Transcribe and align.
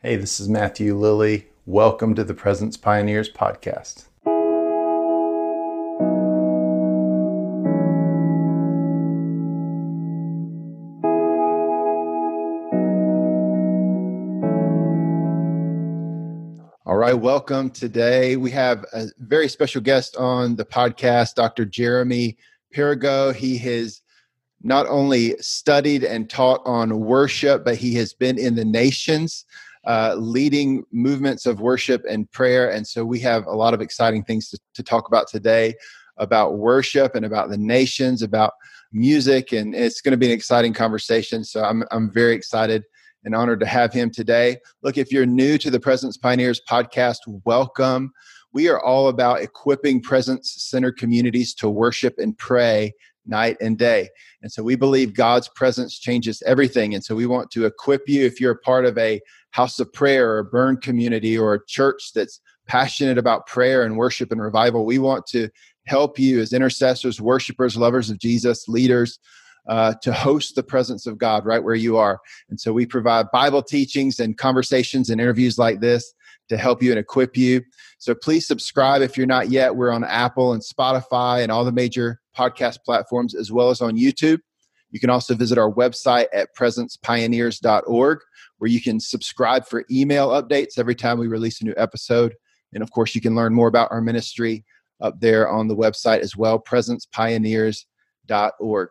Hey, 0.00 0.14
this 0.14 0.38
is 0.38 0.48
Matthew 0.48 0.96
Lilly. 0.96 1.48
Welcome 1.66 2.14
to 2.14 2.22
the 2.22 2.32
Presence 2.32 2.76
Pioneers 2.76 3.28
podcast. 3.28 4.04
All 16.86 16.96
right, 16.96 17.14
welcome. 17.14 17.68
Today 17.68 18.36
we 18.36 18.52
have 18.52 18.84
a 18.92 19.06
very 19.18 19.48
special 19.48 19.80
guest 19.80 20.16
on 20.16 20.54
the 20.54 20.64
podcast, 20.64 21.34
Dr. 21.34 21.64
Jeremy 21.64 22.36
Perigo. 22.72 23.34
He 23.34 23.58
has 23.58 24.02
not 24.62 24.86
only 24.86 25.36
studied 25.38 26.04
and 26.04 26.30
taught 26.30 26.62
on 26.64 27.00
worship, 27.00 27.64
but 27.64 27.74
he 27.74 27.96
has 27.96 28.12
been 28.12 28.38
in 28.38 28.54
the 28.54 28.64
nations 28.64 29.44
uh, 29.88 30.14
leading 30.16 30.84
movements 30.92 31.46
of 31.46 31.60
worship 31.60 32.04
and 32.08 32.30
prayer. 32.30 32.70
And 32.70 32.86
so 32.86 33.04
we 33.04 33.18
have 33.20 33.46
a 33.46 33.56
lot 33.56 33.74
of 33.74 33.80
exciting 33.80 34.22
things 34.22 34.50
to, 34.50 34.58
to 34.74 34.82
talk 34.82 35.08
about 35.08 35.26
today 35.26 35.74
about 36.18 36.58
worship 36.58 37.14
and 37.14 37.24
about 37.24 37.48
the 37.48 37.56
nations, 37.56 38.22
about 38.22 38.52
music. 38.92 39.52
And 39.52 39.74
it's 39.74 40.00
going 40.00 40.12
to 40.12 40.18
be 40.18 40.26
an 40.26 40.32
exciting 40.32 40.74
conversation. 40.74 41.44
So 41.44 41.62
I'm, 41.62 41.84
I'm 41.90 42.10
very 42.10 42.34
excited 42.34 42.84
and 43.24 43.34
honored 43.34 43.60
to 43.60 43.66
have 43.66 43.92
him 43.92 44.10
today. 44.10 44.58
Look, 44.82 44.98
if 44.98 45.10
you're 45.10 45.26
new 45.26 45.58
to 45.58 45.70
the 45.70 45.80
Presence 45.80 46.16
Pioneers 46.16 46.60
podcast, 46.68 47.18
welcome. 47.44 48.12
We 48.52 48.68
are 48.68 48.82
all 48.82 49.08
about 49.08 49.42
equipping 49.42 50.00
presence 50.00 50.54
centered 50.58 50.96
communities 50.96 51.54
to 51.54 51.68
worship 51.68 52.14
and 52.18 52.36
pray 52.36 52.94
night 53.28 53.56
and 53.60 53.78
day. 53.78 54.08
And 54.42 54.50
so 54.50 54.62
we 54.62 54.76
believe 54.76 55.14
God's 55.14 55.48
presence 55.48 55.98
changes 55.98 56.42
everything. 56.46 56.94
And 56.94 57.04
so 57.04 57.14
we 57.14 57.26
want 57.26 57.50
to 57.52 57.66
equip 57.66 58.08
you 58.08 58.24
if 58.24 58.40
you're 58.40 58.52
a 58.52 58.58
part 58.58 58.84
of 58.84 58.96
a 58.98 59.20
house 59.50 59.78
of 59.78 59.92
prayer 59.92 60.30
or 60.30 60.38
a 60.38 60.44
burn 60.44 60.76
community 60.78 61.36
or 61.36 61.54
a 61.54 61.66
church 61.66 62.12
that's 62.14 62.40
passionate 62.66 63.18
about 63.18 63.46
prayer 63.46 63.82
and 63.82 63.96
worship 63.96 64.30
and 64.30 64.42
revival. 64.42 64.84
We 64.84 64.98
want 64.98 65.26
to 65.28 65.48
help 65.86 66.18
you 66.18 66.40
as 66.40 66.52
intercessors, 66.52 67.20
worshipers, 67.20 67.76
lovers 67.76 68.10
of 68.10 68.18
Jesus, 68.18 68.68
leaders. 68.68 69.18
Uh, 69.68 69.92
to 70.00 70.14
host 70.14 70.54
the 70.54 70.62
presence 70.62 71.06
of 71.06 71.18
God 71.18 71.44
right 71.44 71.62
where 71.62 71.74
you 71.74 71.98
are. 71.98 72.20
And 72.48 72.58
so 72.58 72.72
we 72.72 72.86
provide 72.86 73.30
Bible 73.30 73.62
teachings 73.62 74.18
and 74.18 74.38
conversations 74.38 75.10
and 75.10 75.20
interviews 75.20 75.58
like 75.58 75.80
this 75.80 76.14
to 76.48 76.56
help 76.56 76.82
you 76.82 76.90
and 76.90 76.98
equip 76.98 77.36
you. 77.36 77.62
So 77.98 78.14
please 78.14 78.46
subscribe 78.46 79.02
if 79.02 79.16
you're 79.16 79.26
not 79.26 79.50
yet. 79.50 79.76
We're 79.76 79.92
on 79.92 80.04
Apple 80.04 80.52
and 80.52 80.62
Spotify 80.62 81.42
and 81.42 81.52
all 81.52 81.64
the 81.64 81.72
major 81.72 82.20
podcast 82.38 82.78
platforms, 82.84 83.34
as 83.34 83.50
well 83.50 83.70
as 83.70 83.80
on 83.80 83.96
YouTube. 83.96 84.38
You 84.90 85.00
can 85.00 85.10
also 85.10 85.34
visit 85.34 85.58
our 85.58 85.70
website 85.70 86.28
at 86.32 86.54
presencepioneers.org, 86.56 88.18
where 88.58 88.70
you 88.70 88.80
can 88.80 89.00
subscribe 89.00 89.66
for 89.66 89.84
email 89.90 90.30
updates 90.30 90.78
every 90.78 90.94
time 90.94 91.18
we 91.18 91.26
release 91.26 91.60
a 91.60 91.64
new 91.64 91.74
episode. 91.76 92.34
And 92.72 92.82
of 92.82 92.90
course, 92.90 93.14
you 93.14 93.20
can 93.20 93.34
learn 93.34 93.52
more 93.54 93.68
about 93.68 93.90
our 93.90 94.00
ministry 94.00 94.64
up 95.00 95.20
there 95.20 95.48
on 95.48 95.68
the 95.68 95.76
website 95.76 96.20
as 96.20 96.36
well, 96.36 96.58
presencepioneers.org. 96.58 98.88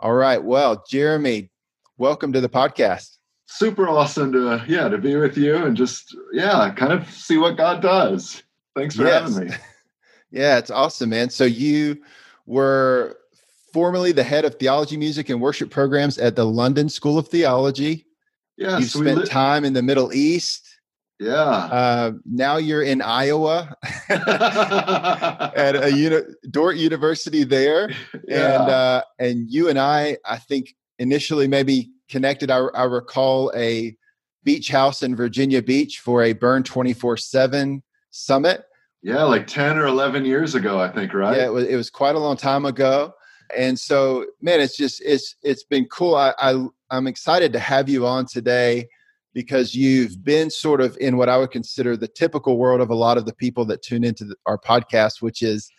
All 0.00 0.14
right. 0.14 0.42
Well, 0.42 0.82
Jeremy, 0.90 1.50
welcome 1.96 2.32
to 2.32 2.40
the 2.40 2.48
podcast. 2.48 3.18
Super 3.46 3.88
awesome 3.88 4.32
to 4.32 4.64
yeah 4.66 4.88
to 4.88 4.98
be 4.98 5.16
with 5.16 5.36
you 5.36 5.56
and 5.56 5.76
just 5.76 6.16
yeah 6.32 6.72
kind 6.74 6.92
of 6.92 7.08
see 7.10 7.36
what 7.36 7.56
God 7.56 7.82
does. 7.82 8.42
Thanks 8.74 8.96
for 8.96 9.04
yes. 9.04 9.34
having 9.34 9.48
me. 9.48 9.54
yeah, 10.30 10.58
it's 10.58 10.70
awesome, 10.70 11.10
man. 11.10 11.28
So 11.28 11.44
you 11.44 12.02
were 12.46 13.16
formerly 13.72 14.12
the 14.12 14.22
head 14.22 14.44
of 14.44 14.56
theology, 14.56 14.96
music, 14.96 15.28
and 15.28 15.40
worship 15.40 15.70
programs 15.70 16.18
at 16.18 16.36
the 16.36 16.44
London 16.44 16.88
School 16.88 17.18
of 17.18 17.28
Theology. 17.28 18.06
Yeah, 18.56 18.78
you 18.78 18.84
so 18.84 19.00
spent 19.00 19.20
li- 19.20 19.26
time 19.26 19.64
in 19.64 19.72
the 19.72 19.82
Middle 19.82 20.12
East. 20.12 20.68
Yeah. 21.18 21.32
Uh, 21.32 22.12
now 22.26 22.56
you're 22.56 22.82
in 22.82 23.00
Iowa 23.00 23.74
at 24.08 25.76
a 25.76 25.90
uni- 25.92 26.34
Dordt 26.50 26.76
University 26.76 27.44
there, 27.44 27.90
yeah. 28.26 28.60
and 28.60 28.70
uh, 28.70 29.04
and 29.18 29.50
you 29.50 29.68
and 29.68 29.78
I, 29.78 30.18
I 30.24 30.38
think 30.38 30.74
initially 30.98 31.48
maybe 31.48 31.90
connected. 32.08 32.50
I, 32.50 32.58
I 32.58 32.84
recall 32.84 33.52
a 33.54 33.96
beach 34.44 34.68
house 34.68 35.02
in 35.02 35.14
Virginia 35.14 35.62
Beach 35.62 36.00
for 36.00 36.22
a 36.22 36.32
Burn 36.32 36.62
twenty 36.62 36.92
four 36.92 37.16
seven 37.16 37.82
summit 38.10 38.64
yeah, 39.02 39.24
like 39.24 39.46
10 39.46 39.78
or 39.78 39.86
11 39.86 40.24
years 40.24 40.54
ago, 40.54 40.80
I 40.80 40.88
think, 40.88 41.12
right? 41.12 41.36
Yeah, 41.36 41.46
it 41.46 41.52
was, 41.52 41.64
it 41.66 41.76
was 41.76 41.90
quite 41.90 42.14
a 42.14 42.20
long 42.20 42.36
time 42.36 42.64
ago. 42.64 43.12
And 43.56 43.78
so, 43.78 44.26
man, 44.40 44.60
it's 44.60 44.76
just, 44.76 45.02
it's, 45.04 45.36
it's 45.42 45.64
been 45.64 45.86
cool. 45.86 46.14
I, 46.14 46.32
I, 46.38 46.66
I'm 46.90 47.06
excited 47.06 47.52
to 47.52 47.58
have 47.58 47.88
you 47.88 48.06
on 48.06 48.26
today 48.26 48.88
because 49.34 49.74
you've 49.74 50.22
been 50.24 50.50
sort 50.50 50.80
of 50.80 50.96
in 51.00 51.16
what 51.16 51.28
I 51.28 51.36
would 51.36 51.50
consider 51.50 51.96
the 51.96 52.08
typical 52.08 52.58
world 52.58 52.80
of 52.80 52.90
a 52.90 52.94
lot 52.94 53.18
of 53.18 53.26
the 53.26 53.34
people 53.34 53.64
that 53.66 53.82
tune 53.82 54.04
into 54.04 54.24
the, 54.24 54.36
our 54.46 54.58
podcast, 54.58 55.20
which 55.20 55.42
is 55.42 55.70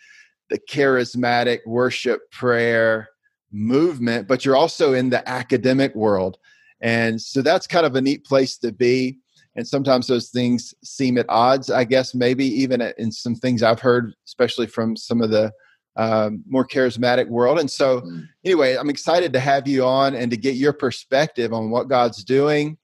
the 0.50 0.58
charismatic 0.58 1.60
worship 1.66 2.30
prayer 2.30 3.08
movement, 3.52 4.28
but 4.28 4.44
you're 4.44 4.56
also 4.56 4.92
in 4.92 5.08
the 5.08 5.26
academic 5.28 5.94
world. 5.94 6.36
And 6.80 7.20
so 7.20 7.40
that's 7.40 7.66
kind 7.66 7.86
of 7.86 7.96
a 7.96 8.00
neat 8.00 8.24
place 8.24 8.58
to 8.58 8.70
be 8.70 9.18
and 9.56 9.66
sometimes 9.66 10.06
those 10.06 10.28
things 10.28 10.74
seem 10.82 11.18
at 11.18 11.26
odds 11.28 11.70
i 11.70 11.84
guess 11.84 12.14
maybe 12.14 12.46
even 12.46 12.80
in 12.98 13.10
some 13.10 13.34
things 13.34 13.62
i've 13.62 13.80
heard 13.80 14.14
especially 14.26 14.66
from 14.66 14.96
some 14.96 15.20
of 15.20 15.30
the 15.30 15.52
um, 15.96 16.42
more 16.48 16.66
charismatic 16.66 17.28
world 17.28 17.60
and 17.60 17.70
so 17.70 18.00
mm. 18.00 18.26
anyway 18.44 18.76
i'm 18.76 18.90
excited 18.90 19.32
to 19.32 19.40
have 19.40 19.68
you 19.68 19.84
on 19.84 20.14
and 20.14 20.30
to 20.30 20.36
get 20.36 20.56
your 20.56 20.72
perspective 20.72 21.52
on 21.52 21.70
what 21.70 21.88
god's 21.88 22.24
doing 22.24 22.76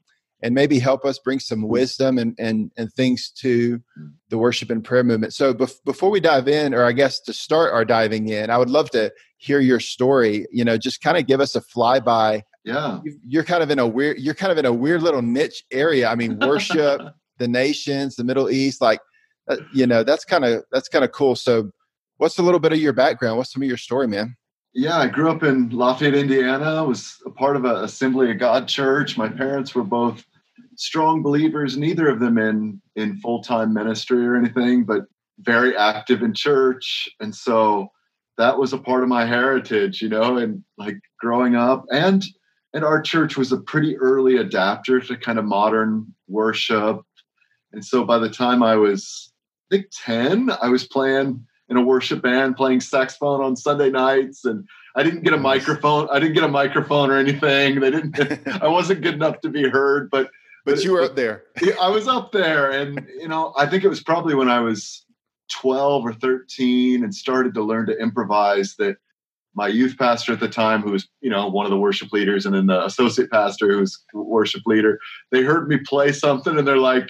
and 0.43 0.55
maybe 0.55 0.79
help 0.79 1.05
us 1.05 1.19
bring 1.19 1.41
some 1.41 1.63
wisdom 1.63 2.19
and 2.19 2.35
and, 2.39 2.71
and 2.77 2.93
things 2.93 3.31
to 3.31 3.79
mm. 3.79 4.13
the 4.29 4.39
worship 4.39 4.71
and 4.71 4.85
prayer 4.85 5.03
movement 5.03 5.35
so 5.35 5.53
bef- 5.53 5.85
before 5.85 6.09
we 6.11 6.21
dive 6.21 6.47
in 6.47 6.73
or 6.73 6.85
i 6.85 6.93
guess 6.93 7.19
to 7.21 7.33
start 7.33 7.73
our 7.73 7.85
diving 7.85 8.29
in 8.29 8.49
i 8.49 8.57
would 8.57 8.71
love 8.71 8.89
to 8.91 9.13
hear 9.39 9.59
your 9.59 9.81
story 9.81 10.47
you 10.53 10.65
know 10.65 10.79
just 10.79 11.03
kind 11.03 11.17
of 11.17 11.27
give 11.27 11.41
us 11.41 11.57
a 11.57 11.61
flyby 11.61 12.43
yeah. 12.65 13.01
You're 13.27 13.45
kind 13.45 13.63
of 13.63 13.71
in 13.71 13.79
a 13.79 13.87
weird 13.87 14.19
you're 14.19 14.35
kind 14.35 14.53
of 14.53 14.59
in 14.59 14.67
a 14.67 14.73
weird 14.73 15.03
little 15.03 15.23
niche 15.23 15.65
area. 15.71 16.09
I 16.09 16.15
mean 16.15 16.39
worship 16.39 17.01
the 17.39 17.49
nations 17.49 18.17
the 18.17 18.25
middle 18.25 18.51
east 18.51 18.83
like 18.83 19.01
uh, 19.49 19.57
you 19.73 19.87
know 19.87 20.05
that's 20.05 20.25
kind 20.25 20.45
of 20.45 20.65
that's 20.71 20.89
kind 20.89 21.05
of 21.05 21.13
cool. 21.13 21.35
So 21.35 21.71
what's 22.19 22.39
a 22.39 22.43
little 22.43 22.61
bit 22.61 22.73
of 22.73 22.79
your 22.79 22.93
background? 22.93 23.39
What's 23.39 23.53
some 23.53 23.63
of 23.63 23.69
your 23.69 23.79
story 23.79 24.07
man? 24.07 24.37
Yeah 24.73 24.99
i 24.99 25.09
grew 25.09 25.31
up 25.31 25.43
in 25.43 25.71
lafayette 25.71 26.15
indiana. 26.15 26.77
I 26.77 26.83
was 26.83 27.17
a 27.27 27.31
part 27.31 27.57
of 27.57 27.65
a 27.65 27.83
assembly 27.83 28.31
of 28.31 28.39
god 28.39 28.69
church. 28.69 29.17
My 29.17 29.29
parents 29.29 29.75
were 29.75 29.83
both 29.85 30.25
strong 30.77 31.23
believers. 31.23 31.77
Neither 31.77 32.09
of 32.09 32.21
them 32.21 32.39
in 32.39 32.81
in 32.95 33.17
full-time 33.17 33.73
ministry 33.73 34.25
or 34.27 34.37
anything 34.37 34.85
but 34.85 35.07
very 35.39 35.75
active 35.77 36.23
in 36.23 36.35
church. 36.35 37.09
And 37.21 37.35
so 37.35 37.89
that 38.37 38.59
was 38.59 38.75
a 38.75 38.79
part 38.79 39.03
of 39.03 39.09
my 39.09 39.25
heritage 39.25 40.03
you 40.03 40.11
know 40.11 40.37
and 40.37 40.63
like 40.77 40.99
growing 41.19 41.57
up. 41.57 41.87
And 41.91 42.23
and 42.73 42.85
our 42.85 43.01
church 43.01 43.37
was 43.37 43.53
a 43.53 43.59
pretty 43.59 43.97
early 43.99 44.37
adapter 44.37 45.01
to 45.01 45.17
kind 45.17 45.39
of 45.39 45.45
modern 45.45 46.15
worship. 46.29 47.01
And 47.73 47.85
so 47.85 48.05
by 48.05 48.19
the 48.19 48.31
time 48.31 48.63
I 48.63 48.77
was, 48.77 49.33
I 49.71 49.77
think 49.77 49.87
10, 50.05 50.51
I 50.63 50.69
was 50.69 50.87
playing 50.87 51.47
in 51.69 51.77
a 51.77 51.83
worship 51.83 52.23
band, 52.23 52.57
playing 52.57 52.81
saxophone 52.81 53.43
on 53.43 53.57
Sunday 53.57 53.91
nights. 53.91 54.45
And 54.45 54.67
I 54.97 55.03
didn't 55.03 55.23
get 55.23 55.33
a 55.33 55.39
microphone. 55.39 56.09
I 56.11 56.19
didn't 56.19 56.35
get 56.35 56.45
a 56.45 56.49
microphone 56.49 57.11
or 57.11 57.17
anything. 57.17 57.81
They 57.81 57.91
didn't, 57.91 58.19
I 58.63 58.69
wasn't 58.69 59.03
good 59.03 59.15
enough 59.15 59.41
to 59.41 59.49
be 59.49 59.69
heard, 59.69 60.11
but, 60.11 60.31
but, 60.65 60.77
but 60.77 60.85
you 60.85 60.93
were 60.93 61.03
up 61.03 61.17
there. 61.17 61.45
I 61.81 61.89
was 61.89 62.07
up 62.07 62.33
there. 62.33 62.71
And, 62.71 63.07
you 63.19 63.29
know, 63.29 63.53
I 63.57 63.67
think 63.67 63.85
it 63.85 63.89
was 63.89 64.03
probably 64.03 64.35
when 64.35 64.51
I 64.51 64.61
was 64.61 65.05
12 65.53 66.07
or 66.07 66.13
13 66.13 67.03
and 67.03 67.15
started 67.15 67.55
to 67.55 67.63
learn 67.63 67.87
to 67.87 67.99
improvise 67.99 68.77
that 68.77 68.97
my 69.55 69.69
youth 69.69 69.97
pastor 69.99 70.33
at 70.33 70.41
the 70.41 70.49
time, 70.49 70.83
who 70.83 70.93
was 70.93 71.09
you 71.21 71.31
know 71.31 71.49
one 71.49 71.67
of 71.67 71.71
the 71.71 71.79
worship 71.79 72.13
leaders, 72.13 72.47
and 72.47 72.55
then 72.55 72.67
the 72.67 72.85
associate 72.85 73.31
pastor, 73.31 73.73
who's 73.73 74.03
worship 74.15 74.63
leader, 74.67 74.99
they 75.31 75.43
heard 75.43 75.69
me 75.69 75.79
play 75.79 76.13
something, 76.13 76.59
and 76.59 76.67
they're 76.67 76.77
like, 76.79 77.09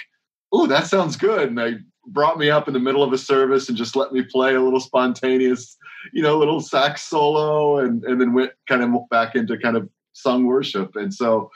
"Oh, 0.52 0.66
that 0.66 0.86
sounds 0.86 1.16
good," 1.16 1.48
and 1.48 1.58
they 1.58 1.78
brought 2.06 2.38
me 2.38 2.50
up 2.50 2.66
in 2.66 2.74
the 2.74 2.80
middle 2.80 3.02
of 3.02 3.12
a 3.12 3.18
service 3.18 3.68
and 3.68 3.76
just 3.76 3.94
let 3.94 4.12
me 4.12 4.22
play 4.22 4.54
a 4.54 4.60
little 4.60 4.80
spontaneous, 4.80 5.76
you 6.12 6.22
know, 6.22 6.38
little 6.38 6.60
sax 6.60 7.02
solo, 7.02 7.78
and 7.78 8.04
and 8.04 8.20
then 8.20 8.32
went 8.32 8.52
kind 8.68 8.82
of 8.82 8.90
back 9.10 9.34
into 9.34 9.56
kind 9.58 9.76
of 9.76 9.88
sung 10.12 10.46
worship, 10.46 10.96
and 10.96 11.12
so 11.14 11.50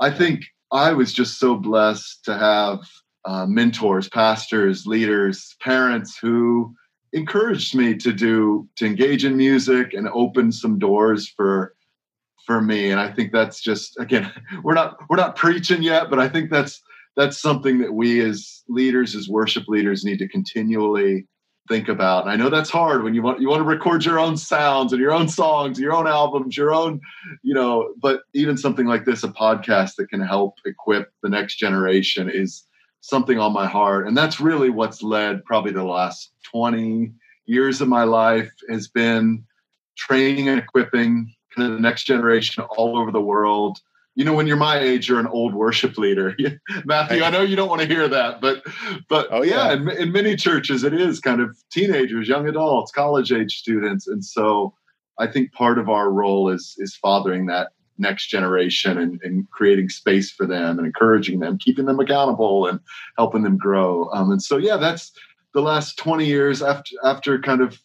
I 0.00 0.10
think 0.10 0.44
I 0.72 0.92
was 0.92 1.12
just 1.12 1.38
so 1.38 1.56
blessed 1.56 2.24
to 2.24 2.38
have 2.38 2.80
uh, 3.24 3.46
mentors, 3.46 4.08
pastors, 4.08 4.86
leaders, 4.86 5.54
parents 5.60 6.16
who 6.18 6.74
encouraged 7.12 7.74
me 7.74 7.96
to 7.96 8.12
do 8.12 8.68
to 8.76 8.86
engage 8.86 9.24
in 9.24 9.36
music 9.36 9.94
and 9.94 10.08
open 10.08 10.52
some 10.52 10.78
doors 10.78 11.28
for 11.28 11.74
for 12.46 12.60
me 12.60 12.90
and 12.90 13.00
i 13.00 13.10
think 13.10 13.32
that's 13.32 13.60
just 13.60 13.98
again 13.98 14.30
we're 14.62 14.74
not 14.74 14.96
we're 15.08 15.16
not 15.16 15.36
preaching 15.36 15.82
yet 15.82 16.08
but 16.08 16.18
i 16.18 16.28
think 16.28 16.50
that's 16.50 16.80
that's 17.16 17.38
something 17.38 17.78
that 17.78 17.92
we 17.92 18.20
as 18.20 18.62
leaders 18.68 19.14
as 19.14 19.28
worship 19.28 19.64
leaders 19.66 20.04
need 20.04 20.18
to 20.18 20.28
continually 20.28 21.26
think 21.70 21.88
about. 21.88 22.24
And 22.24 22.32
I 22.32 22.36
know 22.36 22.50
that's 22.50 22.68
hard 22.68 23.04
when 23.04 23.14
you 23.14 23.22
want 23.22 23.40
you 23.40 23.48
want 23.48 23.60
to 23.60 23.68
record 23.68 24.04
your 24.04 24.18
own 24.18 24.36
sounds 24.36 24.92
and 24.92 25.00
your 25.00 25.12
own 25.12 25.28
songs, 25.28 25.78
your 25.78 25.92
own 25.92 26.06
albums, 26.06 26.56
your 26.56 26.74
own, 26.74 27.00
you 27.42 27.54
know, 27.54 27.94
but 28.02 28.22
even 28.34 28.58
something 28.58 28.86
like 28.86 29.04
this, 29.04 29.22
a 29.22 29.28
podcast 29.28 29.94
that 29.96 30.08
can 30.08 30.20
help 30.20 30.56
equip 30.66 31.12
the 31.22 31.28
next 31.28 31.56
generation 31.56 32.28
is 32.28 32.64
something 33.00 33.38
on 33.38 33.52
my 33.52 33.66
heart. 33.66 34.06
And 34.06 34.16
that's 34.16 34.40
really 34.40 34.70
what's 34.70 35.02
led 35.02 35.44
probably 35.44 35.72
the 35.72 35.84
last 35.84 36.32
20 36.52 37.12
years 37.46 37.80
of 37.80 37.88
my 37.88 38.04
life 38.04 38.52
has 38.68 38.88
been 38.88 39.44
training 39.96 40.48
and 40.48 40.58
equipping 40.58 41.34
kind 41.54 41.68
of 41.68 41.74
the 41.74 41.82
next 41.82 42.04
generation 42.04 42.64
all 42.76 42.98
over 42.98 43.10
the 43.10 43.20
world. 43.20 43.78
You 44.14 44.24
know 44.24 44.34
when 44.34 44.46
you're 44.46 44.56
my 44.56 44.78
age 44.78 45.08
you're 45.08 45.20
an 45.20 45.26
old 45.26 45.54
worship 45.54 45.96
leader. 45.96 46.36
Matthew 46.84 47.22
i 47.22 47.30
know 47.30 47.42
you 47.42 47.56
don't 47.56 47.68
want 47.68 47.80
to 47.80 47.86
hear 47.86 48.06
that 48.08 48.40
but 48.40 48.62
but 49.08 49.28
oh 49.30 49.42
yeah, 49.42 49.68
yeah 49.68 49.72
in, 49.72 49.88
in, 49.88 50.12
many 50.12 50.36
churches 50.36 50.84
it 50.84 50.92
is 50.92 51.20
kind 51.20 51.40
of 51.40 51.56
teenagers 51.70 52.28
young 52.28 52.48
adults 52.48 52.92
college 52.92 53.32
age 53.32 53.58
students. 53.58 54.08
And 54.08 54.24
so 54.24 54.74
i 55.18 55.26
think 55.26 55.52
part 55.52 55.78
of 55.78 55.88
our 55.88 56.10
role 56.10 56.50
is 56.50 56.74
is 56.78 56.96
fathering 56.96 57.46
that 57.46 57.68
next 58.00 58.28
generation 58.28 58.98
and, 58.98 59.20
and 59.22 59.48
creating 59.50 59.88
space 59.88 60.30
for 60.30 60.46
them 60.46 60.78
and 60.78 60.86
encouraging 60.86 61.40
them 61.40 61.58
keeping 61.58 61.84
them 61.84 62.00
accountable 62.00 62.66
and 62.66 62.80
helping 63.16 63.42
them 63.42 63.56
grow 63.56 64.08
um, 64.12 64.30
and 64.30 64.42
so 64.42 64.56
yeah 64.56 64.76
that's 64.76 65.12
the 65.54 65.60
last 65.60 65.96
20 65.98 66.26
years 66.26 66.62
after 66.62 66.94
after 67.04 67.38
kind 67.40 67.60
of 67.60 67.80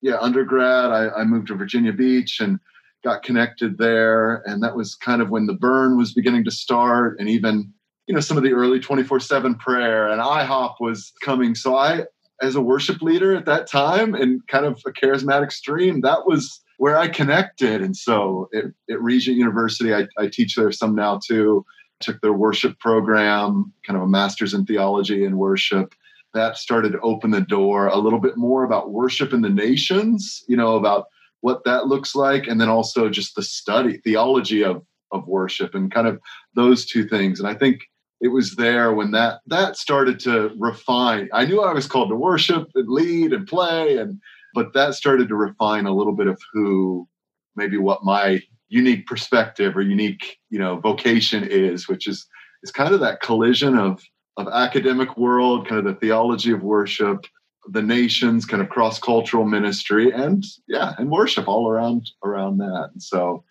yeah 0.00 0.18
undergrad 0.20 0.90
I, 0.90 1.08
I 1.20 1.24
moved 1.24 1.48
to 1.48 1.54
virginia 1.54 1.92
beach 1.92 2.38
and 2.40 2.58
got 3.04 3.22
connected 3.22 3.78
there. 3.78 4.42
And 4.46 4.62
that 4.62 4.74
was 4.74 4.96
kind 4.96 5.22
of 5.22 5.30
when 5.30 5.46
the 5.46 5.54
burn 5.54 5.96
was 5.96 6.12
beginning 6.12 6.44
to 6.44 6.50
start 6.50 7.20
and 7.20 7.28
even, 7.28 7.72
you 8.08 8.14
know, 8.14 8.20
some 8.20 8.36
of 8.36 8.42
the 8.42 8.52
early 8.52 8.80
24 8.80 9.20
7 9.20 9.54
prayer 9.56 10.08
and 10.08 10.20
IHOP 10.20 10.76
was 10.80 11.12
coming. 11.22 11.54
So 11.54 11.76
I, 11.76 12.04
as 12.42 12.56
a 12.56 12.60
worship 12.60 13.00
leader 13.00 13.36
at 13.36 13.46
that 13.46 13.70
time 13.70 14.14
and 14.14 14.44
kind 14.48 14.64
of 14.64 14.82
a 14.86 14.90
charismatic 14.90 15.52
stream, 15.52 16.00
that 16.00 16.26
was 16.26 16.60
where 16.78 16.96
I 16.96 17.08
connected. 17.08 17.82
And 17.82 17.96
so 17.96 18.48
at, 18.54 18.64
at 18.90 19.02
Regent 19.02 19.36
University, 19.36 19.94
I, 19.94 20.06
I 20.18 20.28
teach 20.28 20.56
there 20.56 20.72
some 20.72 20.94
now 20.94 21.20
too. 21.24 21.64
Took 22.00 22.20
their 22.20 22.32
worship 22.32 22.78
program, 22.80 23.72
kind 23.86 23.96
of 23.96 24.02
a 24.02 24.08
master's 24.08 24.52
in 24.52 24.66
theology 24.66 25.24
and 25.24 25.38
worship 25.38 25.94
that 26.34 26.58
started 26.58 26.92
to 26.92 27.00
open 27.00 27.30
the 27.30 27.40
door 27.40 27.86
a 27.86 27.96
little 27.96 28.18
bit 28.18 28.36
more 28.36 28.64
about 28.64 28.90
worship 28.90 29.32
in 29.32 29.40
the 29.40 29.48
nations, 29.48 30.44
you 30.48 30.56
know, 30.56 30.74
about 30.74 31.06
what 31.40 31.64
that 31.64 31.86
looks 31.86 32.14
like, 32.14 32.46
and 32.46 32.60
then 32.60 32.68
also 32.68 33.08
just 33.08 33.36
the 33.36 33.42
study, 33.42 33.98
theology 33.98 34.62
of 34.62 34.82
of 35.12 35.26
worship, 35.28 35.74
and 35.74 35.92
kind 35.92 36.08
of 36.08 36.20
those 36.56 36.84
two 36.84 37.06
things. 37.06 37.38
And 37.38 37.48
I 37.48 37.54
think 37.54 37.82
it 38.20 38.28
was 38.28 38.56
there 38.56 38.92
when 38.92 39.12
that 39.12 39.40
that 39.46 39.76
started 39.76 40.18
to 40.20 40.50
refine. 40.58 41.28
I 41.32 41.46
knew 41.46 41.62
I 41.62 41.72
was 41.72 41.86
called 41.86 42.08
to 42.08 42.16
worship 42.16 42.68
and 42.74 42.88
lead 42.88 43.32
and 43.32 43.46
play, 43.46 43.96
and 43.96 44.20
but 44.54 44.72
that 44.74 44.94
started 44.94 45.28
to 45.28 45.34
refine 45.34 45.86
a 45.86 45.94
little 45.94 46.14
bit 46.14 46.26
of 46.26 46.40
who, 46.52 47.08
maybe 47.56 47.76
what 47.76 48.04
my 48.04 48.40
unique 48.68 49.06
perspective 49.06 49.76
or 49.76 49.82
unique 49.82 50.38
you 50.50 50.58
know 50.58 50.78
vocation 50.78 51.44
is, 51.44 51.88
which 51.88 52.06
is 52.06 52.26
is 52.62 52.70
kind 52.70 52.94
of 52.94 53.00
that 53.00 53.20
collision 53.20 53.76
of 53.78 54.02
of 54.36 54.48
academic 54.48 55.16
world, 55.16 55.68
kind 55.68 55.78
of 55.78 55.84
the 55.84 56.00
theology 56.00 56.50
of 56.50 56.62
worship, 56.62 57.26
the 57.68 57.82
nations 57.82 58.44
kind 58.44 58.62
of 58.62 58.68
cross-cultural 58.68 59.44
ministry 59.44 60.10
and 60.10 60.44
yeah 60.68 60.94
and 60.98 61.10
worship 61.10 61.48
all 61.48 61.68
around 61.68 62.10
around 62.24 62.58
that. 62.58 62.90
And 62.92 63.02
so 63.02 63.44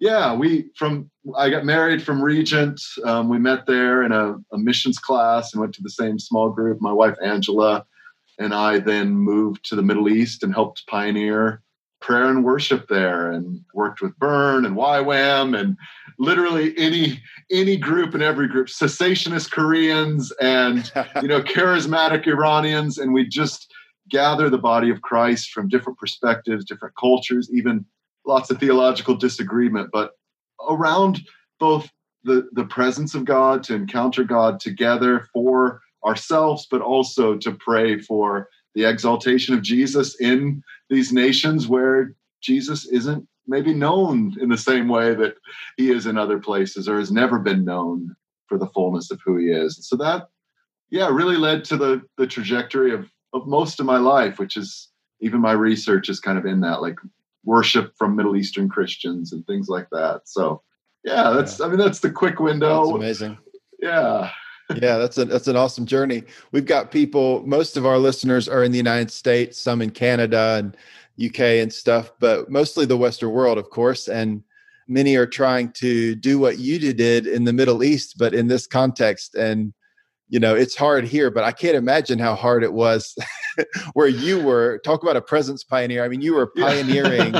yeah 0.00 0.32
we 0.34 0.70
from 0.76 1.10
i 1.36 1.50
got 1.50 1.64
married 1.64 2.02
from 2.02 2.22
regent 2.22 2.80
um, 3.04 3.28
we 3.28 3.38
met 3.38 3.66
there 3.66 4.02
in 4.02 4.12
a, 4.12 4.34
a, 4.52 4.58
missions 4.58 4.98
class 4.98 5.52
and 5.52 5.60
went 5.60 5.74
to 5.74 5.82
the 5.82 5.90
same 5.90 6.18
small 6.18 6.50
group 6.50 6.78
my 6.80 6.92
wife 6.92 7.16
angela 7.22 7.84
and 8.38 8.54
i 8.54 8.78
then 8.78 9.10
moved 9.14 9.64
to 9.64 9.76
the 9.76 9.82
middle 9.82 10.08
east 10.08 10.42
and 10.42 10.54
helped 10.54 10.86
pioneer 10.86 11.62
prayer 12.00 12.30
and 12.30 12.44
worship 12.44 12.88
there 12.88 13.30
and 13.30 13.60
worked 13.74 14.00
with 14.00 14.16
burn 14.18 14.64
and 14.64 14.76
ywam 14.76 15.58
and 15.58 15.76
literally 16.18 16.76
any 16.78 17.20
any 17.50 17.76
group 17.76 18.14
and 18.14 18.22
every 18.22 18.48
group 18.48 18.68
cessationist 18.68 19.50
koreans 19.50 20.32
and 20.40 20.92
you 21.22 21.28
know 21.28 21.40
charismatic 21.42 22.26
iranians. 22.26 22.98
And 22.98 23.12
we 23.12 23.26
just 23.26 23.72
gather 24.08 24.48
the 24.48 24.58
body 24.58 24.90
of 24.90 25.02
christ 25.02 25.50
from 25.50 25.68
different 25.68 25.98
perspectives 25.98 26.64
different 26.64 26.94
cultures 26.98 27.50
even 27.52 27.84
lots 28.26 28.50
of 28.50 28.58
theological 28.58 29.14
disagreement. 29.14 29.90
But 29.92 30.12
around 30.68 31.20
both 31.58 31.90
the 32.24 32.48
the 32.52 32.64
presence 32.64 33.14
of 33.14 33.24
god 33.24 33.62
to 33.64 33.74
encounter 33.74 34.24
god 34.24 34.60
together 34.60 35.26
for 35.32 35.80
ourselves 36.04 36.66
but 36.70 36.80
also 36.80 37.36
to 37.36 37.52
pray 37.52 37.98
for 37.98 38.48
the 38.74 38.84
exaltation 38.84 39.54
of 39.54 39.62
jesus 39.62 40.18
in 40.20 40.62
these 40.90 41.12
nations 41.12 41.66
where 41.68 42.14
jesus 42.40 42.86
isn't 42.86 43.26
maybe 43.48 43.72
known 43.72 44.36
in 44.40 44.50
the 44.50 44.58
same 44.58 44.88
way 44.88 45.14
that 45.14 45.34
he 45.76 45.90
is 45.90 46.06
in 46.06 46.18
other 46.18 46.38
places 46.38 46.88
or 46.88 46.98
has 46.98 47.10
never 47.10 47.38
been 47.38 47.64
known 47.64 48.14
for 48.46 48.58
the 48.58 48.68
fullness 48.68 49.10
of 49.10 49.20
who 49.24 49.36
he 49.38 49.46
is. 49.46 49.78
So 49.88 49.96
that, 49.96 50.28
yeah, 50.90 51.08
really 51.08 51.36
led 51.36 51.64
to 51.66 51.76
the 51.76 52.02
the 52.16 52.26
trajectory 52.26 52.92
of 52.92 53.10
of 53.32 53.46
most 53.46 53.80
of 53.80 53.86
my 53.86 53.98
life, 53.98 54.38
which 54.38 54.56
is 54.56 54.88
even 55.20 55.40
my 55.40 55.52
research 55.52 56.08
is 56.08 56.20
kind 56.20 56.38
of 56.38 56.46
in 56.46 56.60
that, 56.60 56.80
like 56.82 56.96
worship 57.44 57.92
from 57.96 58.14
Middle 58.14 58.36
Eastern 58.36 58.68
Christians 58.68 59.32
and 59.32 59.46
things 59.46 59.68
like 59.68 59.88
that. 59.90 60.22
So 60.24 60.62
yeah, 61.04 61.30
that's 61.30 61.58
yeah. 61.58 61.66
I 61.66 61.68
mean 61.68 61.78
that's 61.78 62.00
the 62.00 62.10
quick 62.10 62.38
window. 62.38 62.84
That's 62.84 62.96
amazing. 62.96 63.38
Yeah. 63.80 64.30
Yeah, 64.76 64.98
that's 64.98 65.18
a 65.18 65.24
that's 65.24 65.48
an 65.48 65.56
awesome 65.56 65.86
journey. 65.86 66.24
We've 66.52 66.66
got 66.66 66.90
people. 66.90 67.46
Most 67.46 67.76
of 67.76 67.86
our 67.86 67.98
listeners 67.98 68.48
are 68.48 68.64
in 68.64 68.72
the 68.72 68.78
United 68.78 69.10
States, 69.10 69.58
some 69.58 69.82
in 69.82 69.90
Canada, 69.90 70.56
and 70.58 70.76
UK 71.24 71.40
and 71.40 71.72
stuff, 71.72 72.12
but 72.20 72.50
mostly 72.50 72.86
the 72.86 72.96
Western 72.96 73.30
world, 73.30 73.58
of 73.58 73.70
course. 73.70 74.08
And 74.08 74.42
many 74.86 75.16
are 75.16 75.26
trying 75.26 75.72
to 75.72 76.14
do 76.14 76.38
what 76.38 76.58
you 76.58 76.78
did 76.92 77.26
in 77.26 77.44
the 77.44 77.52
Middle 77.52 77.82
East, 77.82 78.16
but 78.18 78.34
in 78.34 78.46
this 78.46 78.66
context. 78.66 79.34
And, 79.34 79.72
you 80.28 80.38
know, 80.38 80.54
it's 80.54 80.76
hard 80.76 81.04
here, 81.04 81.30
but 81.30 81.44
I 81.44 81.52
can't 81.52 81.76
imagine 81.76 82.18
how 82.18 82.34
hard 82.34 82.62
it 82.62 82.72
was 82.72 83.16
where 83.94 84.08
you 84.08 84.40
were. 84.40 84.78
Talk 84.84 85.02
about 85.02 85.16
a 85.16 85.22
presence 85.22 85.64
pioneer. 85.64 86.04
I 86.04 86.08
mean, 86.08 86.20
you 86.20 86.34
were 86.34 86.46
pioneering 86.46 87.34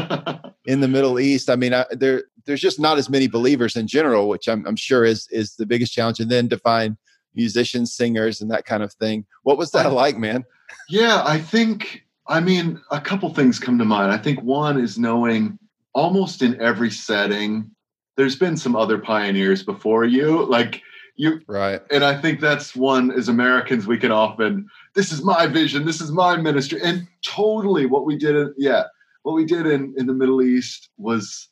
in 0.66 0.80
the 0.80 0.88
Middle 0.88 1.20
East. 1.20 1.48
I 1.48 1.56
mean, 1.56 1.72
I, 1.72 1.86
there 1.92 2.24
there's 2.46 2.60
just 2.60 2.80
not 2.80 2.98
as 2.98 3.10
many 3.10 3.28
believers 3.28 3.76
in 3.76 3.86
general, 3.86 4.28
which 4.28 4.48
I'm, 4.48 4.66
I'm 4.66 4.76
sure 4.76 5.04
is 5.04 5.28
is 5.30 5.54
the 5.56 5.66
biggest 5.66 5.92
challenge. 5.92 6.18
And 6.18 6.30
then 6.30 6.48
to 6.48 6.58
find 6.58 6.96
musicians, 7.38 7.94
singers, 7.94 8.42
and 8.42 8.50
that 8.50 8.66
kind 8.66 8.82
of 8.82 8.92
thing. 8.92 9.24
What 9.44 9.56
was 9.56 9.70
that 9.70 9.92
like, 9.92 10.18
man? 10.18 10.44
Yeah, 10.90 11.22
I 11.24 11.38
think 11.38 12.04
I 12.28 12.40
mean, 12.40 12.78
a 12.90 13.00
couple 13.00 13.32
things 13.32 13.58
come 13.58 13.78
to 13.78 13.86
mind. 13.86 14.12
I 14.12 14.18
think 14.18 14.42
one 14.42 14.78
is 14.78 14.98
knowing 14.98 15.58
almost 15.94 16.42
in 16.42 16.60
every 16.60 16.90
setting, 16.90 17.70
there's 18.16 18.36
been 18.36 18.56
some 18.56 18.76
other 18.76 18.98
pioneers 18.98 19.62
before 19.62 20.04
you. 20.04 20.44
Like 20.44 20.82
you 21.16 21.40
right. 21.46 21.80
And 21.90 22.04
I 22.04 22.20
think 22.20 22.40
that's 22.40 22.76
one 22.76 23.10
as 23.10 23.28
Americans 23.28 23.86
we 23.86 23.98
can 23.98 24.12
often, 24.12 24.68
this 24.94 25.10
is 25.10 25.24
my 25.24 25.46
vision, 25.46 25.86
this 25.86 26.00
is 26.00 26.12
my 26.12 26.36
ministry. 26.36 26.80
And 26.82 27.08
totally 27.24 27.86
what 27.86 28.04
we 28.04 28.16
did 28.16 28.36
in, 28.36 28.54
yeah, 28.56 28.84
what 29.22 29.34
we 29.34 29.44
did 29.44 29.66
in, 29.66 29.94
in 29.96 30.06
the 30.06 30.12
Middle 30.12 30.42
East 30.42 30.90
was 30.98 31.48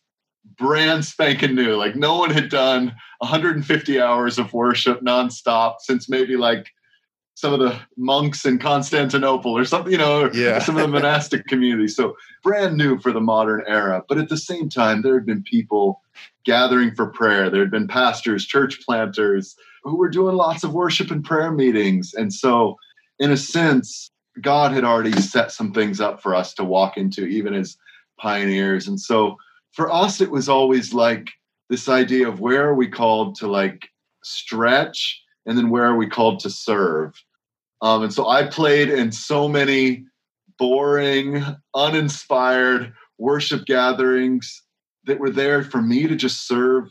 brand 0.59 1.05
spanking 1.05 1.55
new. 1.55 1.77
Like 1.77 1.97
no 1.97 2.19
one 2.19 2.31
had 2.31 2.49
done 2.49 2.95
150 3.19 4.01
hours 4.01 4.39
of 4.39 4.53
worship 4.53 5.01
nonstop 5.01 5.77
since 5.81 6.09
maybe 6.09 6.37
like 6.37 6.73
some 7.35 7.53
of 7.53 7.61
the 7.61 7.79
monks 7.99 8.47
in 8.47 8.59
Constantinople 8.59 9.57
or 9.57 9.67
something, 9.67 9.93
you 9.93 9.99
know, 9.99 10.31
yeah. 10.33 10.59
some 10.59 10.77
of 10.77 10.83
the 10.83 10.89
monastic 10.89 11.47
communities. 11.49 11.95
So 11.95 12.17
brand 12.43 12.79
new 12.79 12.99
for 12.99 13.13
the 13.13 13.21
modern 13.21 13.63
era. 13.67 14.03
But 14.09 14.17
at 14.17 14.31
the 14.31 14.39
same 14.39 14.71
time, 14.71 15.03
there 15.03 15.15
had 15.15 15.27
been 15.27 15.43
people 15.43 16.01
gathering 16.45 16.95
for 16.95 17.07
prayer. 17.07 17.51
There 17.51 17.61
had 17.61 17.71
been 17.71 17.89
pastors, 17.89 18.47
church 18.47 18.81
planters 18.87 19.55
who 19.83 19.97
were 19.97 20.09
doing 20.09 20.35
lots 20.35 20.65
of 20.65 20.73
worship 20.73 21.11
and 21.11 21.23
prayer 21.23 21.53
meetings. 21.53 22.15
And 22.15 22.33
so, 22.33 22.77
in 23.19 23.31
a 23.31 23.37
sense, 23.37 24.11
God 24.41 24.73
had 24.73 24.85
already 24.85 25.13
set 25.13 25.53
some 25.53 25.73
things 25.73 26.01
up 26.01 26.23
for 26.23 26.35
us 26.35 26.55
to 26.55 26.65
walk 26.65 26.97
into, 26.97 27.27
even 27.27 27.53
as 27.53 27.77
pioneers. 28.19 28.89
And 28.89 28.99
so, 28.99 29.37
for 29.77 29.93
us, 29.93 30.21
it 30.21 30.31
was 30.31 30.49
always 30.49 30.93
like 30.93 31.29
this 31.71 31.89
idea 31.89 32.29
of 32.29 32.41
where 32.41 32.69
are 32.69 32.75
we 32.75 32.89
called 32.89 33.37
to 33.37 33.47
like 33.47 33.89
stretch 34.25 35.23
and 35.47 35.57
then 35.57 35.71
where 35.71 35.85
are 35.85 35.97
we 35.97 36.09
called 36.09 36.41
to 36.41 36.51
serve 36.51 37.13
um, 37.83 38.03
and 38.03 38.13
so 38.13 38.29
I 38.29 38.47
played 38.47 38.89
in 38.89 39.13
so 39.13 39.49
many 39.49 40.05
boring, 40.59 41.45
uninspired 41.75 42.93
worship 43.19 43.67
gatherings 43.67 44.63
that 45.05 45.21
were 45.21 45.31
there 45.31 45.63
for 45.63 45.83
me 45.83 46.07
to 46.07 46.17
just 46.17 46.47
serve 46.47 46.91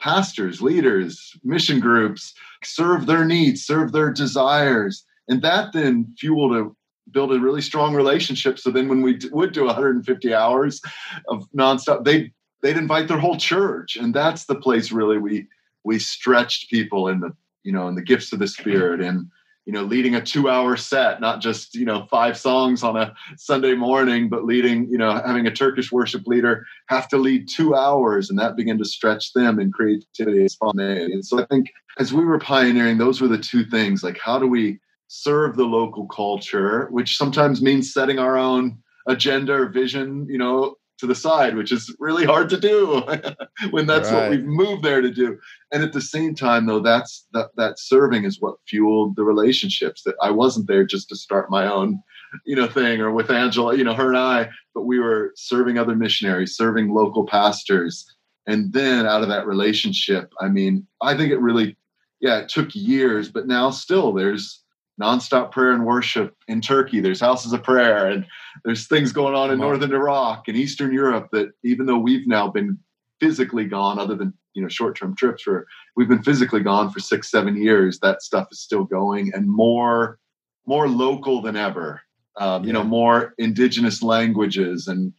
pastors, 0.00 0.62
leaders, 0.62 1.32
mission 1.42 1.80
groups, 1.80 2.34
serve 2.62 3.06
their 3.06 3.24
needs, 3.24 3.64
serve 3.64 3.92
their 3.92 4.12
desires. 4.12 5.04
And 5.28 5.42
that 5.42 5.72
then 5.72 6.14
fueled 6.18 6.54
a 6.56 6.70
build 7.10 7.32
a 7.32 7.40
really 7.40 7.62
strong 7.62 7.94
relationship. 7.94 8.58
So 8.58 8.70
then 8.70 8.88
when 8.88 9.02
we 9.02 9.18
would 9.30 9.52
do 9.52 9.64
150 9.64 10.34
hours 10.34 10.80
of 11.28 11.46
nonstop, 11.56 12.04
they 12.04 12.32
they'd 12.62 12.76
invite 12.76 13.08
their 13.08 13.18
whole 13.18 13.36
church. 13.36 13.96
And 13.96 14.12
that's 14.12 14.46
the 14.46 14.56
place 14.56 14.92
really 14.92 15.18
we 15.18 15.46
we 15.84 15.98
stretched 15.98 16.70
people 16.70 17.08
in 17.08 17.20
the, 17.20 17.32
you 17.62 17.72
know, 17.72 17.88
in 17.88 17.94
the 17.94 18.02
gifts 18.02 18.32
of 18.32 18.38
the 18.38 18.48
spirit 18.48 19.00
and 19.00 19.28
you 19.68 19.74
know 19.74 19.82
leading 19.82 20.14
a 20.14 20.22
two 20.22 20.48
hour 20.48 20.78
set 20.78 21.20
not 21.20 21.42
just 21.42 21.74
you 21.74 21.84
know 21.84 22.06
five 22.10 22.38
songs 22.38 22.82
on 22.82 22.96
a 22.96 23.12
sunday 23.36 23.74
morning 23.74 24.30
but 24.30 24.46
leading 24.46 24.88
you 24.90 24.96
know 24.96 25.12
having 25.26 25.46
a 25.46 25.54
turkish 25.54 25.92
worship 25.92 26.26
leader 26.26 26.64
have 26.86 27.06
to 27.06 27.18
lead 27.18 27.46
two 27.46 27.74
hours 27.74 28.30
and 28.30 28.38
that 28.38 28.56
began 28.56 28.78
to 28.78 28.84
stretch 28.86 29.34
them 29.34 29.60
in 29.60 29.70
creativity 29.70 30.40
and 30.40 30.50
spontaneity 30.50 31.12
and 31.12 31.22
so 31.22 31.38
i 31.38 31.44
think 31.44 31.70
as 31.98 32.14
we 32.14 32.24
were 32.24 32.38
pioneering 32.38 32.96
those 32.96 33.20
were 33.20 33.28
the 33.28 33.36
two 33.36 33.62
things 33.62 34.02
like 34.02 34.18
how 34.18 34.38
do 34.38 34.46
we 34.46 34.78
serve 35.08 35.56
the 35.56 35.64
local 35.64 36.06
culture 36.06 36.86
which 36.90 37.16
sometimes 37.16 37.60
means 37.60 37.92
setting 37.92 38.18
our 38.18 38.38
own 38.38 38.78
agenda 39.06 39.52
or 39.54 39.68
vision 39.68 40.26
you 40.28 40.38
know 40.38 40.76
to 40.98 41.06
the 41.06 41.14
side, 41.14 41.56
which 41.56 41.72
is 41.72 41.94
really 41.98 42.24
hard 42.24 42.48
to 42.50 42.58
do 42.58 43.02
when 43.70 43.86
that's 43.86 44.10
right. 44.10 44.22
what 44.22 44.30
we've 44.30 44.44
moved 44.44 44.82
there 44.82 45.00
to 45.00 45.10
do. 45.10 45.38
And 45.72 45.82
at 45.82 45.92
the 45.92 46.00
same 46.00 46.34
time, 46.34 46.66
though, 46.66 46.80
that's 46.80 47.26
that 47.32 47.50
that 47.56 47.78
serving 47.78 48.24
is 48.24 48.40
what 48.40 48.56
fueled 48.66 49.16
the 49.16 49.24
relationships. 49.24 50.02
That 50.02 50.16
I 50.20 50.30
wasn't 50.30 50.66
there 50.66 50.84
just 50.84 51.08
to 51.10 51.16
start 51.16 51.50
my 51.50 51.66
own, 51.66 52.02
you 52.44 52.56
know, 52.56 52.66
thing 52.66 53.00
or 53.00 53.12
with 53.12 53.30
Angela, 53.30 53.76
you 53.76 53.84
know, 53.84 53.94
her 53.94 54.08
and 54.08 54.18
I, 54.18 54.48
but 54.74 54.82
we 54.82 54.98
were 54.98 55.32
serving 55.36 55.78
other 55.78 55.94
missionaries, 55.94 56.56
serving 56.56 56.92
local 56.92 57.26
pastors. 57.26 58.04
And 58.46 58.72
then 58.72 59.06
out 59.06 59.22
of 59.22 59.28
that 59.28 59.46
relationship, 59.46 60.32
I 60.40 60.48
mean, 60.48 60.86
I 61.02 61.16
think 61.16 61.30
it 61.30 61.38
really, 61.38 61.76
yeah, 62.20 62.38
it 62.38 62.48
took 62.48 62.74
years, 62.74 63.30
but 63.30 63.46
now 63.46 63.70
still 63.70 64.12
there's 64.12 64.62
nonstop 65.00 65.52
prayer 65.52 65.72
and 65.72 65.86
worship 65.86 66.36
in 66.48 66.60
Turkey. 66.60 67.00
There's 67.00 67.20
houses 67.20 67.52
of 67.52 67.62
prayer, 67.62 68.08
and 68.08 68.26
there's 68.64 68.86
things 68.86 69.12
going 69.12 69.34
on 69.34 69.50
in 69.50 69.58
northern 69.58 69.92
Iraq 69.92 70.48
and 70.48 70.56
Eastern 70.56 70.92
Europe 70.92 71.28
that 71.32 71.52
even 71.64 71.86
though 71.86 71.98
we've 71.98 72.26
now 72.26 72.48
been 72.48 72.78
physically 73.20 73.64
gone, 73.64 73.98
other 73.98 74.14
than 74.14 74.32
you 74.54 74.62
know 74.62 74.68
short-term 74.68 75.14
trips, 75.16 75.46
where 75.46 75.66
we've 75.96 76.08
been 76.08 76.22
physically 76.22 76.60
gone 76.60 76.90
for 76.90 77.00
six, 77.00 77.30
seven 77.30 77.60
years, 77.60 77.98
that 78.00 78.22
stuff 78.22 78.48
is 78.50 78.60
still 78.60 78.84
going 78.84 79.32
and 79.34 79.48
more 79.48 80.18
more 80.66 80.88
local 80.88 81.40
than 81.40 81.56
ever. 81.56 82.02
Um, 82.36 82.62
you 82.62 82.72
know, 82.72 82.84
more 82.84 83.34
indigenous 83.38 84.00
languages 84.00 84.86
and 84.86 85.12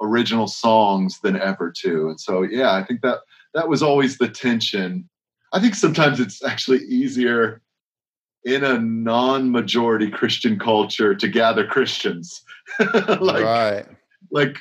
original 0.00 0.48
songs 0.48 1.20
than 1.22 1.40
ever 1.40 1.70
too. 1.70 2.08
And 2.08 2.20
so, 2.20 2.42
yeah, 2.42 2.74
I 2.74 2.82
think 2.82 3.02
that 3.02 3.20
that 3.54 3.68
was 3.68 3.80
always 3.80 4.18
the 4.18 4.28
tension. 4.28 5.08
I 5.52 5.60
think 5.60 5.76
sometimes 5.76 6.18
it's 6.18 6.42
actually 6.42 6.80
easier 6.80 7.62
in 8.44 8.62
a 8.62 8.78
non-majority 8.78 10.10
Christian 10.10 10.58
culture 10.58 11.14
to 11.14 11.28
gather 11.28 11.66
Christians. 11.66 12.42
like, 12.78 13.44
right. 13.44 13.86
Like 14.30 14.58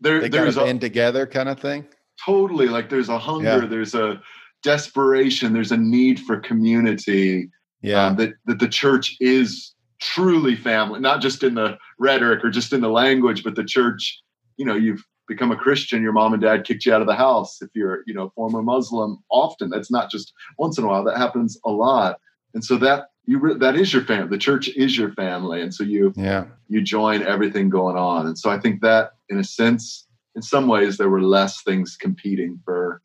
there, 0.00 0.20
they 0.20 0.28
there's 0.28 0.56
a 0.56 0.64
band 0.64 0.80
together 0.80 1.26
kind 1.26 1.48
of 1.48 1.60
thing. 1.60 1.86
Totally. 2.24 2.68
Like 2.68 2.88
there's 2.88 3.08
a 3.08 3.18
hunger, 3.18 3.62
yeah. 3.62 3.66
there's 3.66 3.94
a 3.94 4.20
desperation, 4.62 5.52
there's 5.52 5.72
a 5.72 5.76
need 5.76 6.20
for 6.20 6.38
community. 6.38 7.50
Yeah. 7.82 8.06
Um, 8.06 8.16
that, 8.16 8.34
that 8.46 8.58
the 8.58 8.68
church 8.68 9.16
is 9.20 9.74
truly 10.00 10.56
family, 10.56 11.00
not 11.00 11.20
just 11.20 11.42
in 11.42 11.54
the 11.54 11.78
rhetoric 11.98 12.44
or 12.44 12.50
just 12.50 12.72
in 12.72 12.80
the 12.80 12.88
language, 12.88 13.44
but 13.44 13.54
the 13.54 13.64
church, 13.64 14.22
you 14.56 14.64
know, 14.64 14.74
you've 14.74 15.04
become 15.28 15.50
a 15.50 15.56
Christian, 15.56 16.02
your 16.02 16.12
mom 16.12 16.32
and 16.32 16.42
dad 16.42 16.64
kicked 16.64 16.86
you 16.86 16.94
out 16.94 17.00
of 17.00 17.06
the 17.06 17.14
house. 17.14 17.60
If 17.60 17.68
you're, 17.74 18.02
you 18.06 18.14
know, 18.14 18.32
former 18.34 18.62
Muslim, 18.62 19.18
often 19.30 19.70
that's 19.70 19.90
not 19.90 20.10
just 20.10 20.32
once 20.58 20.78
in 20.78 20.84
a 20.84 20.86
while, 20.86 21.04
that 21.04 21.18
happens 21.18 21.58
a 21.64 21.70
lot 21.70 22.18
and 22.56 22.64
so 22.64 22.78
that 22.78 23.10
you 23.26 23.58
that 23.58 23.76
is 23.76 23.92
your 23.92 24.02
family 24.02 24.28
the 24.28 24.38
church 24.38 24.68
is 24.70 24.96
your 24.96 25.12
family. 25.12 25.60
And 25.60 25.72
so 25.72 25.84
you 25.84 26.14
yeah. 26.16 26.46
you 26.68 26.80
join 26.80 27.22
everything 27.22 27.68
going 27.68 27.96
on. 27.96 28.26
And 28.26 28.36
so 28.36 28.50
i 28.50 28.58
think 28.58 28.80
that 28.80 29.12
in 29.28 29.38
a 29.38 29.44
sense 29.44 30.06
in 30.34 30.42
some 30.42 30.66
ways 30.66 30.96
there 30.96 31.10
were 31.10 31.22
less 31.22 31.62
things 31.62 31.96
competing 31.96 32.58
for 32.64 33.02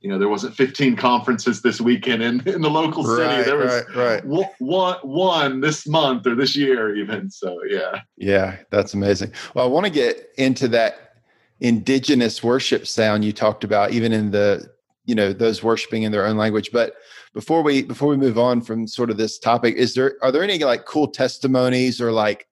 you 0.00 0.08
know 0.08 0.18
there 0.18 0.30
wasn't 0.30 0.54
15 0.54 0.96
conferences 0.96 1.60
this 1.60 1.82
weekend 1.82 2.22
in, 2.22 2.48
in 2.48 2.62
the 2.62 2.70
local 2.70 3.04
city. 3.04 3.22
Right, 3.22 3.44
there 3.44 3.58
was 3.58 3.84
right, 3.94 4.24
right. 4.24 4.52
one 4.58 4.96
one 5.02 5.60
this 5.60 5.86
month 5.86 6.26
or 6.26 6.34
this 6.34 6.56
year 6.56 6.96
even. 6.96 7.30
So 7.30 7.58
yeah. 7.68 8.00
Yeah 8.16 8.56
that's 8.70 8.94
amazing. 8.94 9.32
Well 9.52 9.66
i 9.66 9.68
want 9.68 9.84
to 9.84 9.92
get 9.92 10.30
into 10.38 10.66
that 10.68 11.16
indigenous 11.60 12.42
worship 12.42 12.86
sound 12.86 13.22
you 13.22 13.32
talked 13.32 13.64
about 13.64 13.92
even 13.92 14.12
in 14.12 14.30
the 14.30 14.72
you 15.04 15.14
know 15.14 15.32
those 15.32 15.62
worshiping 15.62 16.04
in 16.04 16.12
their 16.12 16.26
own 16.26 16.38
language. 16.38 16.70
But 16.72 16.94
before 17.34 17.62
we 17.62 17.82
before 17.82 18.08
we 18.08 18.16
move 18.16 18.38
on 18.38 18.60
from 18.60 18.86
sort 18.86 19.10
of 19.10 19.16
this 19.16 19.38
topic 19.38 19.74
is 19.74 19.94
there 19.94 20.16
are 20.22 20.32
there 20.32 20.42
any 20.42 20.58
like 20.58 20.86
cool 20.86 21.08
testimonies 21.08 22.00
or 22.00 22.12
like 22.12 22.46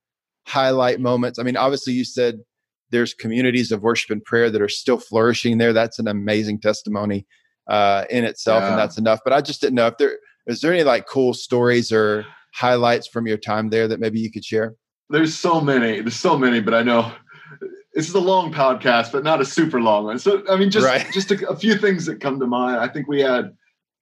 highlight 0.47 1.01
moments? 1.01 1.39
I 1.39 1.45
mean 1.45 1.57
obviously 1.57 1.93
you 1.93 2.05
said 2.05 2.41
there's 2.91 3.15
communities 3.15 3.73
of 3.73 3.83
worship 3.83 4.11
and 4.11 4.23
prayer 4.23 4.51
that 4.51 4.61
are 4.61 4.69
still 4.69 4.99
flourishing 4.99 5.57
there. 5.57 5.73
That's 5.73 5.99
an 5.99 6.09
amazing 6.09 6.61
testimony 6.61 7.27
uh, 7.69 8.05
in 8.11 8.25
itself 8.25 8.62
yeah. 8.62 8.71
and 8.71 8.79
that's 8.79 8.99
enough 8.99 9.21
but 9.23 9.33
i 9.33 9.41
just 9.41 9.61
didn't 9.61 9.77
know 9.77 9.87
if 9.87 9.97
there 9.97 10.19
is 10.49 10.61
there 10.61 10.73
any 10.73 10.83
like 10.83 11.07
cool 11.07 11.33
stories 11.33 11.93
or 11.93 12.27
highlights 12.55 13.07
from 13.07 13.27
your 13.27 13.39
time 13.39 13.71
there 13.71 13.89
that 13.89 14.01
maybe 14.01 14.21
you 14.21 14.31
could 14.31 14.45
share? 14.45 14.75
There's 15.09 15.39
so 15.39 15.61
many 15.61 16.01
there's 16.01 16.17
so 16.17 16.37
many 16.37 16.61
but 16.61 16.75
i 16.75 16.83
know 16.83 17.12
this 17.95 18.09
is 18.09 18.15
a 18.15 18.21
long 18.21 18.53
podcast 18.53 19.12
but 19.12 19.23
not 19.23 19.41
a 19.41 19.45
super 19.45 19.81
long 19.81 20.05
one. 20.05 20.19
So 20.19 20.43
i 20.49 20.57
mean 20.57 20.71
just 20.71 20.87
right. 20.87 21.07
just 21.12 21.31
a, 21.31 21.49
a 21.49 21.57
few 21.57 21.77
things 21.77 22.07
that 22.07 22.21
come 22.21 22.41
to 22.41 22.47
mind. 22.47 22.79
I 22.79 22.89
think 22.89 23.09
we 23.09 23.21
had 23.21 23.53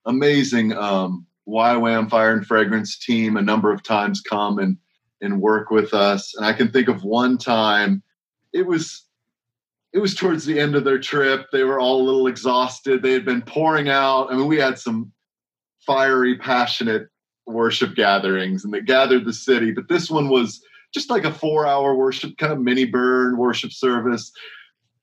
amazing 0.07 0.73
um, 0.73 1.27
YWAM 1.49 2.09
Fire 2.09 2.33
and 2.33 2.47
Fragrance 2.47 2.99
team 2.99 3.37
a 3.37 3.43
number 3.43 3.73
of 3.73 3.83
times 3.83 4.21
come 4.21 4.59
and 4.59 4.77
and 5.23 5.41
work 5.41 5.71
with 5.71 5.93
us. 5.93 6.35
And 6.35 6.47
I 6.47 6.53
can 6.53 6.71
think 6.71 6.89
of 6.89 7.05
one 7.05 7.37
time 7.37 8.03
it 8.53 8.67
was 8.67 9.05
it 9.93 9.99
was 9.99 10.15
towards 10.15 10.45
the 10.45 10.59
end 10.59 10.77
of 10.77 10.85
their 10.85 11.01
trip. 11.01 11.47
They 11.53 11.65
were 11.65 11.81
all 11.81 12.01
a 12.01 12.05
little 12.05 12.27
exhausted. 12.29 13.03
They 13.03 13.13
had 13.13 13.25
been 13.25 13.43
pouring 13.43 13.89
out. 13.89 14.33
I 14.33 14.37
mean, 14.37 14.47
we 14.47 14.59
had 14.59 14.79
some 14.79 15.13
fiery, 15.85 16.39
passionate 16.39 17.09
worship 17.47 17.97
gatherings 17.97 18.65
and 18.65 18.73
they 18.73 18.81
gathered 18.81 19.25
the 19.25 19.33
city, 19.33 19.73
but 19.73 19.89
this 19.89 20.09
one 20.09 20.29
was 20.29 20.63
just 20.95 21.11
like 21.11 21.25
a 21.25 21.33
four 21.33 21.67
hour 21.67 21.95
worship 21.95 22.37
kind 22.39 22.53
of 22.53 22.61
mini 22.61 22.85
burn 22.85 23.37
worship 23.37 23.73
service 23.73 24.33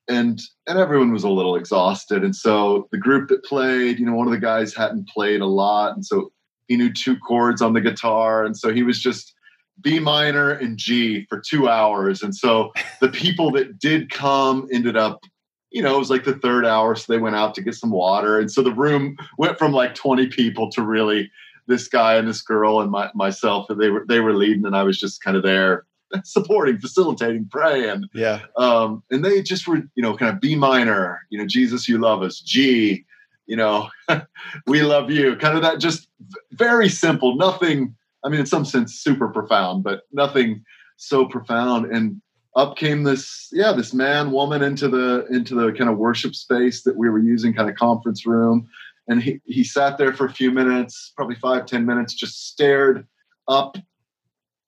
and 0.07 0.41
and 0.67 0.77
everyone 0.79 1.11
was 1.11 1.23
a 1.23 1.29
little 1.29 1.55
exhausted. 1.55 2.23
And 2.23 2.35
so 2.35 2.87
the 2.91 2.97
group 2.97 3.29
that 3.29 3.43
played 3.43 3.99
you 3.99 4.05
know 4.05 4.13
one 4.13 4.27
of 4.27 4.33
the 4.33 4.39
guys 4.39 4.75
hadn't 4.75 5.09
played 5.09 5.41
a 5.41 5.45
lot 5.45 5.95
and 5.95 6.05
so 6.05 6.31
he 6.67 6.75
knew 6.75 6.91
two 6.91 7.17
chords 7.17 7.61
on 7.61 7.73
the 7.73 7.81
guitar 7.81 8.43
and 8.43 8.57
so 8.57 8.73
he 8.73 8.83
was 8.83 9.01
just 9.01 9.33
b 9.81 9.99
minor 9.99 10.51
and 10.51 10.77
g 10.77 11.25
for 11.29 11.39
two 11.39 11.69
hours. 11.69 12.23
And 12.23 12.35
so 12.35 12.71
the 12.99 13.09
people 13.09 13.51
that 13.51 13.79
did 13.79 14.09
come 14.09 14.67
ended 14.71 14.97
up 14.97 15.23
you 15.71 15.81
know 15.81 15.95
it 15.95 15.99
was 15.99 16.09
like 16.09 16.23
the 16.23 16.35
third 16.35 16.65
hour 16.65 16.95
so 16.95 17.11
they 17.11 17.19
went 17.19 17.35
out 17.35 17.53
to 17.55 17.61
get 17.61 17.75
some 17.75 17.91
water. 17.91 18.39
And 18.39 18.51
so 18.51 18.61
the 18.61 18.73
room 18.73 19.17
went 19.37 19.57
from 19.57 19.73
like 19.73 19.95
20 19.95 20.27
people 20.27 20.69
to 20.71 20.81
really 20.81 21.31
this 21.67 21.87
guy 21.87 22.15
and 22.15 22.27
this 22.27 22.41
girl 22.41 22.79
and 22.79 22.89
my, 22.89 23.11
myself 23.13 23.67
they 23.77 23.89
were 23.89 24.05
they 24.07 24.21
were 24.21 24.33
leading 24.33 24.65
and 24.65 24.75
i 24.75 24.83
was 24.83 24.97
just 24.97 25.21
kind 25.21 25.35
of 25.35 25.43
there 25.43 25.85
supporting, 26.23 26.79
facilitating, 26.79 27.47
praying. 27.49 28.05
Yeah. 28.13 28.41
Um, 28.55 29.03
and 29.11 29.23
they 29.23 29.41
just 29.41 29.67
were, 29.67 29.77
you 29.95 30.03
know, 30.03 30.15
kind 30.15 30.33
of 30.33 30.41
B 30.41 30.55
minor, 30.55 31.21
you 31.29 31.39
know, 31.39 31.45
Jesus, 31.45 31.87
you 31.87 31.97
love 31.97 32.21
us. 32.21 32.39
G, 32.39 33.05
you 33.45 33.55
know, 33.55 33.89
we 34.67 34.81
love 34.81 35.09
you. 35.09 35.35
Kind 35.37 35.55
of 35.55 35.63
that 35.63 35.79
just 35.79 36.07
very 36.51 36.89
simple, 36.89 37.35
nothing, 37.35 37.95
I 38.23 38.29
mean, 38.29 38.39
in 38.39 38.45
some 38.45 38.65
sense, 38.65 38.95
super 38.95 39.27
profound, 39.29 39.83
but 39.83 40.01
nothing 40.11 40.63
so 40.97 41.25
profound. 41.25 41.91
And 41.91 42.21
up 42.55 42.75
came 42.75 43.03
this, 43.03 43.49
yeah, 43.51 43.71
this 43.71 43.93
man, 43.93 44.31
woman 44.31 44.63
into 44.63 44.89
the 44.89 45.25
into 45.29 45.53
the 45.53 45.71
kind 45.71 45.89
of 45.89 45.97
worship 45.97 46.33
space 46.33 46.83
that 46.83 46.97
we 46.97 47.09
were 47.09 47.19
using, 47.19 47.53
kind 47.53 47.69
of 47.69 47.75
conference 47.75 48.25
room. 48.25 48.67
And 49.07 49.23
he, 49.23 49.39
he 49.45 49.63
sat 49.63 49.97
there 49.97 50.11
for 50.11 50.25
a 50.25 50.33
few 50.33 50.51
minutes, 50.51 51.13
probably 51.15 51.35
five, 51.35 51.65
ten 51.65 51.85
minutes, 51.85 52.13
just 52.13 52.47
stared 52.49 53.07
up 53.47 53.77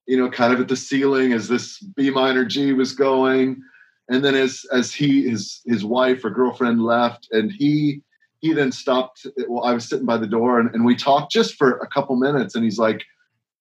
you 0.10 0.18
know, 0.18 0.28
kind 0.28 0.52
of 0.52 0.60
at 0.60 0.68
the 0.68 0.76
ceiling 0.76 1.34
as 1.34 1.48
this 1.48 1.78
B 1.78 2.10
minor 2.10 2.44
G 2.44 2.74
was 2.74 2.94
going. 2.94 3.62
And 4.10 4.26
then 4.26 4.34
as 4.34 4.66
as 4.74 4.92
he 4.92 5.30
his 5.30 5.62
his 5.68 5.86
wife 5.86 6.26
or 6.26 6.32
girlfriend 6.32 6.82
left, 6.82 7.28
and 7.32 7.52
he 7.52 8.02
he 8.40 8.54
then 8.54 8.72
stopped. 8.72 9.28
Well, 9.48 9.64
I 9.64 9.72
was 9.72 9.88
sitting 9.88 10.08
by 10.08 10.18
the 10.18 10.26
door, 10.26 10.60
and, 10.60 10.74
and 10.74 10.84
we 10.84 10.96
talked 10.96 11.32
just 11.32 11.54
for 11.54 11.78
a 11.78 11.88
couple 11.88 12.16
minutes. 12.16 12.56
And 12.56 12.64
he's 12.64 12.80
like, 12.80 13.04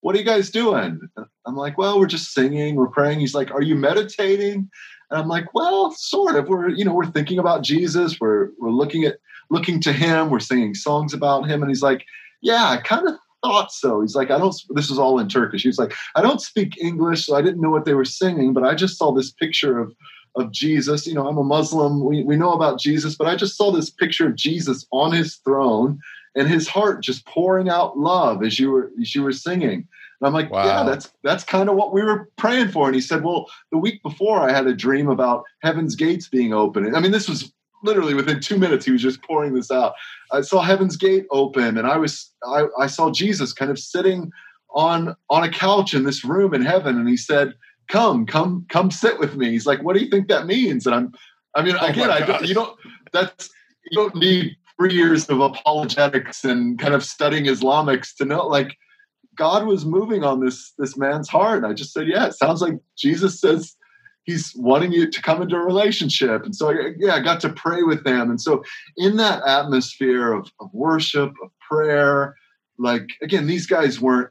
"What 0.01 0.15
are 0.15 0.17
you 0.17 0.25
guys 0.25 0.49
doing?" 0.49 0.99
I'm 1.45 1.55
like, 1.55 1.77
"Well, 1.77 1.99
we're 1.99 2.07
just 2.07 2.33
singing, 2.33 2.75
we're 2.75 2.87
praying." 2.87 3.19
He's 3.19 3.35
like, 3.35 3.51
"Are 3.51 3.61
you 3.61 3.75
meditating?" 3.75 4.71
And 5.11 5.21
I'm 5.21 5.27
like, 5.27 5.53
"Well, 5.53 5.91
sort 5.91 6.35
of. 6.35 6.47
We're 6.47 6.69
you 6.69 6.83
know 6.83 6.95
we're 6.95 7.11
thinking 7.11 7.37
about 7.37 7.61
Jesus. 7.61 8.19
We're 8.19 8.49
we're 8.57 8.71
looking 8.71 9.03
at 9.03 9.17
looking 9.51 9.79
to 9.81 9.93
Him. 9.93 10.31
We're 10.31 10.39
singing 10.39 10.73
songs 10.73 11.13
about 11.13 11.47
Him." 11.47 11.61
And 11.61 11.69
he's 11.69 11.83
like, 11.83 12.07
"Yeah, 12.41 12.69
I 12.69 12.77
kind 12.77 13.07
of 13.07 13.19
thought 13.41 13.71
so. 13.71 14.01
He's 14.01 14.15
like, 14.15 14.31
I 14.31 14.37
don't, 14.37 14.55
this 14.69 14.89
is 14.89 14.99
all 14.99 15.19
in 15.19 15.27
Turkish. 15.27 15.63
He's 15.63 15.79
like, 15.79 15.93
I 16.15 16.21
don't 16.21 16.41
speak 16.41 16.77
English, 16.81 17.25
so 17.25 17.35
I 17.35 17.41
didn't 17.41 17.61
know 17.61 17.69
what 17.69 17.85
they 17.85 17.93
were 17.93 18.05
singing, 18.05 18.53
but 18.53 18.63
I 18.63 18.75
just 18.75 18.97
saw 18.97 19.11
this 19.11 19.31
picture 19.31 19.79
of, 19.79 19.93
of 20.35 20.51
Jesus. 20.51 21.07
You 21.07 21.15
know, 21.15 21.27
I'm 21.27 21.37
a 21.37 21.43
Muslim. 21.43 22.03
We, 22.03 22.23
we 22.23 22.35
know 22.35 22.53
about 22.53 22.79
Jesus, 22.79 23.15
but 23.15 23.27
I 23.27 23.35
just 23.35 23.57
saw 23.57 23.71
this 23.71 23.89
picture 23.89 24.27
of 24.27 24.35
Jesus 24.35 24.85
on 24.91 25.11
his 25.11 25.35
throne 25.37 25.99
and 26.35 26.47
his 26.47 26.67
heart 26.67 27.01
just 27.01 27.25
pouring 27.25 27.69
out 27.69 27.97
love 27.97 28.43
as 28.43 28.59
you 28.59 28.71
were, 28.71 28.91
as 29.01 29.15
you 29.15 29.23
were 29.23 29.33
singing. 29.33 29.87
And 30.21 30.27
I'm 30.27 30.33
like, 30.33 30.51
wow. 30.51 30.65
yeah, 30.65 30.83
that's 30.83 31.11
that's 31.23 31.43
kind 31.43 31.69
of 31.69 31.75
what 31.75 31.93
we 31.93 32.03
were 32.03 32.29
praying 32.37 32.69
for. 32.69 32.87
And 32.87 32.95
he 32.95 33.01
said, 33.01 33.23
well, 33.23 33.49
the 33.71 33.77
week 33.77 34.03
before 34.03 34.41
I 34.41 34.51
had 34.51 34.67
a 34.67 34.73
dream 34.73 35.09
about 35.09 35.45
heaven's 35.61 35.95
gates 35.95 36.27
being 36.27 36.53
open. 36.53 36.85
And 36.85 36.95
I 36.95 36.99
mean, 36.99 37.11
this 37.11 37.29
was 37.29 37.53
literally 37.83 38.13
within 38.13 38.39
two 38.39 38.57
minutes 38.57 38.85
he 38.85 38.91
was 38.91 39.01
just 39.01 39.21
pouring 39.23 39.53
this 39.53 39.71
out. 39.71 39.93
I 40.31 40.41
saw 40.41 40.61
heaven's 40.61 40.97
gate 40.97 41.25
open 41.31 41.77
and 41.77 41.87
i 41.87 41.97
was 41.97 42.31
i, 42.45 42.65
I 42.77 42.87
saw 42.87 43.11
jesus 43.11 43.53
kind 43.53 43.71
of 43.71 43.79
sitting 43.79 44.31
on 44.75 45.15
on 45.29 45.43
a 45.43 45.49
couch 45.49 45.93
in 45.93 46.03
this 46.03 46.23
room 46.23 46.53
in 46.53 46.61
heaven 46.61 46.97
and 46.97 47.07
he 47.09 47.17
said 47.17 47.53
come 47.87 48.25
come 48.25 48.65
come 48.69 48.91
sit 48.91 49.19
with 49.19 49.35
me. 49.35 49.51
He's 49.51 49.65
like 49.65 49.83
what 49.83 49.95
do 49.95 50.03
you 50.03 50.09
think 50.09 50.27
that 50.27 50.45
means? 50.45 50.85
And 50.85 50.95
i'm 50.95 51.13
i 51.55 51.63
mean 51.63 51.75
oh 51.79 51.85
again 51.87 52.11
i 52.11 52.19
don't 52.19 52.45
you 52.45 52.53
don't 52.53 52.77
that's 53.11 53.49
you 53.89 53.95
don't 53.95 54.15
need 54.15 54.55
three 54.77 54.93
years 54.93 55.27
of 55.29 55.41
apologetics 55.41 56.45
and 56.45 56.77
kind 56.79 56.93
of 56.93 57.03
studying 57.03 57.45
islamics 57.45 58.15
to 58.15 58.25
know 58.25 58.45
like 58.45 58.77
god 59.35 59.65
was 59.65 59.85
moving 59.85 60.23
on 60.23 60.39
this 60.39 60.73
this 60.77 60.95
man's 60.95 61.27
heart. 61.27 61.63
I 61.63 61.73
just 61.73 61.91
said 61.91 62.07
yeah 62.07 62.27
it 62.27 62.33
sounds 62.35 62.61
like 62.61 62.75
jesus 62.97 63.39
says 63.41 63.75
he's 64.29 64.53
wanting 64.55 64.91
you 64.91 65.09
to 65.09 65.21
come 65.21 65.41
into 65.41 65.55
a 65.55 65.65
relationship 65.65 66.43
and 66.43 66.55
so 66.55 66.73
yeah 66.97 67.15
i 67.15 67.19
got 67.19 67.39
to 67.39 67.49
pray 67.49 67.83
with 67.83 68.03
them 68.03 68.29
and 68.29 68.39
so 68.39 68.63
in 68.97 69.17
that 69.17 69.41
atmosphere 69.47 70.33
of, 70.33 70.51
of 70.59 70.73
worship 70.73 71.33
of 71.43 71.49
prayer 71.59 72.35
like 72.77 73.07
again 73.21 73.47
these 73.47 73.65
guys 73.65 73.99
weren't 73.99 74.29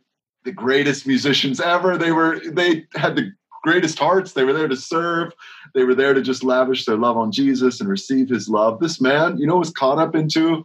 the 0.49 0.53
greatest 0.53 1.07
musicians 1.07 1.61
ever. 1.61 1.99
They 1.99 2.11
were 2.11 2.41
they 2.41 2.87
had 2.95 3.17
the 3.17 3.31
greatest 3.65 3.99
hearts. 3.99 4.33
They 4.33 4.45
were 4.45 4.55
there 4.55 4.67
to 4.67 4.77
serve. 4.77 5.33
They 5.75 5.85
were 5.85 5.95
there 5.95 6.15
to 6.15 6.23
just 6.23 6.43
lavish 6.43 6.87
their 6.87 6.97
love 6.97 7.19
on 7.19 7.33
Jesus 7.33 7.81
and 7.81 7.89
receive 7.89 8.31
his 8.31 8.49
love. 8.49 8.81
This 8.81 8.99
man, 8.99 9.37
you 9.37 9.47
know, 9.47 9.59
was 9.59 9.71
caught 9.71 9.99
up 9.99 10.15
into 10.15 10.65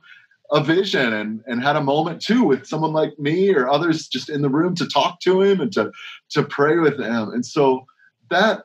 a 0.51 0.63
vision 0.63 1.11
and 1.11 1.43
and 1.47 1.61
had 1.61 1.75
a 1.75 1.81
moment 1.81 2.21
too 2.21 2.45
with 2.45 2.65
someone 2.65 2.93
like 2.93 3.17
me 3.19 3.53
or 3.53 3.69
others 3.69 4.07
just 4.07 4.29
in 4.29 4.41
the 4.41 4.49
room 4.49 4.73
to 4.75 4.87
talk 4.87 5.19
to 5.21 5.41
him 5.41 5.59
and 5.59 5.73
to 5.73 5.91
to 6.29 6.43
pray 6.43 6.77
with 6.77 6.97
him. 6.97 7.31
And 7.31 7.45
so 7.45 7.85
that 8.29 8.63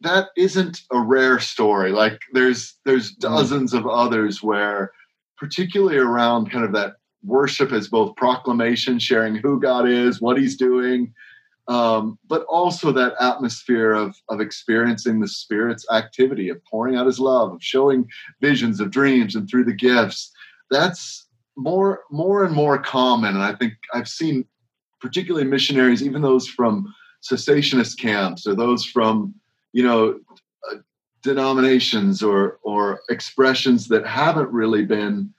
that 0.00 0.28
isn't 0.36 0.82
a 0.90 1.00
rare 1.00 1.38
story. 1.38 1.92
Like 1.92 2.20
there's 2.32 2.76
there's 2.84 3.14
mm. 3.14 3.20
dozens 3.20 3.74
of 3.74 3.86
others 3.86 4.42
where 4.42 4.92
particularly 5.36 5.96
around 5.96 6.50
kind 6.50 6.64
of 6.64 6.72
that 6.72 6.94
worship 7.24 7.72
as 7.72 7.88
both 7.88 8.16
proclamation, 8.16 8.98
sharing 8.98 9.34
who 9.34 9.60
God 9.60 9.88
is, 9.88 10.20
what 10.20 10.38
He's 10.38 10.56
doing, 10.56 11.12
um, 11.68 12.18
but 12.28 12.44
also 12.44 12.92
that 12.92 13.14
atmosphere 13.20 13.92
of, 13.92 14.16
of 14.28 14.40
experiencing 14.40 15.20
the 15.20 15.28
Spirit's 15.28 15.86
activity, 15.90 16.48
of 16.48 16.62
pouring 16.64 16.96
out 16.96 17.06
His 17.06 17.20
love, 17.20 17.52
of 17.52 17.62
showing 17.62 18.08
visions, 18.40 18.80
of 18.80 18.90
dreams, 18.90 19.34
and 19.34 19.48
through 19.48 19.64
the 19.64 19.72
gifts. 19.72 20.30
That's 20.70 21.26
more 21.56 22.00
more 22.10 22.44
and 22.44 22.54
more 22.54 22.78
common, 22.78 23.34
and 23.34 23.42
I 23.42 23.54
think 23.54 23.74
I've 23.92 24.08
seen, 24.08 24.46
particularly 25.00 25.46
missionaries, 25.46 26.02
even 26.02 26.22
those 26.22 26.46
from 26.46 26.92
cessationist 27.22 27.98
camps 27.98 28.46
or 28.46 28.54
those 28.54 28.84
from 28.84 29.34
you 29.72 29.82
know 29.82 30.18
uh, 30.70 30.76
denominations 31.22 32.22
or 32.22 32.58
or 32.62 33.00
expressions 33.08 33.88
that 33.88 34.06
haven't 34.06 34.50
really 34.50 34.84
been 34.84 35.32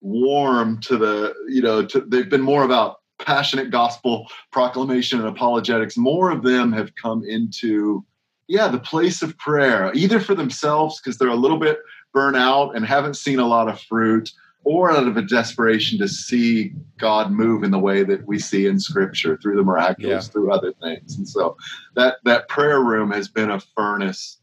warm 0.00 0.80
to 0.80 0.96
the 0.96 1.34
you 1.48 1.62
know 1.62 1.84
to, 1.84 2.00
they've 2.00 2.30
been 2.30 2.40
more 2.40 2.64
about 2.64 2.98
passionate 3.18 3.70
gospel 3.70 4.26
proclamation 4.50 5.20
and 5.20 5.28
apologetics. 5.28 5.96
More 5.96 6.30
of 6.30 6.42
them 6.42 6.72
have 6.72 6.94
come 6.96 7.24
into 7.24 8.04
yeah 8.48 8.68
the 8.68 8.78
place 8.78 9.22
of 9.22 9.36
prayer 9.38 9.92
either 9.94 10.20
for 10.20 10.34
themselves 10.34 11.00
because 11.00 11.18
they're 11.18 11.28
a 11.28 11.34
little 11.36 11.58
bit 11.58 11.78
burnt 12.12 12.36
out 12.36 12.76
and 12.76 12.84
haven't 12.84 13.14
seen 13.14 13.38
a 13.38 13.46
lot 13.46 13.68
of 13.68 13.80
fruit 13.80 14.30
or 14.64 14.90
out 14.92 15.06
of 15.06 15.16
a 15.16 15.22
desperation 15.22 15.98
to 15.98 16.08
see 16.08 16.72
god 16.98 17.30
move 17.30 17.64
in 17.64 17.70
the 17.70 17.78
way 17.78 18.02
that 18.02 18.26
we 18.26 18.38
see 18.38 18.66
in 18.66 18.78
scripture 18.78 19.38
through 19.38 19.56
the 19.56 19.62
miraculous 19.62 20.26
yeah. 20.26 20.32
through 20.32 20.52
other 20.52 20.72
things 20.82 21.16
and 21.16 21.28
so 21.28 21.56
that 21.94 22.16
that 22.24 22.48
prayer 22.48 22.80
room 22.82 23.10
has 23.10 23.28
been 23.28 23.50
a 23.50 23.60
furnace 23.76 24.38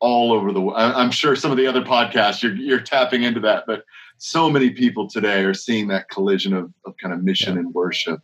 all 0.00 0.32
over 0.32 0.52
the 0.52 0.60
world. 0.60 0.78
i'm 0.78 1.10
sure 1.10 1.36
some 1.36 1.50
of 1.50 1.56
the 1.56 1.66
other 1.66 1.82
podcasts 1.82 2.42
you're, 2.42 2.54
you're 2.54 2.80
tapping 2.80 3.22
into 3.22 3.40
that 3.40 3.64
but 3.66 3.84
so 4.24 4.48
many 4.48 4.70
people 4.70 5.08
today 5.08 5.42
are 5.42 5.52
seeing 5.52 5.88
that 5.88 6.08
collision 6.08 6.54
of, 6.54 6.72
of 6.86 6.96
kind 6.96 7.12
of 7.12 7.24
mission 7.24 7.54
yeah. 7.54 7.60
and 7.60 7.74
worship. 7.74 8.20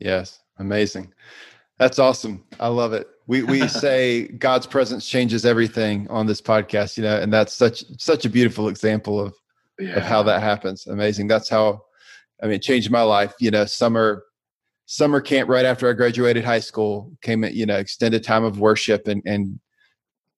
Yes, 0.00 0.40
amazing. 0.58 1.14
That's 1.78 2.00
awesome. 2.00 2.42
I 2.58 2.66
love 2.66 2.92
it. 2.92 3.06
We 3.28 3.44
we 3.44 3.68
say 3.68 4.26
God's 4.26 4.66
presence 4.66 5.08
changes 5.08 5.46
everything 5.46 6.08
on 6.10 6.26
this 6.26 6.42
podcast, 6.42 6.96
you 6.96 7.04
know, 7.04 7.16
and 7.16 7.32
that's 7.32 7.52
such 7.52 7.84
such 7.96 8.24
a 8.24 8.28
beautiful 8.28 8.68
example 8.68 9.20
of 9.20 9.36
yeah. 9.78 9.96
of 9.96 10.02
how 10.02 10.22
that 10.24 10.42
happens. 10.42 10.86
Amazing. 10.86 11.28
That's 11.28 11.48
how 11.48 11.82
I 12.42 12.46
mean, 12.46 12.56
it 12.56 12.62
changed 12.62 12.90
my 12.90 13.02
life. 13.02 13.34
You 13.40 13.50
know, 13.50 13.64
summer 13.64 14.24
summer 14.86 15.20
camp 15.20 15.48
right 15.48 15.64
after 15.64 15.90
I 15.90 15.94
graduated 15.94 16.44
high 16.44 16.60
school 16.60 17.12
came 17.20 17.42
at 17.44 17.54
you 17.54 17.66
know 17.66 17.76
extended 17.76 18.22
time 18.22 18.44
of 18.44 18.58
worship 18.58 19.08
and 19.08 19.22
and 19.26 19.58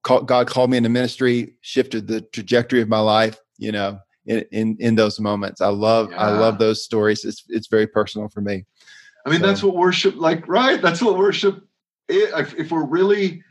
call, 0.03 0.23
God 0.23 0.49
called 0.49 0.71
me 0.71 0.77
into 0.77 0.89
ministry, 0.89 1.55
shifted 1.61 2.07
the 2.07 2.21
trajectory 2.21 2.81
of 2.81 2.89
my 2.89 3.01
life. 3.01 3.39
You 3.59 3.73
know, 3.73 3.99
in 4.27 4.45
in, 4.53 4.77
in 4.79 4.95
those 4.95 5.19
moments. 5.19 5.61
I 5.61 5.69
love 5.69 6.11
yeah. 6.11 6.19
I 6.19 6.31
love 6.31 6.59
those 6.59 6.85
stories. 6.85 7.25
It's 7.25 7.45
it's 7.49 7.67
very 7.67 7.87
personal 7.87 8.29
for 8.29 8.41
me. 8.41 8.65
I 9.27 9.31
mean, 9.31 9.41
so. 9.41 9.47
that's 9.47 9.62
what 9.62 9.75
worship 9.75 10.15
like, 10.17 10.47
right? 10.47 10.81
That's 10.81 11.03
what 11.03 11.19
worship. 11.19 11.57
Is. 12.09 12.31
If, 12.33 12.55
if 12.55 12.71
we're 12.71 12.87
really 12.87 13.43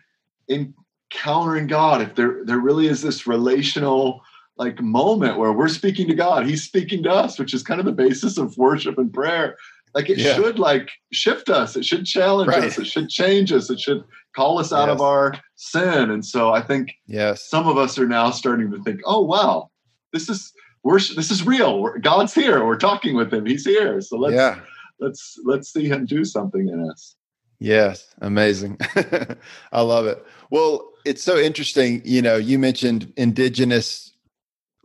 encountering 0.50 1.68
God, 1.68 2.02
if 2.02 2.16
there 2.16 2.46
there 2.46 2.60
really 2.60 2.88
is 2.88 3.02
this 3.02 3.28
relational 3.28 4.22
like 4.58 4.82
moment 4.82 5.38
where 5.38 5.54
we're 5.54 5.67
speaking 5.67 6.08
to 6.08 6.15
God, 6.15 6.46
He's 6.46 6.63
speaking 6.63 7.04
to 7.04 7.12
us, 7.12 7.39
which 7.39 7.54
is 7.54 7.63
kind 7.63 7.80
of 7.80 7.86
the 7.86 7.91
basis 7.91 8.38
of 8.38 8.58
worship 8.58 8.98
and 8.98 9.13
prayer. 9.13 9.58
Like 9.93 10.10
it 10.10 10.17
yeah. 10.17 10.36
should 10.36 10.60
like 10.60 10.91
shift 11.12 11.50
us. 11.50 11.76
It 11.76 11.86
should 11.86 12.06
challenge 12.06 12.50
right. 12.50 12.65
us. 12.65 12.78
It 12.78 12.86
should 12.86 13.10
change 13.10 13.52
us. 13.52 13.70
It 13.70 13.80
should 13.80 14.04
call 14.36 14.60
us 14.60 14.72
out 14.72 14.89
yes. 14.89 14.96
of 14.96 15.02
our 15.02 15.34
sin. 15.56 16.12
And 16.12 16.24
so 16.24 16.54
I 16.54 16.62
think 16.62 16.93
yes. 17.08 17.50
some 17.50 17.67
of 17.67 17.78
us 17.78 17.98
are 17.98 18.08
now 18.08 18.30
starting 18.30 18.70
to 18.72 18.84
think, 18.84 19.02
oh 19.06 19.22
wow, 19.22 19.72
this 20.13 20.30
is 20.30 20.54
we're 20.84 21.00
this 21.00 21.32
is 21.32 21.46
real. 21.46 21.82
We're, 21.82 21.98
God's 21.98 22.34
here. 22.34 22.65
We're 22.65 22.78
talking 22.78 23.15
with 23.15 23.34
him. 23.34 23.46
He's 23.46 23.65
here. 23.65 24.00
So 24.02 24.17
let's 24.17 24.36
yeah. 24.36 24.60
let's 25.00 25.39
let's 25.43 25.72
see 25.72 25.88
him 25.88 26.06
do 26.06 26.24
something 26.24 26.67
in 26.70 26.89
us. 26.89 27.15
Yes, 27.60 28.13
amazing. 28.22 28.78
I 29.72 29.82
love 29.82 30.06
it. 30.06 30.24
Well, 30.52 30.91
it's 31.06 31.24
so 31.24 31.38
interesting. 31.38 32.02
You 32.06 32.22
know, 32.22 32.36
you 32.36 32.60
mentioned 32.60 33.12
indigenous 33.17 34.07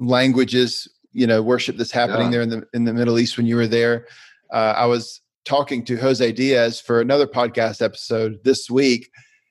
languages. 0.06 0.88
You 1.14 1.26
know, 1.26 1.42
worship 1.42 1.76
that's 1.76 1.90
happening 1.90 2.26
yeah. 2.26 2.30
there 2.30 2.42
in 2.42 2.48
the 2.48 2.66
in 2.72 2.84
the 2.84 2.94
Middle 2.94 3.18
East 3.18 3.36
when 3.36 3.46
you 3.46 3.56
were 3.56 3.66
there. 3.66 4.06
Uh, 4.50 4.74
I 4.76 4.86
was 4.86 5.20
talking 5.44 5.84
to 5.84 5.96
Jose 5.96 6.32
Diaz 6.32 6.80
for 6.80 7.00
another 7.00 7.26
podcast 7.26 7.82
episode 7.82 8.38
this 8.44 8.70
week, 8.70 9.10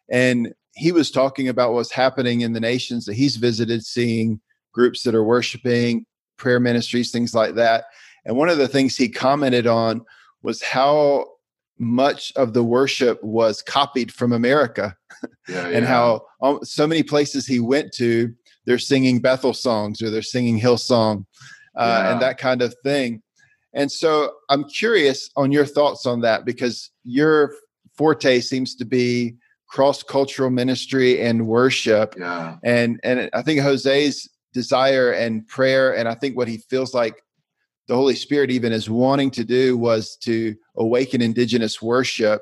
and 0.10 0.54
he 0.74 0.92
was 0.92 1.12
talking 1.12 1.50
about 1.50 1.74
what's 1.74 1.92
happening 1.92 2.42
in 2.42 2.54
the 2.54 2.60
nations 2.60 3.06
that 3.06 3.14
he's 3.14 3.36
visited, 3.36 3.86
seeing 3.86 4.40
groups 4.74 5.04
that 5.04 5.14
are 5.14 5.24
worshiping 5.24 6.06
prayer 6.42 6.60
ministries, 6.60 7.12
things 7.12 7.34
like 7.34 7.56
that. 7.56 7.86
And 8.26 8.36
one 8.36 8.50
of 8.50 8.58
the 8.58 8.68
things 8.68 8.98
he 8.98 9.08
commented 9.08 9.68
on 9.68 10.04
was 10.42 10.62
how 10.62 11.26
much 11.78 12.34
of 12.36 12.54
the 12.54 12.64
worship 12.64 13.24
was 13.24 13.62
copied 13.62 14.12
from 14.12 14.34
America 14.34 14.96
yeah, 15.48 15.68
and 15.74 15.86
how 15.86 16.26
um, 16.42 16.60
so 16.64 16.86
many 16.86 17.04
places 17.04 17.48
he 17.48 17.60
went 17.60 17.94
to, 17.94 18.34
they're 18.66 18.80
singing 18.80 19.20
Bethel 19.20 19.54
songs 19.54 20.02
or 20.02 20.10
they're 20.10 20.22
singing 20.22 20.60
Hillsong 20.60 21.26
uh, 21.76 22.04
yeah. 22.04 22.12
and 22.12 22.22
that 22.22 22.38
kind 22.38 22.62
of 22.62 22.76
thing. 22.84 23.22
And 23.74 23.92
so 23.92 24.34
I'm 24.50 24.66
curious 24.66 25.30
on 25.36 25.52
your 25.52 25.66
thoughts 25.66 26.06
on 26.06 26.22
that 26.22 26.46
because 26.46 26.92
your 27.04 27.54
forte 27.98 28.42
seems 28.42 28.76
to 28.76 28.86
be 28.86 29.36
cross 29.68 30.04
cultural 30.04 30.50
ministry 30.50 31.22
and 31.22 31.48
worship. 31.48 32.16
Yeah. 32.18 32.58
And 32.64 33.00
and 33.04 33.30
I 33.34 33.42
think 33.42 33.62
Jose's 33.62 34.30
desire 34.54 35.12
and 35.12 35.48
prayer 35.48 35.96
and 35.96 36.08
i 36.08 36.16
think 36.16 36.36
what 36.36 36.48
he 36.48 36.58
feels 36.58 36.94
like 36.94 37.24
the 37.88 37.96
holy 37.96 38.16
spirit 38.16 38.52
even 38.52 38.72
is 38.72 38.90
wanting 38.90 39.32
to 39.32 39.44
do 39.44 39.78
was 39.78 40.16
to 40.18 40.56
awaken 40.78 41.22
indigenous 41.22 41.82
worship 41.82 42.42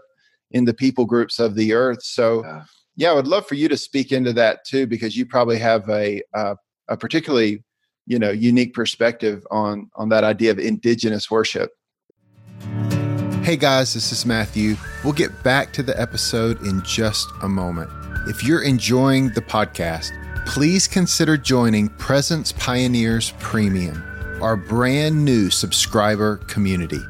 in 0.51 0.65
the 0.65 0.73
people 0.73 1.05
groups 1.05 1.39
of 1.39 1.55
the 1.55 1.73
earth 1.73 2.01
so 2.01 2.43
yeah, 2.43 2.63
yeah 2.99 3.09
i 3.09 3.13
would 3.13 3.27
love 3.27 3.47
for 3.47 3.55
you 3.55 3.67
to 3.67 3.77
speak 3.77 4.11
into 4.11 4.33
that 4.33 4.63
too 4.65 4.85
because 4.85 5.17
you 5.17 5.25
probably 5.25 5.57
have 5.57 5.89
a 5.89 6.21
uh, 6.33 6.55
a 6.89 6.97
particularly 6.97 7.63
you 8.05 8.19
know 8.19 8.31
unique 8.31 8.73
perspective 8.73 9.45
on 9.49 9.89
on 9.95 10.09
that 10.09 10.25
idea 10.25 10.51
of 10.51 10.59
indigenous 10.59 11.31
worship. 11.31 11.71
Hey 13.43 13.55
guys 13.55 13.93
this 13.93 14.11
is 14.11 14.25
matthew. 14.25 14.75
We'll 15.03 15.13
get 15.13 15.43
back 15.43 15.71
to 15.73 15.83
the 15.83 15.99
episode 15.99 16.61
in 16.65 16.81
just 16.83 17.29
a 17.41 17.47
moment. 17.47 17.89
If 18.27 18.43
you're 18.43 18.63
enjoying 18.63 19.29
the 19.29 19.41
podcast 19.41 20.11
please 20.45 20.87
consider 20.87 21.37
joining 21.37 21.89
Presence 21.89 22.51
Pioneers 22.53 23.33
Premium, 23.39 24.03
our 24.41 24.57
brand 24.57 25.23
new 25.23 25.51
subscriber 25.51 26.37
community. 26.47 27.01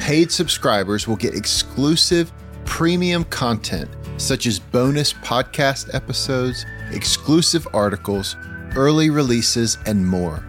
Paid 0.00 0.32
subscribers 0.32 1.06
will 1.06 1.16
get 1.16 1.34
exclusive 1.34 2.32
premium 2.64 3.24
content 3.24 3.90
such 4.18 4.46
as 4.46 4.58
bonus 4.58 5.12
podcast 5.12 5.94
episodes, 5.94 6.66
exclusive 6.90 7.68
articles, 7.72 8.36
early 8.76 9.08
releases, 9.10 9.78
and 9.86 10.04
more. 10.06 10.44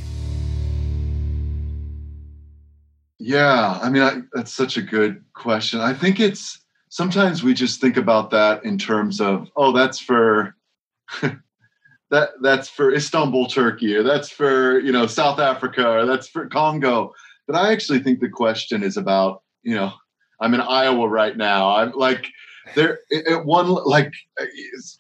Yeah, 3.20 3.80
I 3.82 3.90
mean, 3.90 4.02
I, 4.02 4.22
that's 4.34 4.54
such 4.54 4.76
a 4.76 4.82
good 4.82 5.24
question. 5.34 5.80
I 5.80 5.94
think 5.94 6.20
it's 6.20 6.60
sometimes 6.90 7.42
we 7.42 7.54
just 7.54 7.80
think 7.80 7.96
about 7.96 8.32
that 8.32 8.66
in 8.66 8.78
terms 8.78 9.22
of, 9.22 9.48
oh, 9.56 9.72
that's 9.72 9.98
for 9.98 10.58
that 12.14 12.30
that's 12.42 12.70
for 12.70 12.94
Istanbul, 12.94 13.48
Turkey, 13.48 13.96
or 13.96 14.04
that's 14.04 14.30
for 14.30 14.80
you 14.80 14.92
know 14.92 15.08
South 15.08 15.40
Africa, 15.40 15.90
or 15.90 16.06
that's 16.06 16.28
for 16.28 16.48
Congo. 16.48 17.12
But 17.48 17.56
I 17.56 17.74
actually 17.74 18.00
think 18.00 18.20
the 18.20 18.30
question 18.30 18.84
is 18.84 18.98
about 18.98 19.42
you 19.64 19.76
know 19.76 19.92
I'm 20.40 20.54
in 20.54 20.62
Iowa 20.62 21.10
right 21.10 21.36
now. 21.36 21.76
I'm 21.76 21.92
like 21.94 22.28
there 22.76 23.00
at 23.28 23.46
one 23.46 23.68
like 23.68 24.14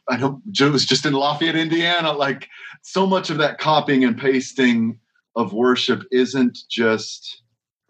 I 0.09 0.17
know 0.17 0.41
it 0.47 0.71
was 0.71 0.85
just 0.85 1.05
in 1.05 1.13
Lafayette, 1.13 1.55
Indiana. 1.55 2.11
Like 2.11 2.49
so 2.81 3.05
much 3.05 3.29
of 3.29 3.37
that 3.37 3.59
copying 3.59 4.03
and 4.03 4.17
pasting 4.17 4.99
of 5.35 5.53
worship 5.53 6.03
isn't 6.11 6.57
just 6.67 7.42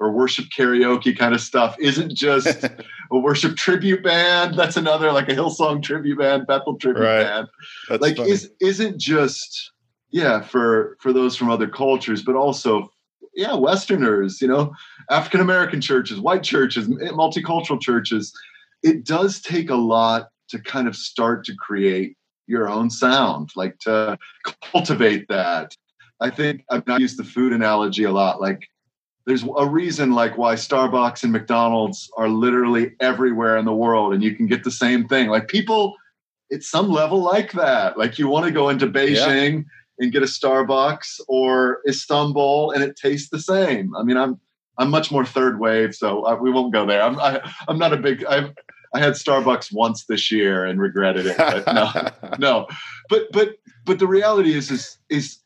or 0.03 0.11
worship 0.11 0.45
karaoke 0.55 1.17
kind 1.17 1.33
of 1.33 1.39
stuff 1.39 1.75
isn't 1.79 2.13
just 2.13 2.63
a 3.11 3.17
worship 3.17 3.55
tribute 3.55 4.03
band. 4.03 4.55
That's 4.55 4.75
another 4.75 5.11
like 5.11 5.29
a 5.29 5.33
Hillsong 5.35 5.81
tribute 5.81 6.19
band, 6.19 6.45
Bethel 6.45 6.75
tribute 6.75 7.03
right. 7.03 7.23
band. 7.23 7.47
That's 7.89 8.01
like 8.01 8.17
funny. 8.17 8.31
is 8.31 8.51
isn't 8.59 8.99
just 8.99 9.71
yeah 10.11 10.41
for 10.41 10.97
for 10.99 11.13
those 11.13 11.35
from 11.37 11.49
other 11.49 11.67
cultures, 11.67 12.21
but 12.21 12.35
also 12.35 12.91
yeah 13.33 13.55
Westerners. 13.55 14.41
You 14.41 14.49
know, 14.49 14.73
African 15.09 15.39
American 15.39 15.79
churches, 15.79 16.19
white 16.19 16.43
churches, 16.43 16.87
multicultural 16.87 17.79
churches. 17.79 18.33
It 18.83 19.05
does 19.05 19.39
take 19.39 19.69
a 19.69 19.75
lot 19.75 20.27
to 20.49 20.59
kind 20.59 20.89
of 20.89 20.95
start 20.95 21.45
to 21.45 21.55
create 21.55 22.17
your 22.47 22.69
own 22.69 22.89
sound, 22.89 23.51
like 23.55 23.79
to 23.79 24.17
cultivate 24.61 25.27
that. 25.29 25.75
I 26.19 26.29
think 26.29 26.63
I've 26.69 26.85
not 26.87 26.99
used 26.99 27.17
the 27.17 27.23
food 27.23 27.53
analogy 27.53 28.03
a 28.03 28.11
lot. 28.11 28.41
Like 28.41 28.67
there's 29.25 29.43
a 29.57 29.67
reason 29.67 30.11
like 30.11 30.37
why 30.37 30.55
Starbucks 30.55 31.23
and 31.23 31.31
McDonald's 31.31 32.09
are 32.17 32.27
literally 32.27 32.91
everywhere 32.99 33.57
in 33.57 33.65
the 33.65 33.73
world 33.73 34.13
and 34.13 34.21
you 34.21 34.35
can 34.35 34.47
get 34.47 34.63
the 34.63 34.71
same 34.71 35.07
thing. 35.07 35.29
Like 35.29 35.47
people 35.47 35.95
it's 36.49 36.69
some 36.69 36.89
level 36.89 37.19
like 37.19 37.53
that. 37.53 37.97
Like 37.97 38.19
you 38.19 38.27
want 38.27 38.45
to 38.45 38.51
go 38.51 38.69
into 38.69 38.85
Beijing 38.85 39.53
yeah. 39.53 39.61
and 39.99 40.11
get 40.11 40.21
a 40.21 40.27
Starbucks 40.27 41.21
or 41.27 41.79
Istanbul 41.87 42.71
and 42.71 42.83
it 42.83 42.95
tastes 42.95 43.29
the 43.29 43.39
same. 43.39 43.95
I 43.95 44.03
mean, 44.03 44.17
I'm 44.17 44.39
I'm 44.77 44.89
much 44.89 45.11
more 45.11 45.25
third 45.25 45.59
wave, 45.59 45.95
so 45.95 46.25
I, 46.25 46.33
we 46.33 46.51
won't 46.51 46.73
go 46.73 46.85
there. 46.85 47.01
I'm 47.01 47.19
I, 47.19 47.37
am 47.37 47.41
i 47.67 47.71
am 47.71 47.79
not 47.79 47.93
a 47.93 47.97
big 47.97 48.25
I've 48.25 48.53
I 48.93 48.99
had 48.99 49.13
Starbucks 49.13 49.73
once 49.73 50.05
this 50.05 50.31
year 50.31 50.65
and 50.65 50.79
regretted 50.79 51.25
it. 51.25 51.37
But 51.37 51.65
no, 51.65 52.29
no. 52.39 52.67
But 53.09 53.31
but 53.31 53.55
but 53.85 53.99
the 53.99 54.07
reality 54.07 54.53
is 54.53 54.69
is 54.69 54.97
is 55.09 55.39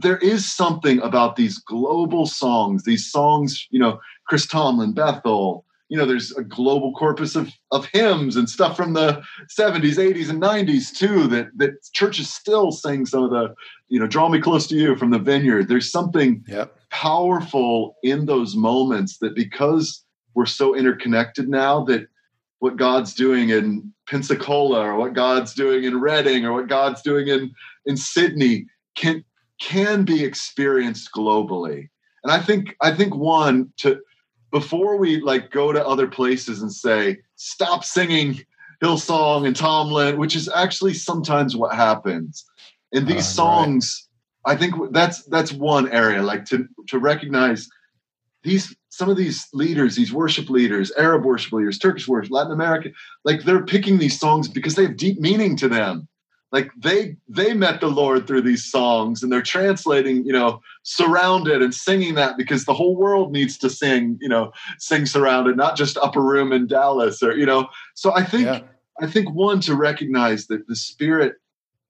there 0.00 0.18
is 0.18 0.50
something 0.50 1.00
about 1.00 1.36
these 1.36 1.58
global 1.58 2.26
songs, 2.26 2.84
these 2.84 3.10
songs, 3.10 3.66
you 3.70 3.78
know, 3.78 4.00
Chris 4.26 4.46
Tomlin, 4.46 4.92
Bethel, 4.92 5.64
you 5.90 5.98
know, 5.98 6.06
there's 6.06 6.30
a 6.32 6.44
global 6.44 6.92
corpus 6.94 7.34
of, 7.34 7.50
of 7.72 7.84
hymns 7.86 8.36
and 8.36 8.48
stuff 8.48 8.76
from 8.76 8.92
the 8.92 9.22
70s, 9.58 9.96
80s, 9.96 10.30
and 10.30 10.40
90s 10.40 10.96
too 10.96 11.26
that 11.26 11.48
that 11.56 11.82
churches 11.92 12.32
still 12.32 12.70
sing 12.70 13.04
some 13.06 13.24
of 13.24 13.30
the, 13.30 13.52
you 13.88 13.98
know, 13.98 14.06
draw 14.06 14.28
me 14.28 14.40
close 14.40 14.68
to 14.68 14.76
you 14.76 14.94
from 14.94 15.10
the 15.10 15.18
vineyard. 15.18 15.68
There's 15.68 15.90
something 15.90 16.44
yep. 16.46 16.76
powerful 16.90 17.96
in 18.04 18.26
those 18.26 18.54
moments 18.54 19.18
that 19.18 19.34
because 19.34 20.04
we're 20.34 20.46
so 20.46 20.76
interconnected 20.76 21.48
now 21.48 21.82
that 21.86 22.06
what 22.60 22.76
God's 22.76 23.12
doing 23.12 23.50
in 23.50 23.92
Pensacola 24.08 24.80
or 24.82 24.96
what 24.96 25.14
God's 25.14 25.54
doing 25.54 25.82
in 25.82 26.00
Redding 26.00 26.44
or 26.44 26.52
what 26.52 26.68
God's 26.68 27.02
doing 27.02 27.26
in 27.26 27.52
in 27.84 27.96
Sydney 27.96 28.66
can 28.94 29.24
can 29.60 30.04
be 30.04 30.24
experienced 30.24 31.10
globally. 31.14 31.88
And 32.24 32.32
I 32.32 32.40
think 32.40 32.76
I 32.80 32.92
think 32.92 33.14
one 33.14 33.72
to 33.78 34.00
before 34.50 34.96
we 34.96 35.20
like 35.20 35.50
go 35.50 35.72
to 35.72 35.86
other 35.86 36.08
places 36.08 36.60
and 36.60 36.72
say 36.72 37.18
stop 37.36 37.84
singing 37.84 38.40
Hillsong 38.82 39.46
and 39.46 39.54
Tomlin, 39.54 40.18
which 40.18 40.34
is 40.34 40.48
actually 40.48 40.94
sometimes 40.94 41.54
what 41.54 41.74
happens. 41.74 42.44
And 42.92 43.06
these 43.06 43.18
uh, 43.18 43.42
songs, 43.42 44.08
right. 44.46 44.54
I 44.54 44.58
think 44.58 44.74
that's 44.92 45.22
that's 45.24 45.52
one 45.52 45.88
area 45.90 46.22
like 46.22 46.46
to 46.46 46.66
to 46.88 46.98
recognize 46.98 47.68
these 48.42 48.74
some 48.88 49.08
of 49.08 49.16
these 49.16 49.46
leaders, 49.52 49.94
these 49.94 50.12
worship 50.12 50.50
leaders, 50.50 50.90
Arab 50.98 51.24
worship 51.24 51.52
leaders, 51.52 51.78
Turkish 51.78 52.08
worship, 52.08 52.32
Latin 52.32 52.52
American, 52.52 52.92
like 53.24 53.44
they're 53.44 53.64
picking 53.64 53.98
these 53.98 54.18
songs 54.18 54.48
because 54.48 54.74
they 54.74 54.82
have 54.82 54.96
deep 54.96 55.20
meaning 55.20 55.56
to 55.56 55.68
them 55.68 56.08
like 56.52 56.70
they 56.76 57.16
they 57.28 57.54
met 57.54 57.80
the 57.80 57.88
lord 57.88 58.26
through 58.26 58.40
these 58.40 58.64
songs 58.64 59.22
and 59.22 59.32
they're 59.32 59.42
translating 59.42 60.24
you 60.24 60.32
know 60.32 60.60
surrounded 60.82 61.62
and 61.62 61.74
singing 61.74 62.14
that 62.14 62.36
because 62.36 62.64
the 62.64 62.74
whole 62.74 62.96
world 62.96 63.32
needs 63.32 63.56
to 63.58 63.70
sing 63.70 64.18
you 64.20 64.28
know 64.28 64.52
sing 64.78 65.06
surrounded 65.06 65.56
not 65.56 65.76
just 65.76 65.96
upper 65.98 66.20
room 66.20 66.52
in 66.52 66.66
dallas 66.66 67.22
or 67.22 67.36
you 67.36 67.46
know 67.46 67.68
so 67.94 68.14
i 68.14 68.22
think 68.22 68.44
yeah. 68.44 68.60
i 69.00 69.06
think 69.06 69.32
one 69.34 69.60
to 69.60 69.74
recognize 69.74 70.46
that 70.46 70.66
the 70.66 70.76
spirit 70.76 71.34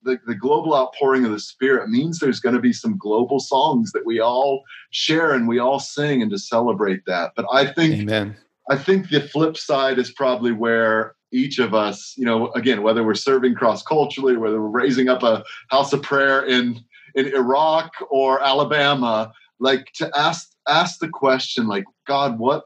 the, 0.03 0.19
the 0.27 0.35
global 0.35 0.75
outpouring 0.75 1.27
of 1.27 1.31
the 1.31 1.39
spirit 1.39 1.91
means 1.91 2.19
there's 2.19 2.41
going 2.41 2.55
to 2.55 2.61
be 2.61 2.73
some 2.73 2.97
global 2.97 3.39
songs 3.39 3.93
that 3.93 4.07
we 4.07 4.19
all 4.19 4.63
share 4.93 5.33
and 5.35 5.47
we 5.47 5.59
all 5.59 5.79
sing 5.79 6.23
and 6.23 6.31
to 6.31 6.39
celebrate 6.39 7.05
that 7.07 7.33
but 7.37 7.47
i 7.53 7.67
think 7.67 7.95
Amen. 7.95 8.37
i 8.71 8.77
think 8.77 9.11
the 9.11 9.21
flip 9.21 9.57
side 9.57 9.99
is 9.99 10.11
probably 10.11 10.53
where 10.53 11.15
each 11.33 11.59
of 11.59 11.75
us, 11.75 12.15
you 12.17 12.25
know, 12.25 12.51
again, 12.53 12.83
whether 12.83 13.05
we're 13.05 13.15
serving 13.15 13.55
cross 13.55 13.83
culturally, 13.83 14.37
whether 14.37 14.61
we're 14.61 14.69
raising 14.69 15.09
up 15.09 15.23
a 15.23 15.45
house 15.69 15.93
of 15.93 16.03
prayer 16.03 16.45
in 16.45 16.81
in 17.15 17.27
Iraq 17.27 17.93
or 18.11 18.41
Alabama, 18.43 19.33
like 19.59 19.93
to 19.95 20.11
ask 20.17 20.51
ask 20.69 20.99
the 21.01 21.09
question, 21.09 21.67
like, 21.67 21.85
God, 22.07 22.39
what 22.39 22.65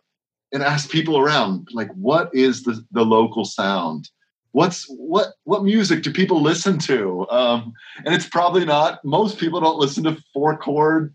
and 0.53 0.63
ask 0.63 0.89
people 0.89 1.19
around, 1.19 1.69
like, 1.73 1.91
what 1.95 2.31
is 2.33 2.63
the, 2.63 2.85
the 2.93 3.05
local 3.05 3.45
sound? 3.45 4.09
What's 4.53 4.85
what 4.89 5.33
what 5.43 5.65
music 5.65 6.03
do 6.03 6.13
people 6.13 6.41
listen 6.41 6.79
to? 6.81 7.27
Um, 7.29 7.73
and 8.05 8.15
it's 8.15 8.29
probably 8.29 8.65
not 8.65 9.05
most 9.05 9.39
people 9.39 9.61
don't 9.61 9.81
listen 9.81 10.05
to 10.05 10.23
four 10.33 10.57
chord, 10.57 11.15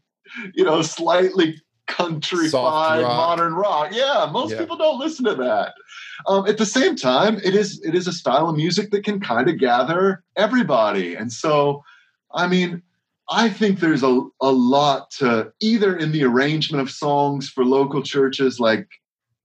you 0.54 0.66
know, 0.66 0.82
slightly 0.82 1.62
country 1.90 2.50
modern 3.02 3.54
rock. 3.54 3.90
Yeah, 3.92 4.30
most 4.32 4.52
yeah. 4.52 4.60
people 4.60 4.78
don't 4.78 5.00
listen 5.00 5.26
to 5.26 5.36
that. 5.36 5.74
Um, 6.28 6.48
at 6.48 6.58
the 6.58 6.66
same 6.66 6.96
time, 6.96 7.40
it 7.44 7.56
is 7.56 7.82
it 7.84 7.96
is 7.96 8.08
a 8.08 8.14
style 8.14 8.50
of 8.50 8.56
music 8.56 8.92
that 8.92 9.04
can 9.04 9.20
kind 9.20 9.50
of 9.50 9.58
gather 9.58 10.24
everybody, 10.38 11.16
and 11.16 11.32
so, 11.32 11.84
I 12.34 12.48
mean, 12.48 12.82
I 13.30 13.50
think 13.50 13.80
there's 13.80 14.04
a 14.04 14.22
a 14.42 14.52
lot 14.52 15.12
to 15.20 15.52
either 15.60 15.96
in 15.98 16.12
the 16.12 16.24
arrangement 16.24 16.82
of 16.82 16.90
songs 16.90 17.50
for 17.50 17.66
local 17.66 18.02
churches, 18.02 18.60
like 18.60 18.88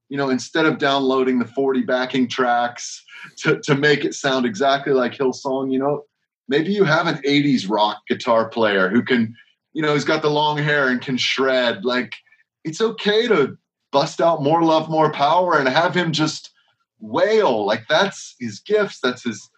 you 0.08 0.16
know, 0.16 0.28
instead 0.28 0.66
of 0.66 0.78
downloading 0.78 1.38
the 1.38 1.44
40 1.44 1.82
backing 1.82 2.28
tracks 2.28 3.04
to, 3.38 3.60
to 3.62 3.74
make 3.74 4.04
it 4.04 4.14
sound 4.14 4.46
exactly 4.46 4.92
like 4.92 5.12
Hillsong, 5.12 5.72
you 5.72 5.78
know, 5.78 6.04
maybe 6.48 6.72
you 6.72 6.84
have 6.84 7.06
an 7.06 7.16
80s 7.26 7.68
rock 7.68 8.02
guitar 8.08 8.48
player 8.48 8.88
who 8.88 9.02
can, 9.02 9.34
you 9.72 9.82
know, 9.82 9.94
he's 9.94 10.04
got 10.04 10.22
the 10.22 10.30
long 10.30 10.58
hair 10.58 10.88
and 10.88 11.00
can 11.00 11.16
shred. 11.16 11.84
Like, 11.84 12.14
it's 12.64 12.80
okay 12.80 13.28
to 13.28 13.56
bust 13.92 14.20
out 14.20 14.42
more 14.42 14.62
love, 14.62 14.90
more 14.90 15.12
power 15.12 15.56
and 15.56 15.68
have 15.68 15.94
him 15.94 16.12
just 16.12 16.50
wail. 17.00 17.64
Like 17.64 17.84
that's 17.88 18.34
his 18.40 18.60
gifts, 18.60 19.00
that's 19.00 19.22
his 19.22 19.48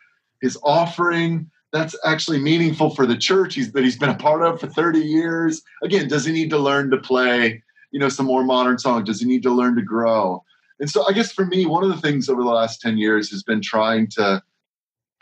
his 0.43 0.59
offering. 0.63 1.51
That's 1.73 1.97
actually 2.05 2.39
meaningful 2.39 2.95
for 2.95 3.07
the 3.07 3.17
church 3.17 3.55
he's, 3.55 3.73
that 3.73 3.85
he's 3.85 3.99
been 3.99 4.11
a 4.11 4.15
part 4.15 4.43
of 4.43 4.61
for 4.61 4.67
30 4.67 5.01
years. 5.01 5.63
Again, 5.83 6.09
does 6.09 6.25
he 6.25 6.33
need 6.33 6.51
to 6.51 6.59
learn 6.59 6.91
to 6.91 6.97
play, 6.97 7.63
you 7.91 7.99
know, 7.99 8.09
some 8.09 8.27
more 8.27 8.45
modern 8.45 8.79
songs? 8.79 9.07
Does 9.07 9.21
he 9.21 9.27
need 9.27 9.43
to 9.43 9.51
learn 9.51 9.77
to 9.77 9.83
grow? 9.83 10.43
And 10.79 10.89
so 10.89 11.07
I 11.09 11.13
guess 11.13 11.33
for 11.33 11.45
me, 11.45 11.67
one 11.67 11.83
of 11.83 11.91
the 11.91 12.01
things 12.01 12.29
over 12.29 12.43
the 12.43 12.49
last 12.49 12.81
10 12.81 12.99
years 12.99 13.31
has 13.31 13.43
been 13.43 13.61
trying 13.61 14.09
to 14.11 14.43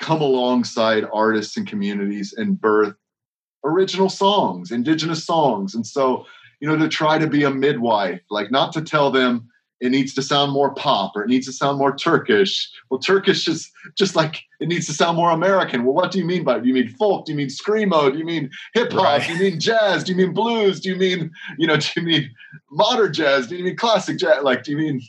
come 0.01 0.21
alongside 0.21 1.05
artists 1.13 1.57
and 1.57 1.67
communities 1.67 2.35
and 2.37 2.61
birth 2.61 2.95
original 3.65 4.11
songs, 4.11 4.71
indigenous 4.71 5.25
songs. 5.25 5.75
And 5.75 5.87
so 5.87 6.27
you 6.65 6.71
know, 6.71 6.79
to 6.79 6.89
try 6.89 7.19
to 7.19 7.27
be 7.27 7.43
a 7.43 7.51
midwife, 7.51 8.23
like 8.31 8.51
not 8.51 8.73
to 8.73 8.81
tell 8.81 9.11
them 9.11 9.47
it 9.81 9.91
needs 9.91 10.15
to 10.15 10.23
sound 10.23 10.51
more 10.51 10.73
pop 10.73 11.13
or 11.15 11.23
it 11.23 11.29
needs 11.29 11.45
to 11.45 11.53
sound 11.53 11.77
more 11.77 11.95
Turkish. 11.95 12.71
Well, 12.89 12.99
Turkish 12.99 13.47
is 13.47 13.71
just 13.99 14.17
like 14.17 14.41
it 14.61 14.69
needs 14.69 14.87
to 14.87 14.95
sound 14.95 15.19
more 15.19 15.31
American. 15.31 15.85
Well, 15.85 15.93
what 15.93 16.11
do 16.11 16.19
you 16.19 16.25
mean 16.25 16.43
by 16.43 16.57
it? 16.57 16.63
Do 16.63 16.69
you 16.69 16.73
mean 16.73 16.89
folk? 16.89 17.27
Do 17.27 17.33
you 17.33 17.37
mean 17.37 17.49
screamo? 17.49 18.11
Do 18.11 18.17
you 18.17 18.25
mean 18.25 18.49
hip 18.73 18.93
hop? 18.93 19.03
Right. 19.05 19.27
Do 19.27 19.35
you 19.35 19.39
mean 19.41 19.61
jazz? 19.61 20.05
Do 20.05 20.13
you 20.13 20.17
mean 20.17 20.33
blues? 20.33 20.81
Do 20.81 20.89
you 20.89 20.97
mean, 20.97 21.31
you 21.59 21.67
know, 21.67 21.77
do 21.77 21.87
you 21.97 22.03
mean 22.03 22.31
modern 22.71 23.13
jazz? 23.13 23.47
Do 23.47 23.57
you 23.57 23.65
mean 23.65 23.77
classic 23.77 24.19
jazz? 24.19 24.43
Like, 24.43 24.63
do 24.63 24.71
you 24.71 24.79
mean 24.79 25.03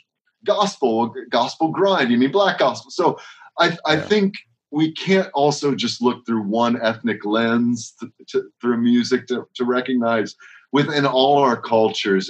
gospel, 0.44 1.16
gospel 1.30 1.70
grind? 1.70 2.10
Do 2.10 2.16
you 2.16 2.20
mean 2.20 2.34
black 2.34 2.58
gospel? 2.58 2.92
So 2.92 3.18
I, 3.60 3.78
I 3.86 3.94
yeah. 3.94 4.02
think 4.02 4.34
we 4.72 4.92
can't 4.92 5.30
also 5.34 5.74
just 5.74 6.02
look 6.02 6.26
through 6.26 6.42
one 6.42 6.82
ethnic 6.82 7.24
lens 7.24 7.94
to, 8.02 8.12
to, 8.28 8.50
through 8.60 8.76
music 8.76 9.26
to, 9.28 9.48
to 9.56 9.64
recognize 9.64 10.36
within 10.76 11.06
all 11.06 11.38
our 11.38 11.56
cultures 11.56 12.30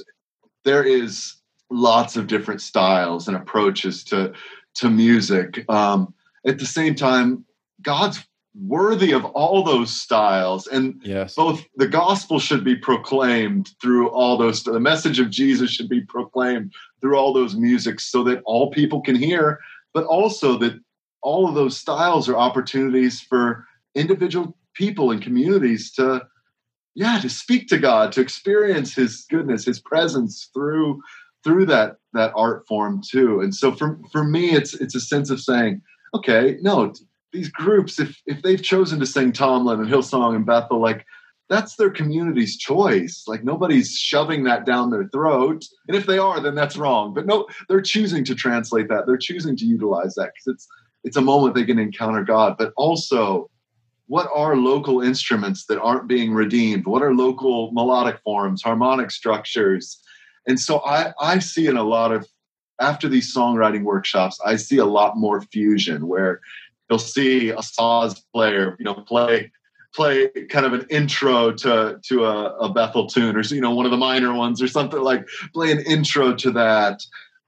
there 0.66 0.84
is 0.84 1.36
lots 1.72 2.16
of 2.16 2.28
different 2.28 2.62
styles 2.62 3.28
and 3.28 3.36
approaches 3.36 4.04
to 4.04 4.34
to 4.76 4.90
music. 4.90 5.68
Um, 5.70 6.14
at 6.46 6.60
the 6.60 6.66
same 6.66 6.96
time, 6.96 7.46
God's 7.82 8.24
worthy 8.68 9.14
of 9.14 9.26
all 9.26 9.64
those 9.64 9.90
styles, 9.90 10.68
and 10.68 11.02
yes. 11.04 11.36
both 11.36 11.66
the 11.78 11.88
gospel 11.88 12.40
should 12.40 12.64
be 12.64 12.76
proclaimed 12.76 13.72
through 13.82 14.10
all 14.10 14.38
those. 14.38 14.64
The 14.64 14.80
message 14.80 15.20
of 15.20 15.30
Jesus 15.30 15.72
should 15.72 15.90
be 15.90 16.02
proclaimed 16.02 16.72
through 17.02 17.18
all 17.18 17.34
those 17.34 17.56
musics, 17.56 18.12
so 18.12 18.24
that 18.26 18.42
all 18.46 18.70
people 18.70 19.02
can 19.02 19.16
hear, 19.16 19.60
but 19.94 20.06
also 20.06 20.58
that 20.60 20.80
all 21.24 21.48
of 21.48 21.56
those 21.56 21.78
styles 21.78 22.30
are 22.30 22.38
opportunities 22.38 23.22
for 23.22 23.66
individual 23.96 24.56
people 24.76 25.12
and 25.12 25.22
communities 25.22 25.92
to 25.94 26.22
yeah 26.96 27.20
to 27.20 27.30
speak 27.30 27.68
to 27.68 27.78
god 27.78 28.12
to 28.12 28.22
experience 28.22 28.96
his 28.96 29.26
goodness 29.30 29.66
his 29.66 29.80
presence 29.80 30.50
through 30.54 31.02
through 31.46 31.68
that 31.68 31.98
that 32.14 32.34
art 32.36 32.68
form 32.68 33.02
too. 33.08 33.40
And 33.40 33.56
so 33.56 33.72
for 33.72 34.00
for 34.12 34.26
me, 34.26 34.52
it's 34.52 34.74
it's 34.74 34.96
a 34.96 35.00
sense 35.00 35.30
of 35.30 35.40
saying, 35.40 35.82
okay, 36.14 36.58
no, 36.62 36.92
these 37.32 37.50
groups, 37.50 38.00
if 38.00 38.20
if 38.26 38.42
they've 38.42 38.62
chosen 38.62 39.00
to 39.00 39.06
sing 39.06 39.32
Tomlin 39.32 39.80
and 39.80 39.88
Hillsong 39.88 40.36
and 40.36 40.46
Bethel, 40.46 40.82
like 40.82 41.06
that's 41.48 41.76
their 41.76 41.92
community's 41.92 42.58
choice. 42.58 43.24
Like 43.28 43.44
nobody's 43.44 43.92
shoving 43.92 44.44
that 44.46 44.66
down 44.66 44.90
their 44.90 45.08
throat. 45.10 45.64
And 45.88 45.96
if 45.96 46.08
they 46.08 46.18
are, 46.18 46.40
then 46.40 46.56
that's 46.56 46.76
wrong. 46.76 47.14
But 47.14 47.28
no, 47.28 47.46
they're 47.70 47.82
choosing 47.82 48.26
to 48.26 48.34
translate 48.34 48.90
that. 48.90 49.06
They're 49.06 49.16
choosing 49.16 49.56
to 49.58 49.66
utilize 49.66 50.16
that 50.16 50.32
because 50.34 50.56
it's 50.56 50.68
it's 51.04 51.18
a 51.18 51.22
moment 51.22 51.54
they 51.54 51.66
can 51.66 51.78
encounter 51.78 52.24
God. 52.24 52.56
But 52.58 52.74
also, 52.76 53.52
what 54.08 54.30
are 54.34 54.56
local 54.56 55.02
instruments 55.02 55.66
that 55.66 55.82
aren't 55.82 56.08
being 56.08 56.34
redeemed? 56.34 56.86
What 56.86 57.02
are 57.02 57.14
local 57.14 57.72
melodic 57.72 58.20
forms, 58.24 58.62
harmonic 58.62 59.12
structures? 59.12 60.00
and 60.48 60.60
so 60.60 60.80
I, 60.86 61.14
I 61.20 61.40
see 61.40 61.68
in 61.68 61.78
a 61.78 61.84
lot 61.84 62.12
of 62.12 62.28
after 62.80 63.08
these 63.08 63.34
songwriting 63.34 63.84
workshops, 63.84 64.40
I 64.46 64.58
see 64.58 64.78
a 64.78 64.86
lot 64.86 65.16
more 65.16 65.42
fusion 65.42 66.08
where 66.08 66.42
you'll 66.90 67.00
see 67.00 67.50
a 67.50 67.58
saz 67.58 68.22
player, 68.34 68.76
you 68.80 68.86
know, 68.86 68.94
play 68.94 69.52
play 69.94 70.28
kind 70.50 70.66
of 70.66 70.74
an 70.74 70.86
intro 70.90 71.54
to 71.54 72.00
to 72.04 72.26
a, 72.26 72.58
a, 72.58 72.74
Bethel 72.74 73.08
tune 73.08 73.38
or 73.38 73.42
you 73.42 73.62
know 73.62 73.74
one 73.74 73.86
of 73.86 73.92
the 73.92 73.98
minor 73.98 74.34
ones 74.34 74.62
or 74.62 74.68
something 74.68 75.02
like 75.02 75.26
play 75.54 75.72
an 75.72 75.80
intro 75.80 76.36
to 76.36 76.52
that, 76.52 77.00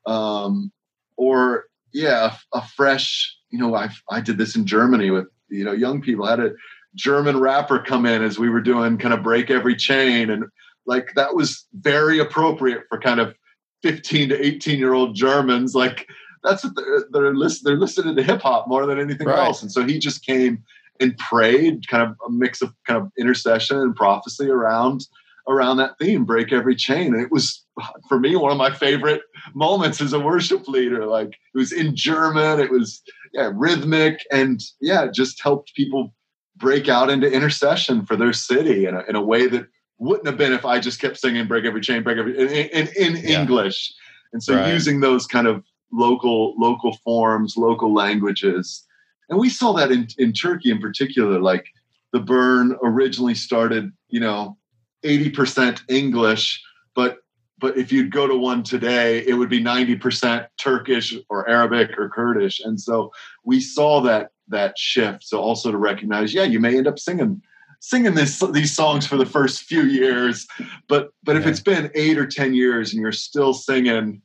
um, 0.05 0.71
or 1.17 1.65
yeah, 1.93 2.33
a, 2.53 2.57
a 2.57 2.67
fresh 2.69 3.35
you 3.49 3.59
know 3.59 3.75
I 3.75 3.89
I 4.09 4.21
did 4.21 4.37
this 4.37 4.55
in 4.55 4.65
Germany 4.65 5.11
with 5.11 5.27
you 5.49 5.63
know 5.63 5.71
young 5.71 6.01
people 6.01 6.25
I 6.25 6.31
had 6.31 6.39
a 6.39 6.51
German 6.95 7.39
rapper 7.39 7.79
come 7.79 8.05
in 8.05 8.23
as 8.23 8.39
we 8.39 8.49
were 8.49 8.61
doing 8.61 8.97
kind 8.97 9.13
of 9.13 9.23
break 9.23 9.49
every 9.49 9.75
chain 9.75 10.29
and 10.29 10.45
like 10.87 11.13
that 11.15 11.35
was 11.35 11.67
very 11.73 12.19
appropriate 12.19 12.83
for 12.89 12.99
kind 12.99 13.19
of 13.19 13.35
15 13.83 14.29
to 14.29 14.45
18 14.45 14.79
year 14.79 14.93
old 14.93 15.15
Germans. 15.15 15.75
Like 15.75 16.07
that's 16.43 16.63
what 16.63 16.75
they're, 16.75 17.05
they're, 17.11 17.35
listen, 17.35 17.61
they're 17.65 17.77
listening 17.77 18.15
to 18.15 18.23
hip 18.23 18.41
hop 18.41 18.67
more 18.67 18.85
than 18.85 18.99
anything 18.99 19.27
right. 19.27 19.37
else. 19.37 19.61
And 19.61 19.71
so 19.71 19.85
he 19.85 19.99
just 19.99 20.25
came 20.25 20.63
and 20.99 21.17
prayed 21.17 21.87
kind 21.87 22.03
of 22.03 22.15
a 22.25 22.31
mix 22.31 22.61
of 22.61 22.73
kind 22.87 23.01
of 23.01 23.11
intercession 23.19 23.77
and 23.77 23.95
prophecy 23.95 24.49
around 24.49 25.05
around 25.47 25.77
that 25.77 25.97
theme 25.99 26.25
break 26.25 26.51
every 26.51 26.75
chain 26.75 27.13
and 27.13 27.21
it 27.21 27.31
was 27.31 27.63
for 28.09 28.19
me 28.19 28.35
one 28.35 28.51
of 28.51 28.57
my 28.57 28.73
favorite 28.73 29.21
moments 29.53 30.01
as 30.01 30.13
a 30.13 30.19
worship 30.19 30.67
leader 30.67 31.05
like 31.05 31.29
it 31.29 31.57
was 31.57 31.71
in 31.71 31.95
german 31.95 32.59
it 32.59 32.71
was 32.71 33.01
yeah 33.33 33.51
rhythmic 33.53 34.19
and 34.31 34.61
yeah 34.81 35.07
just 35.07 35.41
helped 35.41 35.73
people 35.75 36.13
break 36.57 36.89
out 36.89 37.09
into 37.09 37.31
intercession 37.31 38.05
for 38.05 38.15
their 38.15 38.33
city 38.33 38.85
in 38.85 38.95
a, 38.95 39.03
in 39.07 39.15
a 39.15 39.21
way 39.21 39.47
that 39.47 39.67
wouldn't 39.99 40.27
have 40.27 40.37
been 40.37 40.53
if 40.53 40.65
I 40.65 40.79
just 40.79 40.99
kept 40.99 41.17
singing 41.17 41.47
"Break 41.47 41.65
Every 41.65 41.81
Chain, 41.81 42.03
Break 42.03 42.17
Every" 42.17 42.37
in, 42.37 42.47
in, 42.49 42.87
in 42.95 43.15
yeah. 43.17 43.41
English. 43.41 43.93
And 44.33 44.43
so 44.43 44.55
right. 44.55 44.71
using 44.73 44.99
those 44.99 45.25
kind 45.25 45.47
of 45.47 45.63
local 45.91 46.55
local 46.57 46.97
forms, 47.03 47.55
local 47.57 47.93
languages, 47.93 48.85
and 49.29 49.39
we 49.39 49.49
saw 49.49 49.73
that 49.73 49.91
in 49.91 50.07
in 50.17 50.33
Turkey 50.33 50.69
in 50.71 50.79
particular. 50.79 51.39
Like 51.39 51.65
the 52.13 52.19
burn 52.19 52.75
originally 52.83 53.35
started, 53.35 53.91
you 54.09 54.19
know, 54.19 54.57
eighty 55.03 55.29
percent 55.29 55.81
English, 55.87 56.61
but 56.95 57.17
but 57.59 57.77
if 57.77 57.91
you'd 57.91 58.11
go 58.11 58.27
to 58.27 58.35
one 58.35 58.63
today, 58.63 59.25
it 59.25 59.33
would 59.33 59.49
be 59.49 59.61
ninety 59.61 59.95
percent 59.95 60.47
Turkish 60.57 61.15
or 61.29 61.49
Arabic 61.49 61.97
or 61.97 62.09
Kurdish. 62.09 62.59
And 62.59 62.79
so 62.79 63.11
we 63.43 63.59
saw 63.59 64.01
that 64.01 64.31
that 64.49 64.77
shift. 64.77 65.23
So 65.23 65.39
also 65.39 65.71
to 65.71 65.77
recognize, 65.77 66.33
yeah, 66.33 66.43
you 66.43 66.59
may 66.59 66.77
end 66.77 66.87
up 66.87 66.99
singing 66.99 67.41
singing 67.79 68.15
this 68.15 68.43
these 68.51 68.75
songs 68.75 69.05
for 69.05 69.17
the 69.17 69.25
first 69.25 69.63
few 69.63 69.83
years 69.83 70.47
but 70.87 71.11
but 71.23 71.33
yeah. 71.33 71.41
if 71.41 71.47
it's 71.47 71.59
been 71.59 71.91
eight 71.93 72.17
or 72.17 72.25
ten 72.25 72.53
years 72.53 72.91
and 72.91 73.01
you're 73.01 73.11
still 73.11 73.53
singing 73.53 74.21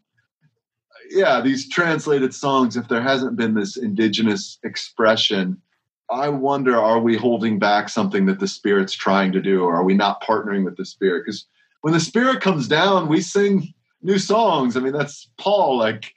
yeah 1.11 1.41
these 1.41 1.69
translated 1.69 2.35
songs 2.35 2.77
if 2.77 2.89
there 2.89 3.03
hasn't 3.03 3.37
been 3.37 3.55
this 3.55 3.77
indigenous 3.77 4.59
expression 4.65 5.61
i 6.11 6.29
wonder 6.29 6.77
are 6.77 7.01
we 7.01 7.15
holding 7.15 7.59
back 7.59 7.89
something 7.89 8.25
that 8.25 8.41
the 8.41 8.49
spirit's 8.49 8.95
trying 8.95 9.33
to 9.33 9.41
do 9.41 9.63
or 9.63 9.77
are 9.77 9.85
we 9.85 9.95
not 9.95 10.23
partnering 10.23 10.65
with 10.65 10.77
the 10.77 10.87
spirit 10.87 11.23
because 11.27 11.47
when 11.83 11.93
the 11.93 12.01
spirit 12.01 12.41
comes 12.41 12.67
down 12.67 13.09
we 13.09 13.21
sing 13.21 13.73
new 14.03 14.19
songs 14.19 14.77
i 14.77 14.81
mean 14.81 14.93
that's 14.93 15.29
paul 15.37 15.77
like 15.77 16.15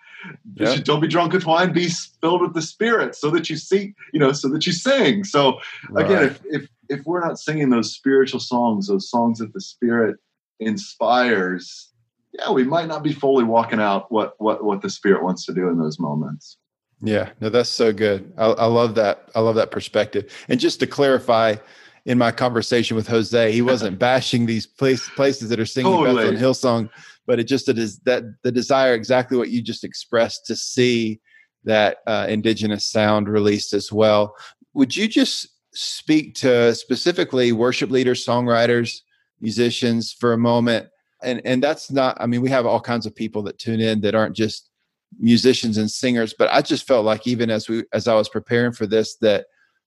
Yep. 0.56 0.84
Don't 0.84 1.02
be 1.02 1.08
drunk 1.08 1.34
with 1.34 1.46
wine. 1.46 1.74
Be 1.74 1.90
filled 2.22 2.42
with 2.42 2.54
the 2.54 2.62
Spirit, 2.62 3.16
so 3.16 3.30
that 3.32 3.50
you 3.50 3.58
see, 3.58 3.94
you 4.14 4.20
know, 4.20 4.32
so 4.32 4.50
that 4.50 4.66
you 4.66 4.74
sing. 4.74 5.24
So 5.24 5.60
right. 5.90 6.06
again, 6.06 6.24
if, 6.24 6.42
if 6.46 6.70
if 6.90 7.06
we're 7.06 7.26
not 7.26 7.40
singing 7.40 7.70
those 7.70 7.94
spiritual 7.94 8.40
songs, 8.40 8.88
those 8.88 9.10
songs 9.10 9.40
that 9.40 9.54
the 9.54 9.62
Spirit 9.62 10.18
inspires, 10.60 11.92
yeah, 12.34 12.52
we 12.52 12.64
might 12.64 12.88
not 12.88 13.04
be 13.04 13.14
fully 13.14 13.44
walking 13.44 13.80
out 13.80 14.12
what 14.12 14.36
what 14.40 14.64
what 14.64 14.82
the 14.82 14.90
Spirit 14.90 15.24
wants 15.24 15.46
to 15.46 15.54
do 15.54 15.68
in 15.70 15.78
those 15.78 16.00
moments. 16.00 16.58
Yeah, 17.02 17.32
no, 17.42 17.50
that's 17.50 17.70
so 17.70 17.92
good. 17.92 18.32
I, 18.38 18.46
I 18.46 18.66
love 18.66 18.96
that. 18.96 19.30
I 19.36 19.42
love 19.42 19.56
that 19.56 19.72
perspective. 19.72 20.32
And 20.48 20.60
just 20.60 20.80
to 20.80 20.88
clarify, 20.88 21.56
in 22.06 22.18
my 22.18 22.32
conversation 22.32 22.96
with 22.96 23.08
Jose, 23.08 23.52
he 23.52 23.62
wasn't 23.74 24.00
bashing 24.00 24.46
these 24.46 24.66
place, 24.66 25.10
places 25.10 25.50
that 25.50 25.60
are 25.60 25.66
singing 25.66 25.92
totally. 25.92 26.16
Bethel 26.16 26.30
and 26.30 26.38
Hillsong 26.38 26.90
but 27.26 27.40
it 27.40 27.46
just 27.46 27.70
it 27.70 27.78
is 27.78 28.00
that 28.00 28.24
the 28.44 28.52
desire 28.52 28.94
exactly 28.94 29.38
what 29.38 29.50
you 29.50 29.62
just 29.62 29.84
expressed 29.84 30.46
to 30.46 30.56
see 30.56 31.20
that 31.64 31.98
uh, 32.06 32.28
indigenous 32.30 32.86
sound 32.86 33.28
released 33.28 33.74
as 33.74 33.92
well. 33.92 34.36
Would 34.74 34.96
you 34.96 35.08
just 35.08 35.48
speak 35.74 36.36
to 36.36 36.76
specifically 36.76 37.52
worship 37.52 37.90
leaders, 37.90 38.26
songwriters, 38.26 39.00
musicians 39.42 40.14
for 40.14 40.34
a 40.34 40.38
moment? 40.38 40.88
And 41.24 41.42
and 41.46 41.64
that's 41.64 41.92
not. 41.92 42.18
I 42.20 42.28
mean, 42.28 42.42
we 42.42 42.50
have 42.50 42.66
all 42.66 42.82
kinds 42.82 43.06
of 43.06 43.16
people 43.16 43.42
that 43.44 43.58
tune 43.58 43.80
in 43.80 44.02
that 44.02 44.16
aren't 44.16 44.36
just 44.36 44.70
musicians 45.18 45.78
and 45.78 45.90
singers, 45.90 46.36
but 46.38 46.50
I 46.52 46.62
just 46.62 46.86
felt 46.86 47.06
like 47.06 47.26
even 47.26 47.50
as 47.50 47.68
we 47.68 47.84
as 47.94 48.08
I 48.08 48.14
was 48.16 48.30
preparing 48.30 48.74
for 48.74 48.86
this 48.86 49.16
that 49.18 49.46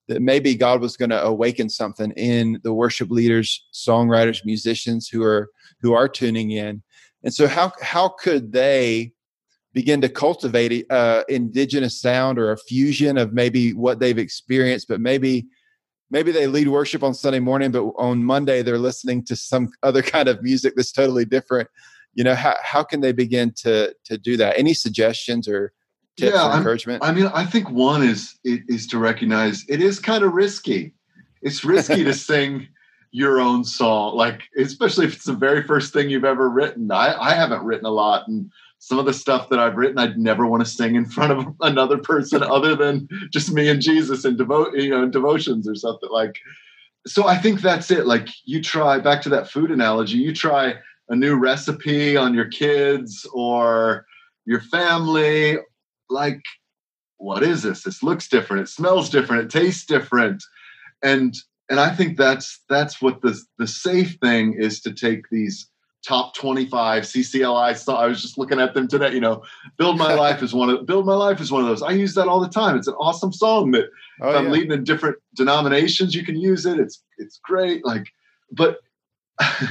that 0.09 0.23
maybe 0.23 0.55
God 0.55 0.81
was 0.81 0.97
going 0.97 1.11
to 1.11 1.23
awaken 1.23 1.69
something 1.69 2.11
in 2.13 2.61
the 2.65 2.73
worship 2.73 3.11
leaders, 3.11 3.67
songwriters, 3.73 4.45
musicians 4.45 5.09
who 5.09 5.23
are 5.23 5.49
who 5.81 5.93
are 5.93 6.09
tuning 6.09 6.51
in 6.51 6.83
and 7.25 7.35
so, 7.35 7.47
how 7.47 7.73
how 7.83 8.09
could 8.09 8.53
they 8.53 9.13
begin 9.73 10.01
to 10.01 10.09
cultivate 10.09 10.73
a 10.73 10.93
uh, 10.93 11.25
indigenous 11.29 12.01
sound 12.01 12.39
or 12.39 12.53
a 12.53 12.57
fusion 12.57 13.19
of 13.19 13.33
maybe 13.33 13.73
what 13.73 14.01
they've 14.01 14.19
experienced, 14.19 14.89
but 14.89 15.01
maybe 15.01 15.47
maybe 16.11 16.33
they 16.33 16.47
lead 16.47 16.69
worship 16.69 17.03
on 17.03 17.15
Sunday 17.15 17.41
morning, 17.41 17.71
but 17.71 17.85
on 17.97 18.25
Monday 18.25 18.63
they're 18.63 18.79
listening 18.79 19.25
to 19.25 19.37
some 19.37 19.69
other 19.83 20.03
kind 20.15 20.29
of 20.29 20.43
music 20.43 20.75
that's 20.77 20.93
totally 20.93 21.25
different. 21.25 21.69
You 22.15 22.25
know, 22.25 22.35
how 22.35 22.57
how 22.63 22.85
can 22.85 23.01
they 23.01 23.13
begin 23.13 23.53
to 23.63 23.95
to 24.05 24.17
do 24.17 24.37
that? 24.37 24.59
Any 24.59 24.75
suggestions 24.75 25.49
or 25.49 25.73
tips 26.19 26.35
yeah, 26.35 26.57
encouragement? 26.57 27.03
I 27.03 27.13
mean, 27.13 27.27
I 27.27 27.45
think 27.45 27.71
one 27.71 28.03
is 28.03 28.39
is 28.45 28.87
to 28.89 28.99
recognize 28.99 29.65
it 29.69 29.81
is 29.81 29.99
kind 29.99 30.25
of 30.25 30.33
risky. 30.33 30.93
It's 31.43 31.65
risky 31.65 32.05
to 32.05 32.15
sing 32.31 32.69
your 33.11 33.41
own 33.41 33.65
song 33.65 34.15
like 34.15 34.43
especially 34.59 35.07
if 35.07 35.15
it's 35.15 35.25
the 35.25 35.33
very 35.33 35.63
first 35.63 35.93
thing 35.93 36.11
you've 36.11 36.25
ever 36.25 36.51
written 36.51 36.91
i 36.93 37.15
i 37.19 37.33
haven't 37.33 37.65
written 37.65 37.87
a 37.87 37.91
lot 37.91 38.29
and 38.29 38.51
some 38.81 38.99
of 38.99 39.07
the 39.07 39.15
stuff 39.15 39.49
that 39.49 39.59
i've 39.59 39.77
written 39.77 39.99
i'd 39.99 40.19
never 40.19 40.47
want 40.47 40.63
to 40.63 40.71
sing 40.71 40.95
in 40.95 41.05
front 41.17 41.33
of 41.33 41.47
another 41.63 41.97
person 41.97 42.43
other 42.43 42.77
than 42.77 43.09
just 43.33 43.51
me 43.51 43.69
and 43.69 43.81
jesus 43.81 44.25
and 44.25 44.37
devote 44.37 44.75
you 44.75 44.91
know 44.91 45.09
devotions 45.09 45.67
or 45.67 45.75
something 45.75 46.11
like 46.11 46.37
so 47.07 47.27
i 47.27 47.37
think 47.37 47.63
that's 47.63 47.91
it 47.91 48.07
like 48.07 48.29
you 48.45 48.63
try 48.63 48.99
back 48.99 49.23
to 49.23 49.31
that 49.31 49.51
food 49.51 49.71
analogy 49.71 50.19
you 50.19 50.35
try 50.35 50.75
a 51.09 51.17
new 51.17 51.35
recipe 51.35 52.15
on 52.15 52.35
your 52.35 52.49
kids 52.49 53.27
or 53.33 54.05
your 54.45 54.61
family 54.61 55.57
like 56.11 56.43
what 57.19 57.43
is 57.43 57.63
this? 57.63 57.83
This 57.83 58.03
looks 58.03 58.29
different. 58.29 58.63
It 58.63 58.69
smells 58.69 59.11
different. 59.11 59.45
It 59.45 59.51
tastes 59.59 59.85
different. 59.85 60.43
And 61.03 61.35
and 61.69 61.81
i 61.81 61.91
think 61.95 62.17
that's 62.17 62.63
that's 62.69 63.01
what 63.01 63.21
the 63.23 63.39
the 63.59 63.67
safe 63.67 64.17
thing 64.23 64.55
is 64.55 64.81
to 64.81 64.93
take 64.93 65.29
these 65.31 65.69
top 66.07 66.35
25 66.35 67.03
ccli 67.03 67.89
i 67.95 68.07
was 68.07 68.23
just 68.23 68.39
looking 68.39 68.61
at 68.61 68.73
them 68.73 68.87
today 68.87 69.13
you 69.13 69.21
know 69.21 69.43
build 69.77 69.99
my 69.99 70.15
life 70.27 70.43
is 70.43 70.55
one 70.55 70.71
of 70.71 70.87
build 70.87 71.05
my 71.05 71.15
life 71.15 71.41
is 71.41 71.51
one 71.51 71.63
of 71.63 71.69
those. 71.69 71.83
I 71.83 71.91
use 71.91 72.15
that 72.15 72.29
all 72.29 72.41
the 72.41 72.49
time. 72.49 72.77
It's 72.77 72.87
an 72.87 72.95
awesome 72.95 73.33
song 73.33 73.73
that 73.73 73.87
oh, 74.23 74.31
if 74.31 74.37
i'm 74.37 74.47
yeah. 74.47 74.51
leading 74.51 74.73
in 74.73 74.85
different 74.85 75.17
denominations 75.35 76.15
you 76.15 76.25
can 76.25 76.37
use 76.37 76.67
it. 76.67 76.79
It's 76.79 77.03
it's 77.19 77.41
great 77.43 77.85
like 77.85 78.07
but 78.53 78.79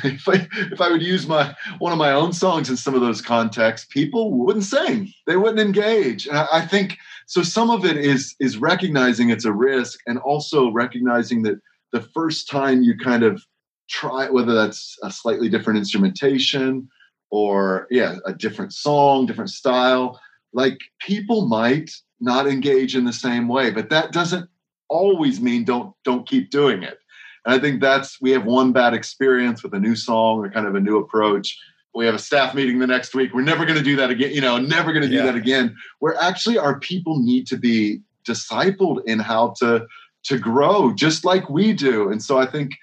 if 0.03 0.27
I 0.27 0.47
if 0.71 0.79
I 0.79 0.89
would 0.89 1.01
use 1.01 1.27
my 1.27 1.55
one 1.79 1.91
of 1.91 1.97
my 1.97 2.11
own 2.11 2.31
songs 2.31 2.69
in 2.69 2.77
some 2.77 2.95
of 2.95 3.01
those 3.01 3.21
contexts, 3.21 3.87
people 3.89 4.33
wouldn't 4.33 4.65
sing. 4.65 5.11
They 5.25 5.35
wouldn't 5.35 5.59
engage. 5.59 6.27
And 6.27 6.37
I, 6.37 6.47
I, 6.53 6.61
think 6.65 6.97
so. 7.25 7.43
Some 7.43 7.69
of 7.69 7.83
it 7.83 7.97
is 7.97 8.35
is 8.39 8.57
recognizing 8.57 9.29
it's 9.29 9.45
a 9.45 9.51
risk, 9.51 9.99
and 10.07 10.19
also 10.19 10.71
recognizing 10.71 11.43
that 11.43 11.59
the 11.91 12.01
first 12.01 12.49
time 12.49 12.81
you 12.81 12.97
kind 12.97 13.23
of 13.23 13.43
try, 13.89 14.29
whether 14.29 14.53
that's 14.53 14.97
a 15.03 15.11
slightly 15.11 15.49
different 15.49 15.79
instrumentation 15.79 16.87
or 17.29 17.87
yeah, 17.89 18.15
a 18.25 18.33
different 18.33 18.73
song, 18.73 19.25
different 19.25 19.49
style, 19.49 20.19
like 20.53 20.77
people 20.99 21.47
might 21.47 21.91
not 22.21 22.47
engage 22.47 22.95
in 22.95 23.03
the 23.03 23.13
same 23.13 23.49
way, 23.49 23.69
but 23.69 23.89
that 23.89 24.13
doesn't 24.13 24.49
always 24.89 25.41
mean 25.41 25.65
don't 25.65 25.93
don't 26.05 26.27
keep 26.27 26.49
doing 26.49 26.83
it 26.83 26.99
and 27.47 27.55
I 27.55 27.59
think 27.59 27.79
that's 27.79 28.19
we 28.19 28.31
have 28.31 28.45
one 28.45 28.73
bad 28.73 28.93
experience 28.93 29.63
with 29.63 29.73
a 29.73 29.79
new 29.79 29.95
song 29.95 30.39
or 30.39 30.51
kind 30.51 30.67
of 30.67 30.75
a 30.75 30.81
new 30.81 30.97
approach. 30.97 31.57
We 31.95 32.05
have 32.05 32.13
a 32.13 32.19
staff 32.19 32.53
meeting 32.53 32.77
the 32.79 32.85
next 32.85 33.15
week. 33.15 33.33
We're 33.33 33.41
never 33.41 33.65
going 33.65 33.77
to 33.77 33.83
do 33.83 33.95
that 33.95 34.09
again. 34.09 34.31
You 34.31 34.41
know, 34.41 34.57
never 34.57 34.91
going 34.91 35.03
to 35.03 35.09
do 35.09 35.15
yeah. 35.15 35.23
that 35.23 35.35
again. 35.35 35.73
Where 35.99 36.21
actually 36.21 36.57
our 36.57 36.77
people 36.77 37.19
need 37.19 37.47
to 37.47 37.57
be 37.57 38.01
discipled 38.27 39.01
in 39.05 39.19
how 39.19 39.53
to 39.59 39.87
to 40.25 40.37
grow, 40.37 40.93
just 40.93 41.23
like 41.23 41.49
we 41.49 41.71
do. 41.71 42.11
And 42.11 42.21
so 42.21 42.37
I 42.37 42.45
think 42.45 42.73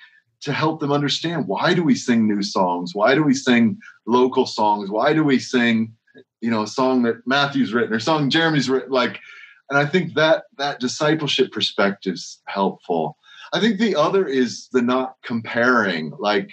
to 0.41 0.53
help 0.53 0.81
them 0.81 0.91
understand 0.91 1.47
why 1.47 1.75
do 1.75 1.85
we 1.85 1.95
sing 1.95 2.27
new 2.27 2.43
songs? 2.43 2.95
Why 2.95 3.15
do 3.15 3.23
we 3.23 3.35
sing 3.35 3.79
local 4.07 4.47
songs? 4.47 4.91
Why 4.91 5.13
do 5.13 5.23
we 5.23 5.39
sing, 5.39 5.93
you 6.41 6.51
know, 6.51 6.63
a 6.63 6.67
song 6.67 7.03
that 7.03 7.27
Matthew's 7.27 7.75
written 7.75 7.95
or 7.95 8.01
song 8.01 8.31
Jeremy's 8.31 8.71
written? 8.71 8.91
Like, 8.91 9.21
and 9.69 9.79
I 9.79 9.85
think 9.85 10.15
that 10.15 10.45
that 10.57 10.81
discipleship 10.81 11.53
perspective 11.53 12.15
is 12.15 12.41
helpful. 12.47 13.19
I 13.55 13.61
think 13.61 13.79
the 13.79 13.97
other 13.97 14.27
is 14.27 14.69
the 14.73 14.83
not 14.83 15.15
comparing. 15.25 16.13
Like, 16.19 16.51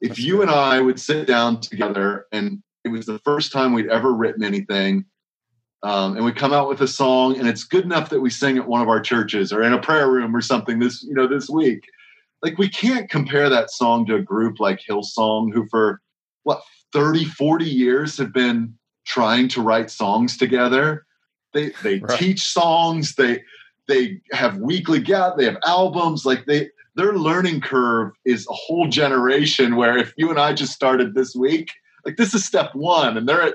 if 0.00 0.10
That's 0.10 0.20
you 0.20 0.42
and 0.42 0.50
I 0.50 0.80
would 0.80 1.00
sit 1.00 1.26
down 1.26 1.60
together 1.60 2.26
and 2.32 2.62
it 2.84 2.90
was 2.90 3.06
the 3.06 3.18
first 3.20 3.50
time 3.50 3.72
we'd 3.72 3.88
ever 3.88 4.12
written 4.12 4.44
anything, 4.44 5.06
um, 5.84 6.16
and 6.16 6.24
we 6.24 6.32
come 6.32 6.54
out 6.54 6.68
with 6.68 6.80
a 6.80 6.88
song 6.88 7.38
and 7.38 7.46
it's 7.46 7.62
good 7.62 7.84
enough 7.84 8.08
that 8.08 8.20
we 8.20 8.30
sing 8.30 8.56
at 8.56 8.66
one 8.66 8.80
of 8.80 8.88
our 8.88 9.00
churches 9.00 9.52
or 9.52 9.62
in 9.62 9.74
a 9.74 9.80
prayer 9.80 10.10
room 10.10 10.34
or 10.34 10.40
something 10.40 10.78
this 10.78 11.02
you 11.02 11.14
know 11.14 11.28
this 11.28 11.48
week 11.48 11.84
like 12.42 12.56
we 12.58 12.68
can't 12.68 13.10
compare 13.10 13.50
that 13.50 13.70
song 13.70 14.06
to 14.06 14.16
a 14.16 14.22
group 14.22 14.58
like 14.58 14.80
hillsong 14.80 15.52
who 15.52 15.68
for 15.68 16.00
what 16.42 16.62
30 16.94 17.26
40 17.26 17.66
years 17.66 18.16
have 18.16 18.32
been 18.32 18.74
trying 19.06 19.46
to 19.48 19.60
write 19.60 19.90
songs 19.90 20.38
together 20.38 21.04
they 21.52 21.70
they 21.82 21.98
right. 21.98 22.18
teach 22.18 22.40
songs 22.40 23.14
they 23.16 23.42
they 23.88 24.20
have 24.32 24.56
weekly 24.58 25.00
get 25.00 25.36
they 25.36 25.44
have 25.44 25.58
albums 25.66 26.24
like 26.24 26.46
they 26.46 26.68
their 26.96 27.14
learning 27.14 27.60
curve 27.60 28.12
is 28.24 28.46
a 28.48 28.52
whole 28.52 28.88
generation 28.88 29.76
where 29.76 29.96
if 29.96 30.12
you 30.16 30.30
and 30.30 30.38
i 30.38 30.52
just 30.52 30.72
started 30.72 31.14
this 31.14 31.34
week 31.34 31.70
like 32.04 32.16
this 32.16 32.34
is 32.34 32.44
step 32.44 32.74
one 32.74 33.16
and 33.16 33.28
they're 33.28 33.42
at 33.42 33.54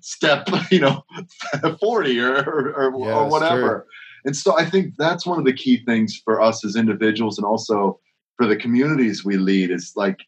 step 0.00 0.48
you 0.70 0.80
know 0.80 1.04
40 1.80 2.20
or 2.20 2.34
or, 2.34 2.92
yeah, 2.98 3.14
or 3.14 3.28
whatever. 3.28 3.86
and 4.24 4.36
so 4.36 4.58
i 4.58 4.64
think 4.64 4.94
that's 4.98 5.26
one 5.26 5.38
of 5.38 5.44
the 5.44 5.52
key 5.52 5.82
things 5.84 6.20
for 6.24 6.40
us 6.40 6.64
as 6.64 6.76
individuals 6.76 7.38
and 7.38 7.46
also 7.46 7.98
for 8.36 8.46
the 8.46 8.56
communities 8.56 9.24
we 9.24 9.36
lead 9.36 9.70
is 9.70 9.92
like 9.96 10.18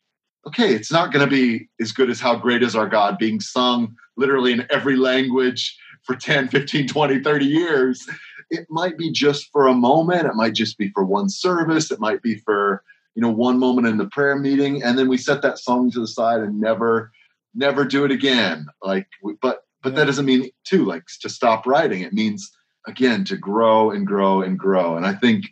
okay 0.46 0.74
it's 0.74 0.92
not 0.92 1.12
going 1.12 1.24
to 1.24 1.30
be 1.30 1.68
as 1.80 1.92
good 1.92 2.10
as 2.10 2.20
how 2.20 2.36
great 2.36 2.62
is 2.62 2.76
our 2.76 2.88
god 2.88 3.18
being 3.18 3.40
sung 3.40 3.94
literally 4.16 4.52
in 4.52 4.66
every 4.70 4.96
language 4.96 5.76
for 6.02 6.14
10 6.14 6.48
15 6.48 6.86
20 6.86 7.20
30 7.20 7.46
years 7.46 8.06
it 8.50 8.66
might 8.70 8.98
be 8.98 9.10
just 9.10 9.50
for 9.52 9.66
a 9.66 9.74
moment. 9.74 10.26
It 10.26 10.34
might 10.34 10.54
just 10.54 10.78
be 10.78 10.90
for 10.90 11.04
one 11.04 11.28
service. 11.28 11.90
It 11.90 12.00
might 12.00 12.22
be 12.22 12.36
for 12.36 12.82
you 13.14 13.22
know 13.22 13.30
one 13.30 13.58
moment 13.58 13.86
in 13.86 13.96
the 13.96 14.06
prayer 14.06 14.36
meeting 14.36 14.82
and 14.82 14.98
then 14.98 15.08
we 15.08 15.16
set 15.16 15.42
that 15.42 15.58
song 15.58 15.90
to 15.92 16.00
the 16.00 16.08
side 16.08 16.40
and 16.40 16.60
never 16.60 17.12
never 17.54 17.84
do 17.84 18.04
it 18.04 18.10
again. 18.10 18.66
Like 18.82 19.06
but 19.40 19.60
but 19.82 19.94
that 19.94 20.06
doesn't 20.06 20.26
mean 20.26 20.50
too 20.64 20.84
like 20.84 21.04
to 21.20 21.28
stop 21.28 21.66
writing. 21.66 22.00
It 22.00 22.12
means 22.12 22.50
again 22.86 23.24
to 23.24 23.36
grow 23.36 23.90
and 23.90 24.06
grow 24.06 24.42
and 24.42 24.58
grow. 24.58 24.96
And 24.96 25.06
i 25.06 25.14
think 25.14 25.46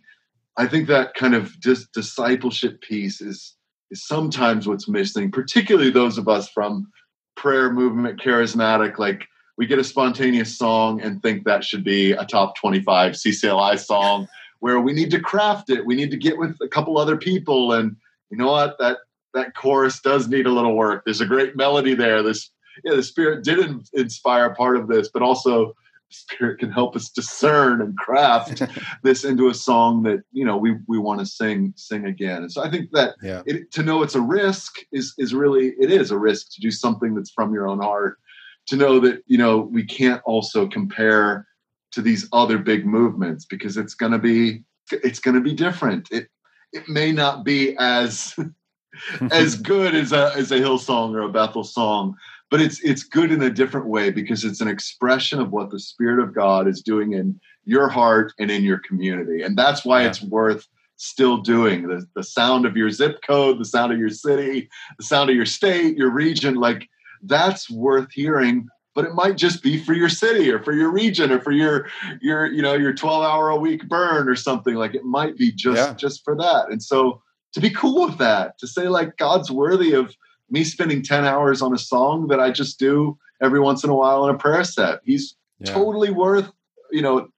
i 0.56 0.66
think 0.66 0.88
that 0.88 1.14
kind 1.14 1.34
of 1.34 1.58
dis- 1.60 1.88
discipleship 1.94 2.80
piece 2.82 3.20
is 3.20 3.56
is 3.90 4.06
sometimes 4.06 4.66
what's 4.66 4.88
missing 4.88 5.30
particularly 5.30 5.90
those 5.90 6.18
of 6.18 6.28
us 6.28 6.48
from 6.48 6.90
prayer 7.36 7.72
movement 7.72 8.20
charismatic 8.20 8.98
like 8.98 9.26
we 9.56 9.66
get 9.66 9.78
a 9.78 9.84
spontaneous 9.84 10.56
song 10.56 11.00
and 11.00 11.22
think 11.22 11.44
that 11.44 11.64
should 11.64 11.84
be 11.84 12.12
a 12.12 12.24
top 12.24 12.56
25 12.56 13.12
CCLI 13.12 13.78
song 13.78 14.28
where 14.60 14.80
we 14.80 14.92
need 14.92 15.10
to 15.10 15.20
craft 15.20 15.70
it. 15.70 15.84
We 15.84 15.94
need 15.94 16.10
to 16.12 16.16
get 16.16 16.38
with 16.38 16.56
a 16.62 16.68
couple 16.68 16.96
other 16.96 17.16
people. 17.16 17.72
And 17.72 17.96
you 18.30 18.38
know 18.38 18.50
what? 18.50 18.78
That 18.78 18.98
that 19.34 19.54
chorus 19.54 20.00
does 20.00 20.28
need 20.28 20.46
a 20.46 20.52
little 20.52 20.76
work. 20.76 21.04
There's 21.04 21.20
a 21.20 21.26
great 21.26 21.56
melody 21.56 21.94
there. 21.94 22.22
This 22.22 22.50
yeah, 22.84 22.94
the 22.94 23.02
spirit 23.02 23.44
did 23.44 23.58
in, 23.58 23.82
inspire 23.92 24.54
part 24.54 24.76
of 24.76 24.88
this, 24.88 25.10
but 25.12 25.22
also 25.22 25.74
spirit 26.10 26.58
can 26.58 26.70
help 26.70 26.94
us 26.94 27.08
discern 27.08 27.80
and 27.80 27.96
craft 27.96 28.62
this 29.02 29.24
into 29.24 29.48
a 29.48 29.54
song 29.54 30.02
that 30.02 30.22
you 30.32 30.44
know 30.44 30.56
we 30.56 30.76
we 30.86 30.98
want 30.98 31.20
to 31.20 31.26
sing 31.26 31.72
sing 31.76 32.06
again. 32.06 32.42
And 32.42 32.52
so 32.52 32.62
I 32.62 32.70
think 32.70 32.90
that 32.92 33.14
yeah. 33.22 33.42
it, 33.46 33.70
to 33.72 33.82
know 33.82 34.02
it's 34.02 34.14
a 34.14 34.20
risk 34.20 34.76
is 34.92 35.14
is 35.18 35.34
really 35.34 35.74
it 35.80 35.90
is 35.90 36.10
a 36.10 36.18
risk 36.18 36.52
to 36.52 36.60
do 36.60 36.70
something 36.70 37.14
that's 37.14 37.30
from 37.30 37.52
your 37.52 37.68
own 37.68 37.80
heart 37.80 38.18
to 38.66 38.76
know 38.76 39.00
that 39.00 39.22
you 39.26 39.38
know 39.38 39.58
we 39.58 39.84
can't 39.84 40.22
also 40.24 40.66
compare 40.66 41.46
to 41.92 42.00
these 42.00 42.28
other 42.32 42.58
big 42.58 42.86
movements 42.86 43.44
because 43.44 43.76
it's 43.76 43.94
going 43.94 44.12
to 44.12 44.18
be 44.18 44.62
it's 44.90 45.20
going 45.20 45.34
to 45.34 45.40
be 45.40 45.54
different. 45.54 46.08
It 46.10 46.28
it 46.72 46.88
may 46.88 47.12
not 47.12 47.44
be 47.44 47.76
as 47.78 48.34
as 49.30 49.56
good 49.56 49.94
as 49.94 50.12
a 50.12 50.32
as 50.36 50.50
a 50.50 50.58
hillsong 50.58 51.14
or 51.14 51.22
a 51.22 51.28
bethel 51.28 51.64
song 51.64 52.14
but 52.50 52.60
it's 52.60 52.78
it's 52.80 53.02
good 53.02 53.32
in 53.32 53.40
a 53.40 53.48
different 53.48 53.86
way 53.86 54.10
because 54.10 54.44
it's 54.44 54.60
an 54.60 54.68
expression 54.68 55.40
of 55.40 55.50
what 55.52 55.70
the 55.70 55.78
spirit 55.80 56.22
of 56.22 56.34
god 56.34 56.68
is 56.68 56.82
doing 56.82 57.14
in 57.14 57.40
your 57.64 57.88
heart 57.88 58.32
and 58.38 58.50
in 58.50 58.62
your 58.62 58.78
community. 58.78 59.42
And 59.42 59.56
that's 59.56 59.84
why 59.84 60.02
yeah. 60.02 60.08
it's 60.08 60.22
worth 60.22 60.66
still 60.96 61.38
doing. 61.38 61.88
The, 61.88 62.06
the 62.14 62.22
sound 62.22 62.66
of 62.66 62.76
your 62.76 62.90
zip 62.90 63.20
code 63.26 63.58
the 63.58 63.64
sound 63.64 63.92
of 63.92 63.98
your 63.98 64.10
city 64.10 64.68
the 64.98 65.04
sound 65.04 65.30
of 65.30 65.36
your 65.36 65.46
state 65.46 65.96
your 65.96 66.10
region 66.10 66.54
like 66.54 66.88
that's 67.22 67.70
worth 67.70 68.10
hearing 68.12 68.68
but 68.94 69.04
it 69.04 69.14
might 69.14 69.36
just 69.36 69.62
be 69.62 69.78
for 69.78 69.94
your 69.94 70.08
city 70.08 70.50
or 70.50 70.62
for 70.62 70.72
your 70.72 70.90
region 70.90 71.32
or 71.32 71.40
for 71.40 71.52
your 71.52 71.88
your 72.20 72.46
you 72.46 72.62
know 72.62 72.74
your 72.74 72.92
12 72.92 73.24
hour 73.24 73.48
a 73.48 73.56
week 73.56 73.88
burn 73.88 74.28
or 74.28 74.36
something. 74.36 74.74
Like 74.74 74.94
it 74.94 75.04
might 75.04 75.36
be 75.36 75.52
just 75.52 75.76
yeah. 75.76 75.94
just 75.94 76.24
for 76.24 76.36
that. 76.36 76.66
And 76.70 76.82
so 76.82 77.22
to 77.54 77.60
be 77.60 77.70
cool 77.70 78.06
with 78.06 78.18
that 78.18 78.58
to 78.58 78.66
say 78.66 78.88
like 78.88 79.16
god's 79.18 79.50
worthy 79.50 79.92
of 79.92 80.14
me 80.50 80.64
spending 80.64 81.02
10 81.02 81.24
hours 81.24 81.60
on 81.60 81.74
a 81.74 81.78
song 81.78 82.28
that 82.28 82.40
i 82.40 82.50
just 82.50 82.78
do 82.78 83.18
every 83.42 83.60
once 83.60 83.84
in 83.84 83.90
a 83.90 83.94
while 83.94 84.26
in 84.26 84.34
a 84.34 84.38
prayer 84.38 84.64
set. 84.64 85.00
He's 85.04 85.36
yeah. 85.58 85.72
totally 85.72 86.10
worth 86.10 86.50
you 86.90 87.02
know 87.02 87.28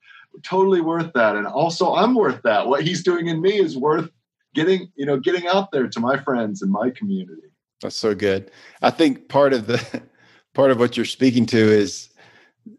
totally 0.42 0.80
worth 0.80 1.12
that. 1.14 1.36
And 1.36 1.46
also 1.46 1.94
i'm 1.94 2.14
worth 2.14 2.42
that. 2.42 2.66
What 2.66 2.82
he's 2.82 3.02
doing 3.02 3.28
in 3.28 3.40
me 3.40 3.58
is 3.58 3.76
worth 3.76 4.10
getting 4.54 4.90
you 4.96 5.06
know 5.06 5.18
getting 5.18 5.46
out 5.46 5.70
there 5.70 5.88
to 5.88 6.00
my 6.00 6.16
friends 6.16 6.62
and 6.62 6.72
my 6.72 6.90
community 6.90 7.53
that's 7.84 7.96
so 7.96 8.14
good. 8.14 8.50
I 8.80 8.88
think 8.88 9.28
part 9.28 9.52
of 9.52 9.66
the 9.66 10.02
part 10.54 10.70
of 10.70 10.78
what 10.78 10.96
you're 10.96 11.04
speaking 11.04 11.44
to 11.46 11.58
is 11.58 12.08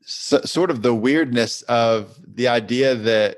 so, 0.02 0.42
sort 0.42 0.72
of 0.72 0.82
the 0.82 0.96
weirdness 0.96 1.62
of 1.64 2.18
the 2.26 2.48
idea 2.48 2.96
that 2.96 3.38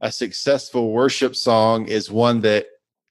a 0.00 0.10
successful 0.10 0.90
worship 0.90 1.36
song 1.36 1.86
is 1.86 2.10
one 2.10 2.40
that 2.40 2.66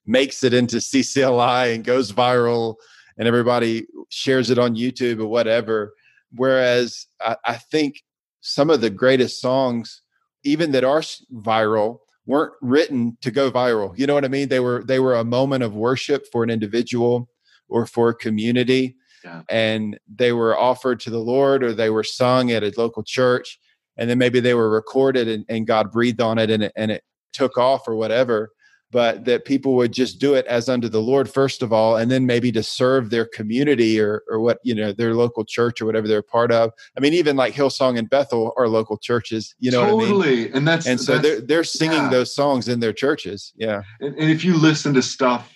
makes 0.06 0.44
it 0.44 0.54
into 0.54 0.78
CCLI 0.78 1.74
and 1.74 1.86
goes 1.86 2.12
viral 2.12 2.76
and 3.18 3.26
everybody 3.26 3.88
shares 4.10 4.50
it 4.50 4.60
on 4.60 4.76
YouTube 4.76 5.22
or 5.22 5.28
whatever. 5.28 5.94
Whereas 6.36 7.08
I, 7.22 7.38
I 7.46 7.56
think 7.56 8.04
some 8.42 8.70
of 8.70 8.82
the 8.82 8.90
greatest 8.90 9.40
songs, 9.40 10.02
even 10.44 10.74
that 10.74 10.84
are 10.84 11.00
viral, 11.34 12.00
weren't 12.26 12.54
written 12.62 13.18
to 13.22 13.32
go 13.32 13.50
viral. 13.50 13.98
You 13.98 14.08
know 14.08 14.14
what 14.14 14.26
I 14.26 14.30
mean? 14.30 14.50
They 14.50 14.60
were 14.60 14.84
they 14.84 15.00
were 15.00 15.16
a 15.16 15.24
moment 15.24 15.64
of 15.64 15.74
worship 15.74 16.26
for 16.34 16.44
an 16.44 16.50
individual 16.50 17.30
or 17.74 17.86
for 17.86 18.14
community. 18.14 18.96
Yeah. 19.24 19.42
And 19.50 20.00
they 20.08 20.32
were 20.32 20.56
offered 20.58 21.00
to 21.02 21.10
the 21.10 21.26
Lord 21.34 21.64
or 21.64 21.74
they 21.74 21.90
were 21.90 22.04
sung 22.04 22.52
at 22.52 22.64
a 22.64 22.72
local 22.78 23.04
church. 23.04 23.60
And 23.98 24.10
then 24.10 24.18
maybe 24.18 24.40
they 24.40 24.54
were 24.54 24.70
recorded 24.70 25.28
and, 25.28 25.44
and 25.50 25.66
God 25.66 25.92
breathed 25.92 26.22
on 26.22 26.38
it 26.38 26.50
and, 26.50 26.64
it 26.64 26.72
and 26.76 26.92
it 26.92 27.04
took 27.32 27.58
off 27.58 27.88
or 27.88 27.96
whatever. 27.96 28.52
but 28.94 29.26
that 29.26 29.44
people 29.44 29.74
would 29.74 29.92
just 29.92 30.20
do 30.20 30.36
it 30.36 30.46
as 30.46 30.70
unto 30.70 30.88
the 30.88 31.02
Lord 31.02 31.28
first 31.28 31.64
of 31.64 31.74
all, 31.74 31.98
and 31.98 32.12
then 32.12 32.28
maybe 32.28 32.52
to 32.52 32.62
serve 32.62 33.10
their 33.10 33.26
community 33.26 34.00
or 34.00 34.22
or 34.30 34.40
what 34.40 34.60
you 34.64 34.76
know 34.76 34.94
their 34.94 35.16
local 35.16 35.44
church 35.44 35.82
or 35.82 35.86
whatever 35.86 36.08
they're 36.08 36.22
part 36.22 36.52
of. 36.52 36.72
I 36.96 37.02
mean, 37.02 37.14
even 37.14 37.36
like 37.36 37.56
Hillsong 37.56 37.98
and 37.98 38.10
Bethel 38.10 38.54
are 38.56 38.68
local 38.70 38.98
churches. 38.98 39.56
You 39.60 39.72
know 39.72 39.84
totally, 39.84 40.44
I 40.44 40.46
mean? 40.46 40.52
and 40.54 40.68
that's 40.68 40.86
and 40.86 41.02
so 41.02 41.14
that's, 41.14 41.24
they're 41.24 41.42
they're 41.42 41.64
singing 41.64 42.04
yeah. 42.04 42.10
those 42.10 42.34
songs 42.34 42.70
in 42.70 42.80
their 42.80 42.94
churches. 42.94 43.52
Yeah, 43.56 43.82
and, 44.00 44.16
and 44.16 44.30
if 44.30 44.46
you 44.46 44.56
listen 44.56 44.94
to 44.94 45.02
stuff 45.02 45.52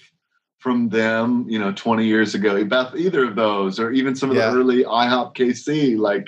from 0.60 0.90
them, 0.90 1.46
you 1.48 1.60
know, 1.60 1.72
20 1.72 2.06
years 2.06 2.34
ago, 2.36 2.58
about 2.58 2.98
either 2.98 3.24
of 3.24 3.36
those, 3.36 3.80
or 3.80 3.92
even 3.92 4.16
some 4.16 4.32
of 4.32 4.38
Yeah. 4.38 4.50
the 4.52 4.58
early 4.58 4.84
IHOP 4.84 5.36
KC, 5.36 5.98
like 5.98 6.26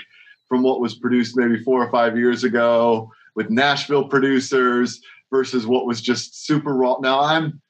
from 0.48 0.62
what 0.64 0.80
was 0.80 0.96
produced 0.96 1.36
maybe 1.38 1.64
four 1.64 1.84
or 1.84 1.92
five 1.92 2.18
years 2.18 2.44
ago 2.44 3.12
with 3.36 3.50
Nashville 3.50 4.08
producers 4.08 5.02
versus 5.32 5.66
what 5.68 5.86
was 5.86 6.02
just 6.02 6.46
super 6.46 6.74
raw. 6.74 6.98
Now 7.02 7.22
I'm 7.22 7.62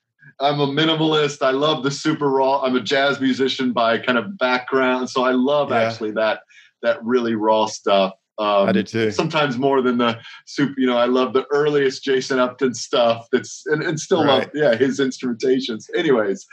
I'm 0.42 0.62
a 0.62 0.68
minimalist. 0.68 1.42
I 1.46 1.52
love 1.52 1.84
the 1.84 1.92
super 1.92 2.30
raw. 2.30 2.62
I'm 2.62 2.76
a 2.78 2.80
jazz 2.82 3.20
musician 3.20 3.74
by 3.74 3.98
kind 3.98 4.18
of 4.18 4.38
background, 4.38 5.10
so 5.10 5.24
I 5.26 5.32
love 5.32 5.70
Yeah. 5.72 5.82
actually 5.82 6.12
that 6.12 6.42
that 6.82 7.04
really 7.04 7.36
raw 7.36 7.66
stuff. 7.66 8.14
Um, 8.40 8.70
I 8.70 8.72
did 8.72 8.88
too. 8.88 9.12
Sometimes 9.12 9.58
more 9.58 9.82
than 9.82 9.98
the 9.98 10.18
super. 10.46 10.74
You 10.78 10.88
know, 10.88 10.98
I 10.98 11.06
love 11.06 11.34
the 11.34 11.46
earliest 11.52 12.04
Jason 12.04 12.40
Upton 12.40 12.74
stuff. 12.74 13.28
That's 13.32 13.64
and, 13.66 13.84
and 13.84 14.00
still 14.00 14.26
love 14.26 14.50
yeah 14.54 14.76
his 14.76 15.00
instrumentations. 15.00 15.90
Anyways, 15.96 16.48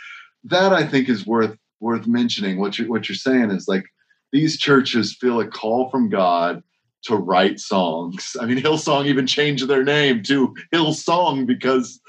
that 0.44 0.72
I 0.72 0.84
think 0.84 1.08
is 1.08 1.26
worth 1.26 1.56
worth 1.80 2.06
mentioning. 2.06 2.58
What 2.58 2.78
you 2.78 2.88
what 2.88 3.08
you're 3.08 3.16
saying 3.16 3.50
is 3.50 3.68
like 3.68 3.84
these 4.32 4.58
churches 4.58 5.16
feel 5.18 5.40
a 5.40 5.46
call 5.46 5.88
from 5.90 6.08
God 6.08 6.62
to 7.04 7.16
write 7.16 7.60
songs. 7.60 8.36
I 8.40 8.46
mean, 8.46 8.58
Hillsong 8.58 9.06
even 9.06 9.26
changed 9.26 9.68
their 9.68 9.84
name 9.84 10.22
to 10.24 10.54
Hillsong 10.74 11.46
because 11.46 12.00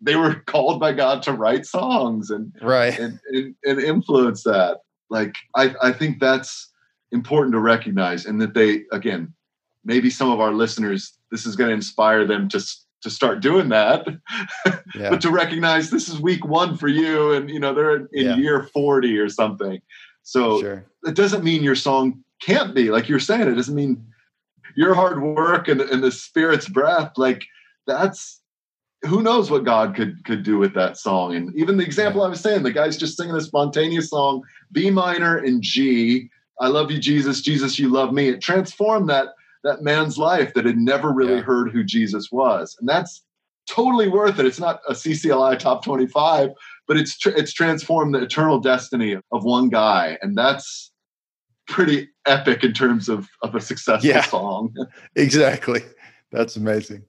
they 0.00 0.16
were 0.16 0.36
called 0.46 0.80
by 0.80 0.92
God 0.92 1.22
to 1.22 1.32
write 1.32 1.66
songs 1.66 2.30
and 2.30 2.52
right. 2.62 2.96
and, 2.98 3.18
and, 3.32 3.54
and 3.64 3.80
influence 3.80 4.44
that. 4.44 4.78
Like, 5.10 5.34
I, 5.56 5.74
I 5.82 5.92
think 5.92 6.20
that's 6.20 6.70
important 7.12 7.52
to 7.52 7.60
recognize, 7.60 8.26
and 8.26 8.40
that 8.40 8.54
they, 8.54 8.82
again, 8.92 9.32
maybe 9.84 10.10
some 10.10 10.30
of 10.30 10.40
our 10.40 10.52
listeners, 10.52 11.12
this 11.30 11.46
is 11.46 11.56
going 11.56 11.68
to 11.70 11.74
inspire 11.74 12.26
them 12.26 12.48
to 12.50 12.60
to 13.02 13.10
start 13.10 13.40
doing 13.40 13.68
that, 13.68 14.06
Yeah. 14.94 15.10
but 15.10 15.20
to 15.20 15.30
recognize 15.30 15.90
this 15.90 16.08
is 16.08 16.18
week 16.20 16.42
one 16.46 16.74
for 16.76 16.88
you, 16.88 17.32
and 17.32 17.50
you 17.50 17.60
know 17.60 17.74
they're 17.74 17.96
in, 17.96 18.08
Yeah. 18.12 18.36
year 18.36 18.62
forty 18.72 19.18
or 19.18 19.28
something. 19.28 19.80
So 20.22 20.60
sure. 20.60 20.86
it 21.04 21.14
doesn't 21.14 21.44
mean 21.44 21.62
your 21.62 21.74
song 21.74 22.24
can't 22.40 22.74
be 22.74 22.90
like 22.90 23.08
you're 23.08 23.20
saying. 23.20 23.42
It 23.48 23.54
doesn't 23.56 23.74
mean 23.74 24.04
your 24.74 24.94
hard 24.94 25.22
work 25.22 25.68
and, 25.68 25.80
and 25.82 26.02
the 26.02 26.10
Spirit's 26.10 26.68
breath. 26.68 27.12
Like 27.18 27.44
that's 27.86 28.40
who 29.02 29.22
knows 29.22 29.50
what 29.50 29.64
God 29.64 29.94
could 29.94 30.24
could 30.24 30.42
do 30.42 30.56
with 30.56 30.72
that 30.74 30.96
song. 30.96 31.34
And 31.34 31.54
even 31.56 31.76
the 31.76 31.84
example 31.84 32.22
I 32.22 32.28
was 32.28 32.40
saying, 32.40 32.62
the 32.62 32.72
guy's 32.72 32.96
just 32.96 33.18
singing 33.18 33.34
a 33.36 33.40
spontaneous 33.42 34.08
song, 34.08 34.42
B 34.72 34.90
minor 34.90 35.36
and 35.36 35.60
G. 35.62 36.30
I 36.60 36.68
love 36.68 36.90
you, 36.90 36.98
Jesus. 36.98 37.40
Jesus, 37.40 37.78
you 37.78 37.88
love 37.88 38.12
me. 38.12 38.28
It 38.28 38.40
transformed 38.40 39.08
that 39.10 39.28
that 39.64 39.82
man's 39.82 40.18
life 40.18 40.52
that 40.54 40.66
had 40.66 40.76
never 40.76 41.10
really 41.10 41.36
Yeah. 41.36 41.40
heard 41.42 41.72
who 41.72 41.82
Jesus 41.84 42.30
was, 42.30 42.76
and 42.78 42.88
that's 42.88 43.22
totally 43.68 44.08
worth 44.08 44.38
it. 44.38 44.44
It's 44.46 44.60
not 44.60 44.80
a 44.88 44.92
CCLI 44.92 45.58
top 45.58 45.84
twenty 45.84 46.06
five, 46.06 46.50
but 46.86 46.96
it's 46.96 47.16
tr- 47.18 47.30
it's 47.30 47.52
transformed 47.52 48.14
the 48.14 48.22
eternal 48.22 48.60
destiny 48.60 49.14
of 49.14 49.44
one 49.44 49.68
guy, 49.70 50.18
and 50.22 50.36
that's 50.36 50.92
pretty 51.66 52.08
epic 52.26 52.62
in 52.62 52.72
terms 52.72 53.08
of 53.08 53.28
of 53.42 53.54
a 53.54 53.60
successful 53.60 54.08
Yeah. 54.10 54.22
song. 54.22 54.74
exactly 55.16 55.80
that's 56.30 56.56
amazing 56.56 57.02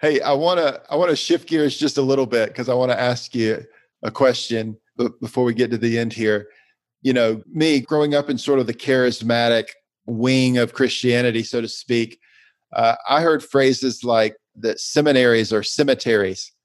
hey 0.00 0.20
i 0.20 0.32
want 0.32 0.58
to 0.60 0.80
i 0.90 0.94
want 0.96 1.10
to 1.10 1.16
shift 1.16 1.48
gears 1.48 1.76
just 1.76 1.98
a 1.98 2.02
little 2.02 2.26
bit 2.26 2.48
because 2.50 2.68
i 2.68 2.74
want 2.74 2.92
to 2.92 3.00
ask 3.00 3.34
you 3.34 3.64
a 4.04 4.10
question 4.10 4.76
before 5.20 5.42
we 5.44 5.54
get 5.54 5.70
to 5.72 5.78
the 5.78 5.98
end 5.98 6.12
here 6.12 6.48
you 7.02 7.12
know 7.12 7.42
me 7.52 7.80
growing 7.80 8.14
up 8.14 8.30
in 8.30 8.38
sort 8.38 8.58
of 8.58 8.66
the 8.66 8.74
charismatic 8.74 9.68
wing 10.06 10.58
of 10.58 10.72
christianity 10.72 11.42
so 11.42 11.60
to 11.60 11.68
speak 11.68 12.18
uh, 12.74 12.96
i 13.08 13.20
heard 13.20 13.42
phrases 13.42 14.04
like 14.04 14.36
that 14.56 14.80
seminaries 14.80 15.52
are 15.52 15.62
cemeteries. 15.62 16.52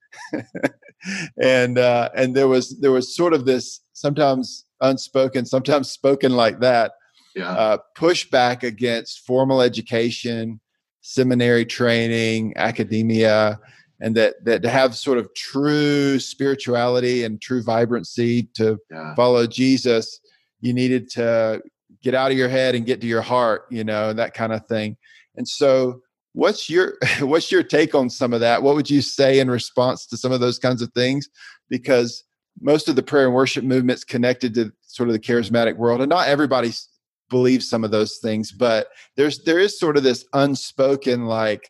And 1.39 1.77
uh, 1.77 2.09
and 2.15 2.35
there 2.35 2.47
was 2.47 2.79
there 2.79 2.91
was 2.91 3.15
sort 3.15 3.33
of 3.33 3.45
this 3.45 3.79
sometimes 3.93 4.65
unspoken 4.81 5.45
sometimes 5.45 5.91
spoken 5.91 6.35
like 6.35 6.61
that 6.61 6.93
Yeah, 7.35 7.51
uh, 7.51 7.77
pushback 7.95 8.63
against 8.63 9.19
formal 9.19 9.61
education, 9.61 10.59
seminary 11.01 11.63
training, 11.63 12.53
academia, 12.55 13.59
and 14.01 14.15
that 14.15 14.43
that 14.45 14.63
to 14.63 14.69
have 14.69 14.95
sort 14.95 15.19
of 15.19 15.31
true 15.35 16.17
spirituality 16.17 17.23
and 17.23 17.39
true 17.39 17.61
vibrancy 17.61 18.49
to 18.55 18.79
yeah, 18.89 19.13
follow 19.13 19.45
Jesus, 19.45 20.19
you 20.61 20.73
needed 20.73 21.09
to 21.11 21.61
get 22.01 22.13
out 22.13 22.31
of 22.31 22.37
your 22.37 22.49
head 22.49 22.75
and 22.75 22.85
get 22.85 23.01
to 23.01 23.07
your 23.07 23.21
heart, 23.21 23.65
you 23.69 23.83
know, 23.83 24.13
that 24.13 24.33
kind 24.33 24.53
of 24.53 24.65
thing. 24.67 24.97
And 25.35 25.47
so, 25.47 26.01
what's 26.33 26.69
your 26.69 26.97
what's 27.19 27.51
your 27.51 27.63
take 27.63 27.95
on 27.95 28.09
some 28.09 28.33
of 28.33 28.39
that? 28.41 28.63
What 28.63 28.75
would 28.75 28.89
you 28.89 29.01
say 29.01 29.39
in 29.39 29.49
response 29.49 30.05
to 30.07 30.17
some 30.17 30.31
of 30.31 30.39
those 30.39 30.59
kinds 30.59 30.81
of 30.81 30.91
things? 30.93 31.29
Because 31.69 32.23
most 32.61 32.87
of 32.87 32.95
the 32.95 33.03
prayer 33.03 33.25
and 33.25 33.35
worship 33.35 33.63
movements 33.63 34.03
connected 34.03 34.53
to 34.55 34.71
sort 34.81 35.09
of 35.09 35.13
the 35.13 35.19
charismatic 35.19 35.77
world, 35.77 36.01
and 36.01 36.09
not 36.09 36.27
everybody 36.27 36.71
believes 37.29 37.67
some 37.67 37.83
of 37.83 37.91
those 37.91 38.17
things, 38.17 38.51
but 38.51 38.87
there's 39.17 39.43
there 39.43 39.59
is 39.59 39.79
sort 39.79 39.97
of 39.97 40.03
this 40.03 40.25
unspoken 40.33 41.25
like 41.25 41.69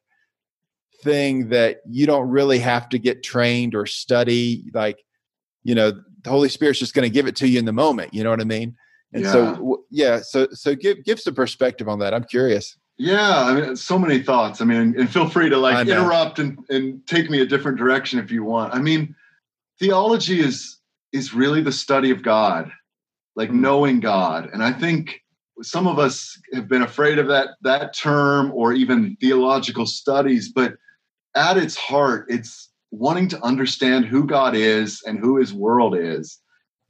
thing 1.03 1.49
that 1.49 1.77
you 1.89 2.05
don't 2.05 2.29
really 2.29 2.59
have 2.59 2.89
to 2.89 2.99
get 2.99 3.23
trained 3.23 3.75
or 3.75 3.85
study 3.85 4.65
like 4.73 5.03
you 5.63 5.75
know 5.75 5.93
the 6.25 6.29
holy 6.29 6.49
spirit's 6.49 6.79
just 6.79 6.93
going 6.93 7.03
to 7.07 7.09
give 7.09 7.27
it 7.27 7.35
to 7.37 7.47
you 7.47 7.57
in 7.57 7.65
the 7.65 7.71
moment 7.71 8.13
you 8.13 8.23
know 8.23 8.29
what 8.31 8.41
i 8.41 8.43
mean 8.43 8.75
and 9.13 9.25
so 9.25 9.43
Yeah. 9.45 9.51
w- 9.53 9.83
yeah 9.89 10.19
so 10.21 10.47
so 10.51 10.75
give 10.75 11.03
give 11.05 11.19
some 11.21 11.33
perspective 11.35 11.87
on 11.87 11.99
that 11.99 12.13
i'm 12.13 12.25
curious 12.25 12.75
yeah. 12.97 13.43
I 13.43 13.53
mean, 13.59 13.75
so 13.75 13.99
many 13.99 14.19
thoughts. 14.23 14.61
I 14.61 14.63
mean, 14.65 14.97
and 14.97 15.09
feel 15.11 15.27
free 15.27 15.49
to 15.49 15.57
like 15.57 15.85
interrupt 15.85 16.39
and 16.39 16.57
and 16.69 17.05
take 17.05 17.29
me 17.29 17.41
a 17.41 17.45
different 17.45 17.77
direction 17.77 18.19
if 18.19 18.31
you 18.31 18.41
want. 18.45 18.73
I 18.73 18.79
mean, 18.79 19.13
theology 19.79 20.39
is 20.39 20.77
is 21.11 21.33
really 21.33 21.61
the 21.61 21.73
study 21.73 22.09
of 22.11 22.23
God, 22.23 22.71
like 23.35 23.49
Mm. 23.49 23.55
knowing 23.59 23.99
God, 23.99 24.49
and 24.53 24.63
I 24.63 24.71
think 24.71 25.19
some 25.61 25.87
of 25.87 25.99
us 25.99 26.39
have 26.53 26.69
been 26.69 26.83
afraid 26.83 27.19
of 27.19 27.27
that 27.27 27.49
that 27.63 27.93
term 27.93 28.51
or 28.53 28.71
even 28.71 29.17
theological 29.19 29.85
studies, 29.85 30.49
but 30.49 30.75
at 31.35 31.57
its 31.57 31.75
heart, 31.75 32.27
it's 32.29 32.69
wanting 32.99 33.27
to 33.29 33.43
understand 33.43 34.05
who 34.05 34.25
God 34.25 34.55
is 34.55 35.01
and 35.05 35.19
who 35.19 35.37
His 35.37 35.53
world 35.53 35.95
is. 35.97 36.39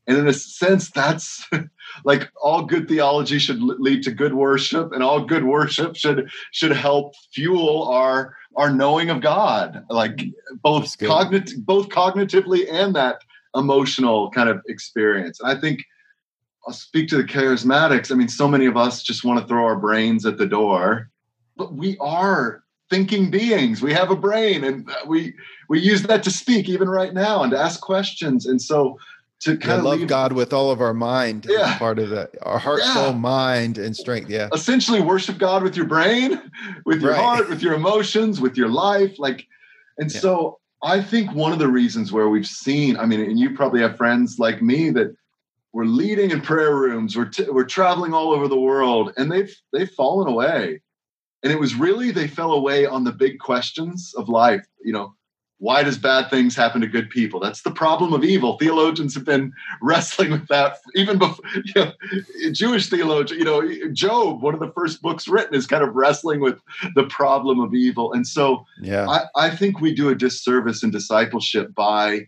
And 0.07 0.17
in 0.17 0.27
a 0.27 0.33
sense, 0.33 0.91
that's 0.91 1.47
like 2.05 2.29
all 2.41 2.63
good 2.65 2.87
theology 2.87 3.39
should 3.39 3.61
lead 3.61 4.03
to 4.03 4.11
good 4.11 4.33
worship, 4.33 4.91
and 4.91 5.01
all 5.01 5.25
good 5.25 5.45
worship 5.45 5.95
should 5.95 6.29
should 6.51 6.71
help 6.71 7.13
fuel 7.33 7.87
our 7.87 8.35
our 8.55 8.71
knowing 8.71 9.09
of 9.09 9.21
God, 9.21 9.83
like 9.89 10.23
both 10.61 10.97
cognitive, 10.99 11.65
both 11.65 11.89
cognitively 11.89 12.71
and 12.71 12.95
that 12.95 13.21
emotional 13.55 14.29
kind 14.31 14.49
of 14.49 14.61
experience. 14.67 15.39
And 15.39 15.49
I 15.49 15.59
think 15.59 15.83
I'll 16.67 16.73
speak 16.73 17.09
to 17.09 17.17
the 17.17 17.23
charismatics. 17.23 18.11
I 18.11 18.15
mean, 18.15 18.27
so 18.27 18.47
many 18.47 18.65
of 18.65 18.77
us 18.77 19.03
just 19.03 19.23
want 19.23 19.39
to 19.39 19.47
throw 19.47 19.63
our 19.63 19.75
brains 19.75 20.25
at 20.25 20.37
the 20.37 20.45
door, 20.45 21.09
but 21.57 21.73
we 21.73 21.97
are 21.99 22.63
thinking 22.89 23.29
beings. 23.31 23.81
We 23.81 23.93
have 23.93 24.11
a 24.11 24.15
brain, 24.15 24.63
and 24.63 24.89
uh, 24.89 24.93
we 25.07 25.33
we 25.69 25.79
use 25.79 26.03
that 26.03 26.23
to 26.23 26.31
speak 26.31 26.69
even 26.69 26.89
right 26.89 27.13
now 27.13 27.43
and 27.43 27.51
to 27.51 27.57
ask 27.59 27.81
questions. 27.81 28.45
And 28.45 28.61
so 28.61 28.97
to 29.41 29.51
yeah, 29.51 29.57
kind 29.57 29.79
of 29.79 29.83
love 29.85 29.99
leave, 29.99 30.07
god 30.07 30.31
with 30.31 30.53
all 30.53 30.71
of 30.71 30.79
our 30.79 30.93
mind 30.93 31.45
Yeah. 31.49 31.77
part 31.77 31.99
of 31.99 32.09
that 32.11 32.31
our 32.43 32.57
heart 32.57 32.79
Yeah. 32.81 32.93
soul 32.93 33.13
mind 33.13 33.77
and 33.77 33.93
strength 33.93 34.29
yeah 34.29 34.47
essentially 34.53 35.01
worship 35.01 35.37
God 35.37 35.61
with 35.61 35.75
your 35.75 35.85
brain, 35.85 36.41
with 36.85 37.01
your 37.01 37.11
Right. 37.11 37.19
heart, 37.21 37.49
with 37.49 37.61
your 37.61 37.73
emotions, 37.73 38.39
with 38.39 38.55
your 38.57 38.69
life. 38.69 39.19
Like, 39.19 39.45
and 39.97 40.09
Yeah. 40.11 40.19
so 40.21 40.59
I 40.83 41.01
think 41.01 41.33
one 41.33 41.51
of 41.51 41.59
the 41.59 41.67
reasons 41.67 42.11
where 42.13 42.29
we've 42.29 42.47
seen, 42.47 42.95
I 42.95 43.05
mean, 43.05 43.19
and 43.19 43.37
you 43.39 43.53
probably 43.55 43.81
have 43.81 43.97
friends 43.97 44.39
like 44.39 44.61
me 44.61 44.89
that 44.91 45.13
we're 45.73 45.85
leading 45.85 46.31
in 46.31 46.39
prayer 46.39 46.73
rooms, 46.75 47.17
we're, 47.17 47.25
t- 47.25 47.49
we're 47.49 47.65
traveling 47.65 48.13
all 48.13 48.31
over 48.31 48.47
the 48.47 48.59
world, 48.59 49.11
and 49.17 49.29
they've 49.31 49.53
they've 49.73 49.91
fallen 49.91 50.27
away. 50.29 50.81
And 51.45 51.53
it 51.53 51.59
was 51.59 51.75
really 51.75 52.09
they 52.09 52.27
fell 52.27 52.53
away 52.53 52.87
on 52.87 53.03
the 53.03 53.11
big 53.11 53.37
questions 53.37 54.15
of 54.17 54.27
life. 54.27 54.65
You 54.83 54.93
know, 54.93 55.13
why 55.59 55.83
does 55.83 55.99
bad 55.99 56.31
things 56.31 56.55
happen 56.55 56.81
to 56.81 56.87
good 56.87 57.11
people? 57.11 57.39
That's 57.39 57.61
the 57.61 57.69
problem 57.69 58.13
of 58.13 58.23
evil. 58.23 58.57
Theologians 58.57 59.13
have 59.13 59.25
been 59.25 59.53
wrestling 59.81 60.31
with 60.31 60.47
that 60.47 60.77
even 60.95 61.19
before. 61.19 61.45
You 61.75 61.85
know, 61.85 62.51
Jewish 62.51 62.89
theologian, 62.89 63.39
you 63.39 63.45
know, 63.45 63.91
Job, 63.93 64.41
one 64.41 64.55
of 64.55 64.59
the 64.59 64.71
first 64.71 65.03
books 65.03 65.27
written, 65.27 65.53
is 65.53 65.67
kind 65.67 65.83
of 65.83 65.93
wrestling 65.95 66.39
with 66.39 66.59
the 66.95 67.03
problem 67.03 67.59
of 67.59 67.75
evil. 67.75 68.11
And 68.11 68.25
so 68.27 68.65
yeah 68.81 69.07
I, 69.07 69.25
I 69.35 69.55
think 69.55 69.79
we 69.79 69.93
do 69.93 70.09
a 70.09 70.15
disservice 70.15 70.81
in 70.81 70.89
discipleship 70.89 71.75
by 71.75 72.27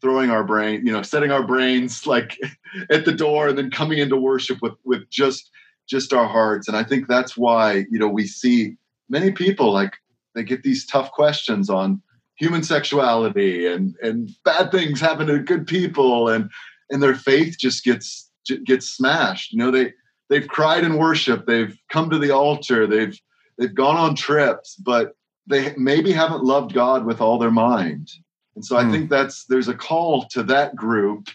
throwing 0.00 0.30
our 0.30 0.44
brain, 0.44 0.86
you 0.86 0.92
know, 0.92 1.02
setting 1.02 1.30
our 1.30 1.46
brains 1.46 2.06
like 2.06 2.38
at 2.90 3.04
the 3.04 3.12
door 3.12 3.48
and 3.48 3.58
then 3.58 3.70
coming 3.70 3.98
into 3.98 4.16
worship 4.16 4.62
with 4.62 4.74
with 4.84 5.10
just 5.10 5.50
just 5.88 6.12
our 6.12 6.26
hearts. 6.28 6.68
And 6.68 6.76
I 6.76 6.84
think 6.84 7.08
that's 7.08 7.36
why, 7.36 7.86
you 7.90 7.98
know, 7.98 8.08
we 8.08 8.26
see 8.26 8.76
many 9.08 9.32
people 9.32 9.72
like 9.72 9.94
they 10.34 10.42
get 10.42 10.62
these 10.62 10.86
tough 10.86 11.10
questions 11.12 11.70
on 11.70 12.02
human 12.36 12.62
sexuality 12.62 13.66
and 13.66 13.96
and 14.02 14.30
bad 14.44 14.70
things 14.70 15.00
happen 15.00 15.26
to 15.26 15.38
good 15.38 15.66
people 15.66 16.28
and 16.28 16.50
and 16.90 17.02
their 17.02 17.14
faith 17.14 17.56
just 17.58 17.82
gets 17.84 18.30
gets 18.64 18.88
smashed 18.88 19.52
you 19.52 19.58
know 19.58 19.70
they 19.70 19.92
they've 20.28 20.48
cried 20.48 20.84
in 20.84 20.98
worship 20.98 21.46
they've 21.46 21.78
come 21.90 22.10
to 22.10 22.18
the 22.18 22.30
altar 22.30 22.86
they've 22.86 23.18
they've 23.58 23.74
gone 23.74 23.96
on 23.96 24.14
trips 24.14 24.76
but 24.76 25.16
they 25.46 25.74
maybe 25.76 26.12
haven't 26.12 26.44
loved 26.44 26.74
god 26.74 27.04
with 27.06 27.20
all 27.20 27.38
their 27.38 27.50
mind 27.50 28.10
and 28.54 28.64
so 28.64 28.76
i 28.76 28.84
hmm. 28.84 28.92
think 28.92 29.10
that's 29.10 29.46
there's 29.46 29.68
a 29.68 29.74
call 29.74 30.26
to 30.26 30.42
that 30.42 30.76
group 30.76 31.28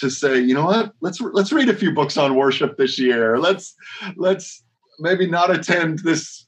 to 0.00 0.10
say 0.10 0.38
you 0.38 0.54
know 0.54 0.64
what? 0.64 0.92
Let's 1.00 1.20
let's 1.20 1.52
read 1.52 1.68
a 1.68 1.74
few 1.74 1.92
books 1.92 2.16
on 2.16 2.34
worship 2.34 2.76
this 2.76 2.98
year. 2.98 3.38
Let's 3.38 3.74
let's 4.16 4.62
maybe 4.98 5.26
not 5.26 5.50
attend 5.50 6.00
this 6.00 6.46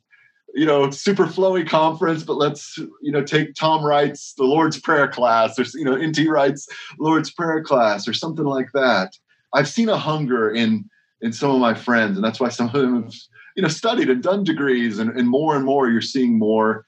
you 0.54 0.64
know 0.64 0.90
super 0.90 1.26
flowy 1.26 1.68
conference 1.68 2.22
but 2.22 2.34
let's 2.34 2.78
you 3.02 3.12
know 3.12 3.22
take 3.22 3.54
tom 3.54 3.84
wright's 3.84 4.32
the 4.34 4.44
lord's 4.44 4.80
prayer 4.80 5.06
class 5.06 5.58
or 5.58 5.64
you 5.78 5.84
know 5.84 5.94
nt 5.94 6.18
wright's 6.26 6.66
lord's 6.98 7.30
prayer 7.30 7.62
class 7.62 8.08
or 8.08 8.12
something 8.12 8.46
like 8.46 8.70
that. 8.72 9.16
I've 9.54 9.68
seen 9.68 9.88
a 9.88 9.96
hunger 9.96 10.50
in 10.50 10.88
in 11.20 11.32
some 11.32 11.50
of 11.50 11.60
my 11.60 11.74
friends 11.74 12.16
and 12.16 12.24
that's 12.24 12.40
why 12.40 12.48
some 12.48 12.66
of 12.66 12.72
them 12.72 13.02
have 13.02 13.14
you 13.56 13.62
know 13.62 13.68
studied 13.68 14.08
and 14.08 14.22
done 14.22 14.44
degrees 14.44 14.98
and, 14.98 15.10
and 15.10 15.28
more 15.28 15.56
and 15.56 15.64
more 15.64 15.88
you're 15.88 16.00
seeing 16.00 16.38
more 16.38 16.86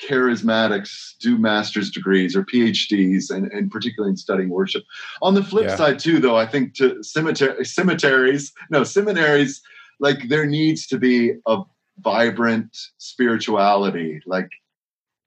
charismatics 0.00 1.16
do 1.20 1.38
master's 1.38 1.90
degrees 1.90 2.34
or 2.34 2.44
phds 2.44 3.30
and, 3.30 3.50
and 3.52 3.70
particularly 3.70 4.10
in 4.10 4.16
studying 4.16 4.48
worship 4.48 4.82
on 5.20 5.34
the 5.34 5.44
flip 5.44 5.64
yeah. 5.64 5.76
side 5.76 5.98
too 5.98 6.18
though 6.18 6.36
i 6.36 6.46
think 6.46 6.74
to 6.74 7.02
cemetery 7.02 7.64
cemeteries 7.64 8.52
no 8.70 8.82
seminaries 8.82 9.62
like 10.00 10.28
there 10.28 10.46
needs 10.46 10.86
to 10.86 10.98
be 10.98 11.34
a 11.46 11.58
vibrant 11.98 12.76
spirituality 12.98 14.20
like 14.26 14.48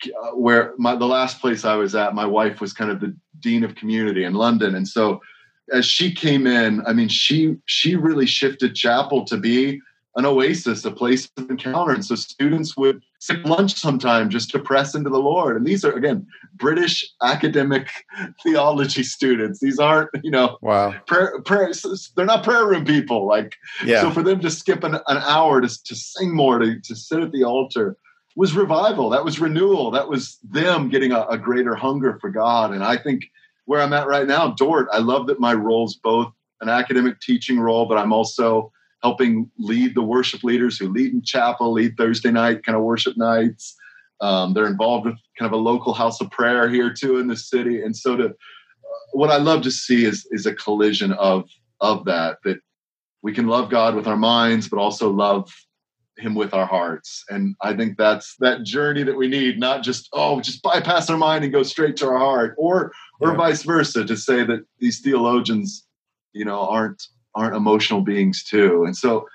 uh, 0.07 0.31
where 0.31 0.73
my 0.77 0.95
the 0.95 1.05
last 1.05 1.39
place 1.39 1.63
i 1.63 1.75
was 1.75 1.95
at 1.95 2.15
my 2.15 2.25
wife 2.25 2.59
was 2.59 2.73
kind 2.73 2.91
of 2.91 2.99
the 2.99 3.15
dean 3.39 3.63
of 3.63 3.75
community 3.75 4.23
in 4.23 4.33
london 4.33 4.75
and 4.75 4.87
so 4.87 5.21
as 5.71 5.85
she 5.85 6.13
came 6.13 6.45
in 6.47 6.85
i 6.85 6.91
mean 6.91 7.07
she 7.07 7.55
she 7.65 7.95
really 7.95 8.25
shifted 8.25 8.75
chapel 8.75 9.23
to 9.23 9.37
be 9.37 9.79
an 10.15 10.25
oasis, 10.25 10.85
a 10.85 10.91
place 10.91 11.29
of 11.37 11.49
encounter. 11.49 11.93
And 11.93 12.05
so 12.05 12.15
students 12.15 12.77
would 12.77 13.03
skip 13.19 13.43
lunch 13.45 13.75
sometime 13.75 14.29
just 14.29 14.49
to 14.51 14.59
press 14.59 14.95
into 14.95 15.09
the 15.09 15.19
Lord. 15.19 15.57
And 15.57 15.65
these 15.65 15.83
are, 15.83 15.91
again, 15.91 16.25
British 16.55 17.05
academic 17.21 17.89
theology 18.43 19.03
students. 19.03 19.59
These 19.59 19.77
aren't, 19.77 20.09
you 20.23 20.31
know, 20.31 20.57
wow, 20.61 20.93
prayer, 21.05 21.41
prayer, 21.41 21.71
they're 22.15 22.25
not 22.25 22.43
prayer 22.43 22.65
room 22.65 22.85
people. 22.85 23.27
Like, 23.27 23.55
yeah. 23.83 24.01
so 24.01 24.11
for 24.11 24.23
them 24.23 24.39
to 24.39 24.49
skip 24.49 24.83
an, 24.83 24.95
an 24.95 25.17
hour 25.17 25.59
to, 25.59 25.67
to 25.67 25.95
sing 25.95 26.33
more, 26.33 26.59
to, 26.59 26.79
to 26.79 26.95
sit 26.95 27.19
at 27.19 27.31
the 27.31 27.43
altar 27.43 27.97
was 28.37 28.55
revival. 28.55 29.09
That 29.09 29.25
was 29.25 29.39
renewal. 29.39 29.91
That 29.91 30.09
was 30.09 30.37
them 30.43 30.89
getting 30.89 31.11
a, 31.11 31.21
a 31.23 31.37
greater 31.37 31.75
hunger 31.75 32.17
for 32.19 32.29
God. 32.29 32.73
And 32.73 32.83
I 32.83 32.97
think 32.97 33.25
where 33.65 33.81
I'm 33.81 33.93
at 33.93 34.07
right 34.07 34.27
now, 34.27 34.49
Dordt, 34.49 34.87
I 34.91 34.99
love 34.99 35.27
that 35.27 35.39
my 35.39 35.53
role's 35.53 35.95
both 35.95 36.31
an 36.61 36.69
academic 36.69 37.19
teaching 37.19 37.59
role, 37.59 37.85
but 37.85 37.97
I'm 37.97 38.13
also 38.13 38.71
helping 39.03 39.49
lead 39.57 39.95
the 39.95 40.03
worship 40.03 40.43
leaders 40.43 40.77
who 40.77 40.89
lead 40.89 41.13
in 41.13 41.21
chapel, 41.23 41.71
lead 41.71 41.95
Thursday 41.97 42.31
night 42.31 42.63
kind 42.63 42.75
of 42.75 42.83
worship 42.83 43.17
nights. 43.17 43.75
Um, 44.21 44.53
they're 44.53 44.67
involved 44.67 45.05
with 45.05 45.15
kind 45.37 45.51
of 45.51 45.59
a 45.59 45.61
local 45.61 45.93
house 45.93 46.21
of 46.21 46.31
prayer 46.31 46.69
here 46.69 46.93
too 46.93 47.17
in 47.17 47.27
the 47.27 47.35
city, 47.35 47.81
and 47.81 47.95
so 47.95 48.15
to 48.15 48.33
what 49.11 49.29
I 49.31 49.37
love 49.37 49.61
to 49.63 49.71
see 49.71 50.05
is 50.05 50.27
is 50.31 50.45
a 50.45 50.53
collision 50.53 51.11
of 51.13 51.49
of 51.81 52.05
that 52.05 52.37
that 52.43 52.57
we 53.21 53.33
can 53.33 53.47
love 53.47 53.69
God 53.69 53.95
with 53.95 54.07
our 54.07 54.17
minds, 54.17 54.69
but 54.69 54.77
also 54.77 55.09
love 55.09 55.51
Him 56.17 56.35
with 56.35 56.53
our 56.53 56.65
hearts. 56.65 57.23
And 57.29 57.55
I 57.61 57.75
think 57.75 57.97
that's 57.97 58.35
that 58.39 58.63
journey 58.63 59.03
that 59.03 59.17
we 59.17 59.27
need, 59.27 59.59
not 59.59 59.83
just 59.83 60.09
oh, 60.13 60.39
just 60.41 60.61
bypass 60.61 61.09
our 61.09 61.17
mind 61.17 61.43
and 61.43 61.53
go 61.53 61.63
straight 61.63 61.97
to 61.97 62.07
our 62.07 62.17
heart, 62.17 62.55
or 62.57 62.91
or 63.19 63.31
yeah. 63.31 63.37
vice 63.37 63.63
versa. 63.63 64.05
To 64.05 64.15
say 64.15 64.45
that 64.45 64.65
these 64.79 64.99
theologians, 65.01 65.85
you 66.33 66.45
know, 66.45 66.61
aren't 66.61 67.03
aren't 67.35 67.55
emotional 67.55 68.01
beings 68.01 68.43
too. 68.43 68.83
And 68.85 68.95
so 68.95 69.27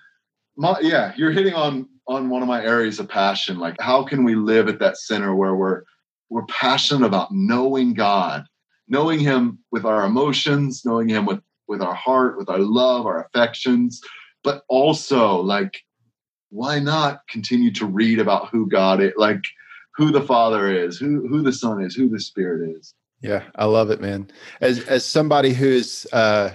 my, 0.57 0.79
yeah 0.81 1.13
you're 1.17 1.33
hitting 1.33 1.55
on 1.55 1.89
on 2.07 2.29
one 2.29 2.43
of 2.43 2.49
my 2.49 2.65
areas 2.65 2.99
of 2.99 3.09
passion. 3.09 3.59
Like 3.59 3.77
how 3.81 4.05
can 4.05 4.25
we 4.25 4.35
live 4.35 4.69
at 4.69 4.79
that 4.81 4.97
center 4.97 5.35
where 5.35 5.55
we're 5.55 5.83
we're 6.31 6.47
passionate 6.47 7.05
about 7.07 7.29
knowing 7.33 7.93
god 7.93 8.47
knowing 8.89 9.19
him 9.19 9.59
with 9.71 9.85
our 9.85 10.05
emotions 10.05 10.83
knowing 10.85 11.09
him 11.09 11.27
with 11.27 11.41
with 11.69 11.83
our 11.83 11.95
heart 11.95 12.39
with 12.39 12.49
our 12.49 12.59
love 12.59 13.05
our 13.05 13.25
affections 13.25 14.01
but 14.43 14.63
also 14.69 15.41
like 15.41 15.83
why 16.51 16.79
not 16.79 17.21
continue 17.29 17.71
to 17.71 17.85
read 17.85 18.19
about 18.19 18.49
who 18.49 18.69
god 18.69 19.01
is 19.03 19.13
like 19.17 19.43
who 19.97 20.11
the 20.11 20.23
father 20.23 20.73
is 20.73 20.99
who 20.99 21.27
who 21.29 21.43
the 21.43 21.53
son 21.53 21.83
is 21.83 21.95
who 21.95 22.09
the 22.09 22.21
spirit 22.21 22.71
is? 22.77 22.95
Yeah 23.21 23.43
i 23.57 23.67
love 23.67 23.91
it 23.91 24.01
man. 24.01 24.31
As 24.61 24.81
as 24.85 25.05
somebody 25.05 25.53
who's 25.53 26.07
uh 26.13 26.51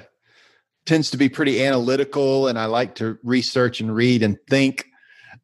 tends 0.85 1.09
to 1.11 1.17
be 1.17 1.29
pretty 1.29 1.63
analytical 1.63 2.47
and 2.47 2.59
I 2.59 2.65
like 2.65 2.95
to 2.95 3.17
research 3.23 3.79
and 3.79 3.93
read 3.93 4.23
and 4.23 4.37
think. 4.47 4.85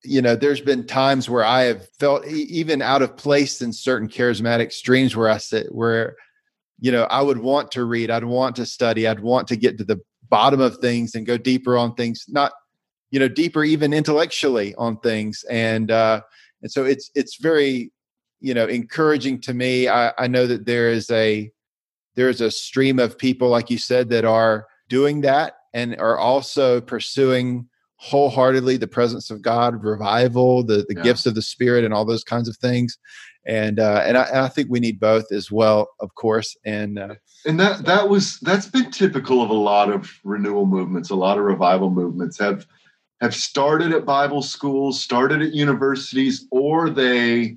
You 0.03 0.21
know, 0.21 0.35
there's 0.35 0.61
been 0.61 0.87
times 0.87 1.29
where 1.29 1.43
I 1.43 1.63
have 1.63 1.87
felt 1.99 2.25
even 2.27 2.81
out 2.81 3.01
of 3.01 3.17
place 3.17 3.61
in 3.61 3.73
certain 3.73 4.07
charismatic 4.07 4.71
streams 4.71 5.15
where 5.15 5.29
I 5.29 5.37
sit, 5.37 5.73
where, 5.73 6.15
you 6.79 6.91
know, 6.91 7.03
I 7.03 7.21
would 7.21 7.39
want 7.39 7.71
to 7.71 7.85
read, 7.85 8.09
I'd 8.09 8.23
want 8.23 8.55
to 8.55 8.65
study, 8.65 9.07
I'd 9.07 9.19
want 9.19 9.47
to 9.49 9.55
get 9.55 9.77
to 9.77 9.83
the 9.83 10.01
bottom 10.29 10.61
of 10.61 10.77
things 10.77 11.13
and 11.13 11.25
go 11.25 11.37
deeper 11.37 11.77
on 11.77 11.93
things, 11.93 12.25
not, 12.27 12.53
you 13.11 13.19
know, 13.19 13.27
deeper 13.27 13.63
even 13.63 13.93
intellectually 13.93 14.73
on 14.75 14.97
things. 14.99 15.43
And, 15.49 15.91
uh, 15.91 16.21
and 16.61 16.71
so 16.71 16.85
it's, 16.85 17.11
it's 17.13 17.37
very, 17.37 17.91
you 18.39 18.53
know, 18.53 18.65
encouraging 18.65 19.41
to 19.41 19.53
me. 19.53 19.87
I, 19.87 20.13
I 20.17 20.27
know 20.27 20.47
that 20.47 20.65
there 20.65 20.89
is 20.89 21.11
a, 21.11 21.51
there's 22.15 22.41
a 22.41 22.49
stream 22.49 22.97
of 22.97 23.17
people, 23.17 23.49
like 23.49 23.69
you 23.69 23.77
said, 23.77 24.09
that 24.09 24.25
are, 24.25 24.67
doing 24.91 25.21
that 25.21 25.53
and 25.73 25.95
are 25.99 26.17
also 26.17 26.81
pursuing 26.81 27.65
wholeheartedly 27.95 28.75
the 28.75 28.87
presence 28.87 29.31
of 29.31 29.41
God, 29.41 29.81
revival, 29.83 30.63
the, 30.63 30.85
the 30.89 30.95
yeah. 30.97 31.03
gifts 31.03 31.25
of 31.25 31.33
the 31.33 31.41
Spirit, 31.41 31.85
and 31.85 31.93
all 31.93 32.03
those 32.03 32.25
kinds 32.25 32.49
of 32.49 32.57
things. 32.57 32.97
And 33.47 33.79
uh, 33.79 34.03
and 34.05 34.17
I, 34.17 34.23
and, 34.23 34.39
I, 34.39 34.49
think 34.49 34.69
we 34.69 34.81
need 34.81 34.99
both 34.99 35.31
as 35.31 35.49
well, 35.49 35.87
of 35.99 36.13
course. 36.15 36.55
And 36.65 36.99
uh, 36.99 37.15
and 37.45 37.59
that 37.59 37.85
that 37.85 38.09
was 38.09 38.37
that's 38.41 38.67
been 38.67 38.91
typical 38.91 39.41
of 39.41 39.49
a 39.49 39.53
lot 39.53 39.89
of 39.89 40.11
renewal 40.23 40.65
movements. 40.65 41.09
A 41.09 41.15
lot 41.15 41.39
of 41.39 41.45
revival 41.45 41.89
movements 41.89 42.37
have 42.37 42.67
have 43.21 43.33
started 43.33 43.93
at 43.93 44.05
Bible 44.05 44.43
schools, 44.43 45.01
started 45.01 45.41
at 45.41 45.53
universities, 45.53 46.45
or 46.51 46.89
they 46.89 47.55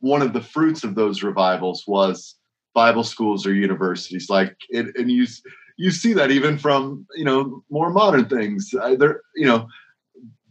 one 0.00 0.22
of 0.22 0.32
the 0.32 0.40
fruits 0.40 0.84
of 0.84 0.94
those 0.94 1.22
revivals 1.22 1.84
was 1.86 2.34
Bible 2.74 3.04
schools 3.04 3.46
or 3.46 3.54
universities. 3.54 4.28
Like 4.28 4.56
it, 4.70 4.96
and 4.96 5.10
you 5.10 5.26
you 5.76 5.90
see 5.90 6.12
that 6.14 6.30
even 6.30 6.58
from 6.58 7.06
you 7.14 7.24
know 7.24 7.62
more 7.70 7.90
modern 7.90 8.26
things. 8.26 8.70
There, 8.70 9.20
you 9.34 9.46
know, 9.46 9.68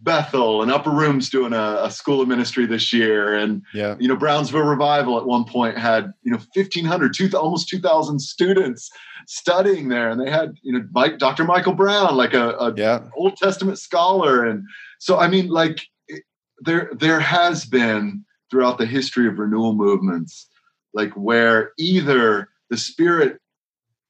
Bethel 0.02 0.62
and 0.62 0.72
Upper 0.72 0.92
Rooms 0.92 1.30
doing 1.30 1.52
a, 1.52 1.80
a, 1.84 1.92
school 1.92 2.22
of 2.22 2.28
ministry 2.28 2.68
this 2.68 2.94
year, 2.94 3.34
and 3.34 3.64
yeah. 3.74 3.96
you 4.00 4.08
know 4.08 4.16
Brownsville 4.16 4.62
Revival 4.62 5.18
at 5.18 5.26
one 5.26 5.46
point 5.46 5.78
had 5.78 6.14
you 6.22 6.32
know 6.32 6.40
fifteen 6.54 6.86
hundred, 6.86 7.14
two 7.14 7.30
almost 7.36 7.68
two 7.68 7.80
thousand 7.80 8.20
students 8.20 8.90
studying 9.28 9.90
there, 9.90 10.10
and 10.10 10.22
they 10.22 10.30
had 10.30 10.56
you 10.62 10.72
know 10.72 10.86
Mike, 10.92 11.18
Dr. 11.18 11.44
Michael 11.44 11.74
Brown, 11.74 12.16
like 12.16 12.34
a, 12.34 12.52
a 12.52 12.74
yeah. 12.76 13.02
Old 13.18 13.36
Testament 13.38 13.80
scholar, 13.80 14.46
and 14.46 14.64
so 15.00 15.18
I 15.18 15.28
mean, 15.28 15.50
like 15.50 15.82
there 16.60 16.92
there 16.94 17.20
has 17.20 17.66
been 17.66 18.24
throughout 18.52 18.78
the 18.78 18.86
history 18.86 19.28
of 19.28 19.40
renewal 19.40 19.74
movements, 19.74 20.48
like 20.94 21.12
where 21.14 21.72
either 21.80 22.50
the 22.70 22.78
Spirit 22.78 23.40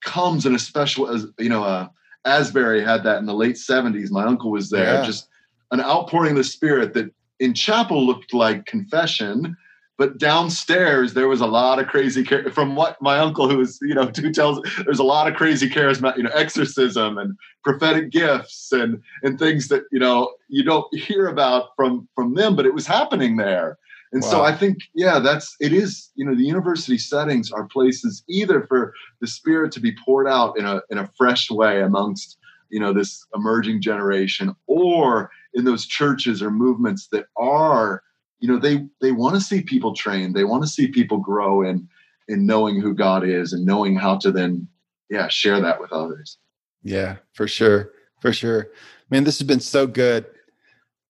comes 0.06 0.46
in 0.46 0.56
a 0.56 0.60
special 0.60 1.10
as 1.10 1.26
you 1.38 1.50
know 1.50 1.64
uh, 1.64 1.88
asbury 2.24 2.82
had 2.84 3.04
that 3.04 3.18
in 3.18 3.26
the 3.26 3.34
late 3.34 3.56
70s 3.56 4.12
my 4.12 4.24
uncle 4.24 4.52
was 4.52 4.70
there. 4.70 4.96
Yeah. 4.96 5.06
just 5.06 5.28
an 5.72 5.82
outpouring 5.82 6.32
of 6.32 6.38
the 6.38 6.44
spirit 6.44 6.94
that 6.94 7.12
in 7.40 7.54
chapel 7.54 8.06
looked 8.06 8.34
like 8.34 8.66
confession 8.66 9.58
but 9.98 10.18
downstairs 10.18 11.14
there 11.14 11.28
was 11.28 11.42
a 11.42 11.48
lot 11.48 11.80
of 11.80 11.88
crazy 11.88 12.24
from 12.52 12.76
what 12.76 13.02
my 13.02 13.18
uncle 13.18 13.50
who 13.50 13.58
was 13.58 13.80
you 13.82 13.94
know 13.94 14.06
who 14.16 14.32
tells 14.32 14.62
there's 14.86 15.00
a 15.00 15.04
lot 15.04 15.28
of 15.28 15.36
crazy 15.36 15.70
charisma 15.70 16.16
you 16.16 16.24
know 16.24 16.32
exorcism 16.34 17.18
and 17.18 17.36
prophetic 17.64 18.12
gifts 18.12 18.72
and 18.72 19.02
and 19.24 19.40
things 19.40 19.68
that 19.68 19.84
you 19.92 20.00
know 20.00 20.34
you 20.48 20.64
don't 20.64 20.94
hear 20.96 21.28
about 21.28 21.70
from 21.76 22.08
from 22.16 22.36
them 22.36 22.56
but 22.56 22.66
it 22.66 22.74
was 22.74 22.88
happening 22.88 23.38
there 23.38 23.78
and 24.16 24.24
wow. 24.24 24.30
so 24.30 24.44
I 24.44 24.56
think, 24.56 24.78
yeah, 24.94 25.20
that's 25.20 25.58
it 25.60 25.74
is, 25.74 26.10
you 26.16 26.26
know, 26.26 26.34
the 26.34 26.46
university 26.46 26.98
settings 26.98 27.52
are 27.52 27.66
places 27.66 28.24
either 28.30 28.64
for 28.64 28.94
the 29.20 29.28
spirit 29.28 29.74
to 29.74 29.82
be 29.82 29.94
poured 30.06 30.26
out 30.26 30.58
in 30.58 30.66
a 30.66 30.82
in 30.90 30.98
a 30.98 31.12
fresh 31.18 31.52
way 31.52 31.82
amongst, 31.82 32.38
you 32.70 32.80
know, 32.80 32.94
this 32.94 33.26
emerging 33.36 33.82
generation, 33.82 34.56
or 34.68 35.30
in 35.54 35.66
those 35.66 35.86
churches 35.86 36.42
or 36.42 36.50
movements 36.50 37.10
that 37.12 37.26
are, 37.36 38.04
you 38.40 38.48
know, 38.48 38.58
they 38.58 38.88
they 39.02 39.12
want 39.12 39.36
to 39.36 39.42
see 39.42 39.62
people 39.62 39.94
trained, 39.94 40.34
they 40.34 40.46
want 40.46 40.64
to 40.64 40.70
see 40.70 40.88
people 40.88 41.18
grow 41.18 41.62
in 41.62 41.86
in 42.30 42.46
knowing 42.46 42.80
who 42.80 42.94
God 42.94 43.28
is 43.28 43.52
and 43.52 43.66
knowing 43.66 43.98
how 43.98 44.16
to 44.20 44.32
then, 44.32 44.66
yeah, 45.10 45.28
share 45.28 45.60
that 45.60 45.82
with 45.82 45.92
others. 45.92 46.38
Yeah, 46.84 47.18
for 47.34 47.50
sure. 47.50 47.92
For 48.22 48.32
sure. 48.32 48.70
Man, 49.10 49.26
this 49.26 49.40
has 49.40 49.48
been 49.48 49.60
so 49.60 49.88
good. 49.88 50.26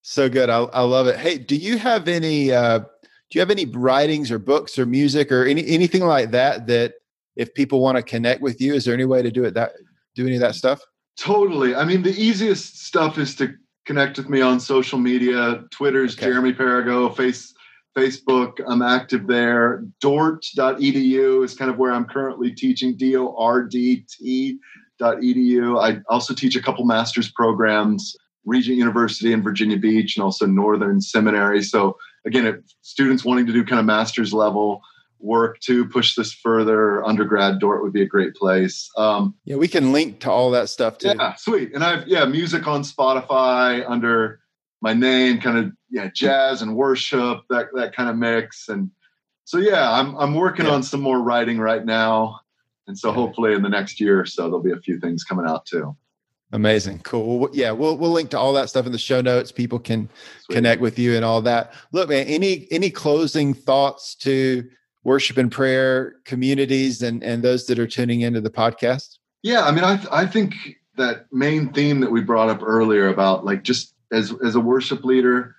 So 0.02 0.28
good. 0.30 0.50
I, 0.50 0.60
I 0.66 0.82
love 0.82 1.08
it. 1.08 1.18
Hey, 1.18 1.38
do 1.38 1.56
you 1.56 1.78
have 1.78 2.08
any 2.08 2.52
uh 2.52 2.82
you 3.36 3.42
have 3.42 3.52
any 3.52 3.66
writings 3.66 4.32
or 4.32 4.40
books 4.40 4.80
or 4.80 4.86
music 4.86 5.32
or 5.32 5.46
any 5.46 5.66
anything 5.68 6.06
like 6.06 6.32
that 6.32 6.68
that 6.68 6.94
if 7.36 7.54
people 7.54 7.82
want 7.82 7.98
to 7.98 8.04
connect 8.04 8.42
with 8.42 8.62
you, 8.62 8.74
is 8.74 8.86
there 8.86 8.94
any 8.94 9.06
way 9.06 9.22
to 9.22 9.32
do 9.32 9.44
it 9.44 9.54
that 9.54 9.74
do 10.16 10.26
any 10.26 10.36
of 10.36 10.42
that 10.42 10.56
stuff? 10.56 10.82
Totally. 11.18 11.76
I 11.76 11.86
mean, 11.86 12.02
the 12.02 12.12
easiest 12.12 12.86
stuff 12.86 13.18
is 13.18 13.36
to 13.36 13.54
connect 13.86 14.18
with 14.18 14.30
me 14.30 14.42
on 14.42 14.60
social 14.60 15.00
media. 15.00 15.64
Twitter's 15.72 16.16
okay. 16.16 16.28
Jeremy 16.28 16.54
Perigo, 16.54 17.16
face 17.16 17.54
Facebook, 17.96 18.60
I'm 18.68 18.82
active 18.82 19.28
there. 19.28 19.86
Dordt.edu 20.02 21.44
is 21.46 21.56
kind 21.56 21.72
of 21.72 21.78
where 21.78 21.94
I'm 21.94 22.06
currently 22.06 22.52
teaching, 22.52 22.98
D 22.98 23.16
O 23.16 23.36
R 23.38 23.64
D 23.64 24.06
T 24.10 24.60
edu. 25.02 25.82
I 25.82 26.02
also 26.10 26.34
teach 26.34 26.56
a 26.56 26.62
couple 26.62 26.86
master's 26.86 27.32
programs, 27.32 28.16
Regent 28.46 28.78
University 28.78 29.34
in 29.34 29.42
Virginia 29.42 29.78
Beach 29.78 30.16
and 30.18 30.24
also 30.24 30.46
Northern 30.46 31.02
Seminary. 31.02 31.64
So 31.64 31.98
again, 32.26 32.46
if 32.46 32.56
students 32.82 33.24
wanting 33.24 33.46
to 33.48 33.54
do 33.54 33.64
kind 33.64 33.80
of 33.80 33.86
master's 33.86 34.34
level 34.34 34.82
work 35.20 35.60
to 35.62 35.86
push 35.88 36.16
this 36.16 36.34
further, 36.34 37.04
undergrad 37.04 37.60
Dordt 37.60 37.82
would 37.84 37.94
be 37.94 38.02
a 38.02 38.08
great 38.08 38.36
place. 38.36 38.90
Um, 38.98 39.34
yeah, 39.46 39.56
we 39.56 39.68
can 39.68 39.92
link 39.92 40.20
to 40.22 40.32
all 40.32 40.52
that 40.52 40.70
stuff 40.70 40.98
too. 40.98 41.14
Yeah, 41.18 41.36
sweet. 41.36 41.74
And 41.74 41.84
I've 41.84 42.08
yeah, 42.08 42.26
music 42.26 42.68
on 42.68 42.84
Spotify 42.84 43.84
under 43.88 44.40
my 44.82 44.94
name, 44.94 45.40
kind 45.40 45.58
of 45.58 45.72
yeah, 45.90 46.10
jazz 46.14 46.62
and 46.62 46.76
worship, 46.76 47.40
that 47.50 47.68
that 47.74 47.96
kind 47.96 48.10
of 48.10 48.18
mix. 48.18 48.70
And 48.70 48.92
so 49.46 49.58
yeah, 49.58 49.92
I'm 49.92 50.16
I'm 50.16 50.36
working 50.36 50.66
yeah. 50.66 50.74
on 50.74 50.84
some 50.84 51.02
more 51.02 51.20
writing 51.20 51.58
right 51.58 51.84
now. 51.84 52.40
And 52.88 52.98
so 52.98 53.12
hopefully 53.12 53.54
in 53.54 53.64
the 53.64 53.70
next 53.70 54.00
year 54.00 54.20
or 54.20 54.26
so, 54.28 54.44
there'll 54.44 54.62
be 54.62 54.72
a 54.72 54.80
few 54.80 55.00
things 55.00 55.24
coming 55.24 55.48
out 55.48 55.66
too. 55.66 55.96
Amazing. 56.52 57.00
Cool. 57.00 57.50
Yeah, 57.54 57.72
we'll 57.72 57.98
we'll 57.98 58.12
link 58.12 58.30
to 58.30 58.40
all 58.40 58.54
that 58.54 58.70
stuff 58.70 58.86
in 58.86 58.92
the 58.92 58.98
show 58.98 59.20
notes. 59.20 59.52
People 59.52 59.80
can 59.80 60.10
Sweet. 60.44 60.56
connect 60.56 60.82
with 60.82 61.00
you 61.00 61.16
and 61.16 61.26
all 61.26 61.42
that. 61.42 61.74
Look, 61.92 62.10
man, 62.10 62.28
any 62.28 62.68
any 62.72 62.90
closing 62.90 63.54
thoughts 63.54 64.16
to 64.18 64.70
worship 65.04 65.38
and 65.38 65.52
prayer 65.52 66.16
communities 66.24 67.02
and 67.02 67.24
and 67.24 67.44
those 67.44 67.66
that 67.66 67.80
are 67.80 67.88
tuning 67.88 68.22
into 68.22 68.42
the 68.42 68.52
podcast? 68.52 69.18
Yeah, 69.42 69.66
I 69.66 69.72
mean, 69.72 69.84
I 69.84 69.98
th- 69.98 70.08
I 70.12 70.26
think 70.26 70.54
that 70.98 71.26
main 71.32 71.74
theme 71.74 72.00
that 72.00 72.12
we 72.12 72.22
brought 72.22 72.50
up 72.50 72.62
earlier 72.64 73.10
about 73.10 73.44
like 73.44 73.64
just 73.64 73.94
as 74.12 74.34
as 74.46 74.56
a 74.56 74.62
worship 74.62 75.04
leader, 75.04 75.56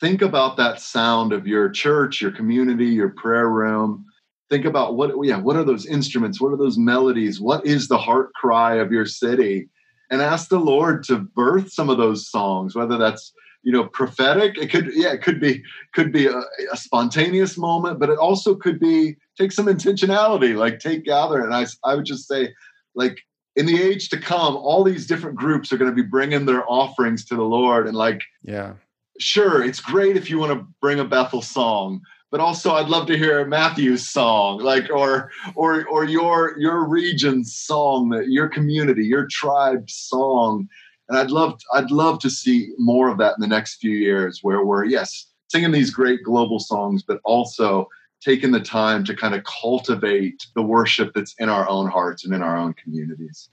think 0.00 0.22
about 0.22 0.56
that 0.56 0.80
sound 0.80 1.32
of 1.32 1.46
your 1.46 1.68
church, 1.68 2.22
your 2.22 2.32
community, 2.32 2.86
your 2.86 3.10
prayer 3.10 3.48
room 3.48 4.06
think 4.50 4.66
about 4.66 4.96
what 4.96 5.14
yeah 5.24 5.38
what 5.38 5.56
are 5.56 5.64
those 5.64 5.86
instruments 5.86 6.38
what 6.38 6.52
are 6.52 6.58
those 6.58 6.76
melodies 6.76 7.40
what 7.40 7.64
is 7.64 7.88
the 7.88 7.96
heart 7.96 8.34
cry 8.34 8.74
of 8.74 8.92
your 8.92 9.06
city 9.06 9.66
and 10.12 10.22
ask 10.22 10.48
the 10.48 10.60
lord 10.60 11.02
to 11.02 11.18
birth 11.18 11.72
some 11.72 11.90
of 11.90 11.98
those 11.98 12.30
songs 12.30 12.76
whether 12.76 12.96
that's 12.96 13.32
you 13.62 13.72
know 13.72 13.84
prophetic. 13.84 14.58
It 14.58 14.70
could 14.70 14.90
yeah 14.94 15.12
it 15.12 15.22
could 15.22 15.40
be 15.40 15.62
could 15.94 16.12
be 16.12 16.26
a, 16.26 16.42
a 16.72 16.76
spontaneous 16.76 17.56
moment 17.56 17.98
but 17.98 18.10
it 18.10 18.18
also 18.18 18.54
could 18.54 18.78
be 18.78 19.16
take 19.38 19.52
some 19.52 19.66
intentionality 19.66 20.56
like 20.56 20.78
take 20.78 21.04
gather 21.04 21.42
and 21.42 21.54
i 21.54 21.66
i 21.84 21.94
would 21.94 22.04
just 22.04 22.28
say 22.28 22.52
like 22.94 23.18
in 23.56 23.66
the 23.66 23.80
age 23.80 24.08
to 24.10 24.18
come 24.18 24.56
all 24.56 24.82
these 24.84 25.06
different 25.06 25.36
groups 25.36 25.72
are 25.72 25.76
going 25.76 25.90
to 25.90 25.94
be 25.94 26.06
bringing 26.08 26.46
their 26.46 26.68
offerings 26.70 27.24
to 27.26 27.36
the 27.36 27.42
lord 27.42 27.86
and 27.86 27.96
like 27.96 28.20
yeah. 28.42 28.74
sure 29.18 29.62
it's 29.62 29.80
great 29.80 30.16
if 30.16 30.28
you 30.28 30.38
want 30.38 30.52
to 30.52 30.66
bring 30.80 30.98
a 30.98 31.04
bethel 31.04 31.42
song 31.42 32.00
but 32.32 32.40
also 32.40 32.72
I'd 32.72 32.88
love 32.88 33.06
to 33.08 33.18
hear 33.18 33.44
Matthew's 33.44 34.08
song, 34.08 34.58
like 34.60 34.90
or 34.90 35.30
or 35.54 35.86
or 35.86 36.04
your 36.04 36.58
your 36.58 36.88
region's 36.88 37.54
song, 37.54 38.24
your 38.26 38.48
community, 38.48 39.04
your 39.04 39.28
tribe's 39.30 39.94
song. 39.94 40.66
And 41.08 41.18
I'd 41.18 41.30
love 41.30 41.60
I'd 41.74 41.90
love 41.92 42.18
to 42.20 42.30
see 42.30 42.72
more 42.78 43.08
of 43.08 43.18
that 43.18 43.34
in 43.36 43.42
the 43.42 43.46
next 43.46 43.76
few 43.76 43.92
years, 43.92 44.40
where 44.42 44.64
we're 44.64 44.86
yes 44.86 45.26
singing 45.48 45.70
these 45.72 45.90
great 45.90 46.24
global 46.24 46.58
songs, 46.58 47.04
but 47.06 47.20
also 47.24 47.86
taking 48.22 48.52
the 48.52 48.60
time 48.60 49.04
to 49.04 49.14
kind 49.14 49.34
of 49.34 49.44
cultivate 49.44 50.46
the 50.54 50.62
worship 50.62 51.12
that's 51.14 51.34
in 51.38 51.50
our 51.50 51.68
own 51.68 51.90
hearts 51.90 52.24
and 52.24 52.32
in 52.32 52.42
our 52.42 52.56
own 52.56 52.72
communities. 52.74 53.50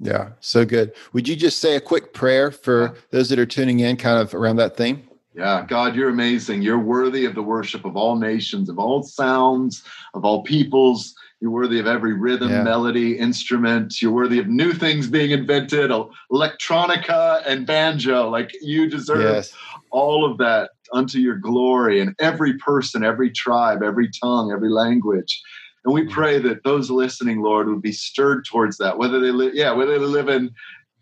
Yeah, 0.00 0.30
so 0.40 0.66
good. 0.66 0.92
Would 1.12 1.26
you 1.26 1.34
just 1.34 1.60
say 1.60 1.76
a 1.76 1.80
quick 1.80 2.12
prayer 2.12 2.50
for 2.50 2.94
those 3.10 3.30
that 3.30 3.38
are 3.38 3.46
tuning 3.46 3.80
in, 3.80 3.96
kind 3.96 4.18
of 4.20 4.34
around 4.34 4.56
that 4.56 4.76
theme? 4.76 5.07
Yeah, 5.38 5.64
God, 5.68 5.94
you're 5.94 6.08
amazing. 6.08 6.62
You're 6.62 6.80
worthy 6.80 7.24
of 7.24 7.36
the 7.36 7.44
worship 7.44 7.84
of 7.84 7.96
all 7.96 8.16
nations, 8.16 8.68
of 8.68 8.80
all 8.80 9.04
sounds, 9.04 9.84
of 10.14 10.24
all 10.24 10.42
peoples. 10.42 11.14
You're 11.40 11.52
worthy 11.52 11.78
of 11.78 11.86
every 11.86 12.12
rhythm, 12.12 12.50
yeah. 12.50 12.64
melody, 12.64 13.16
instrument. 13.16 14.02
You're 14.02 14.10
worthy 14.10 14.40
of 14.40 14.48
new 14.48 14.72
things 14.72 15.06
being 15.06 15.30
invented, 15.30 15.92
electronica 16.32 17.46
and 17.46 17.64
banjo. 17.64 18.28
Like 18.28 18.50
you 18.60 18.90
deserve 18.90 19.36
yes. 19.36 19.54
all 19.92 20.28
of 20.28 20.38
that 20.38 20.70
unto 20.92 21.20
your 21.20 21.36
glory. 21.36 22.00
And 22.00 22.16
every 22.18 22.58
person, 22.58 23.04
every 23.04 23.30
tribe, 23.30 23.80
every 23.84 24.10
tongue, 24.20 24.50
every 24.50 24.70
language. 24.70 25.40
And 25.84 25.94
we 25.94 26.02
mm. 26.02 26.10
pray 26.10 26.40
that 26.40 26.64
those 26.64 26.90
listening, 26.90 27.42
Lord, 27.42 27.68
would 27.68 27.80
be 27.80 27.92
stirred 27.92 28.44
towards 28.44 28.76
that, 28.78 28.98
whether 28.98 29.20
they 29.20 29.30
live, 29.30 29.54
yeah, 29.54 29.70
whether 29.70 30.00
they 30.00 30.04
live 30.04 30.28
in 30.28 30.50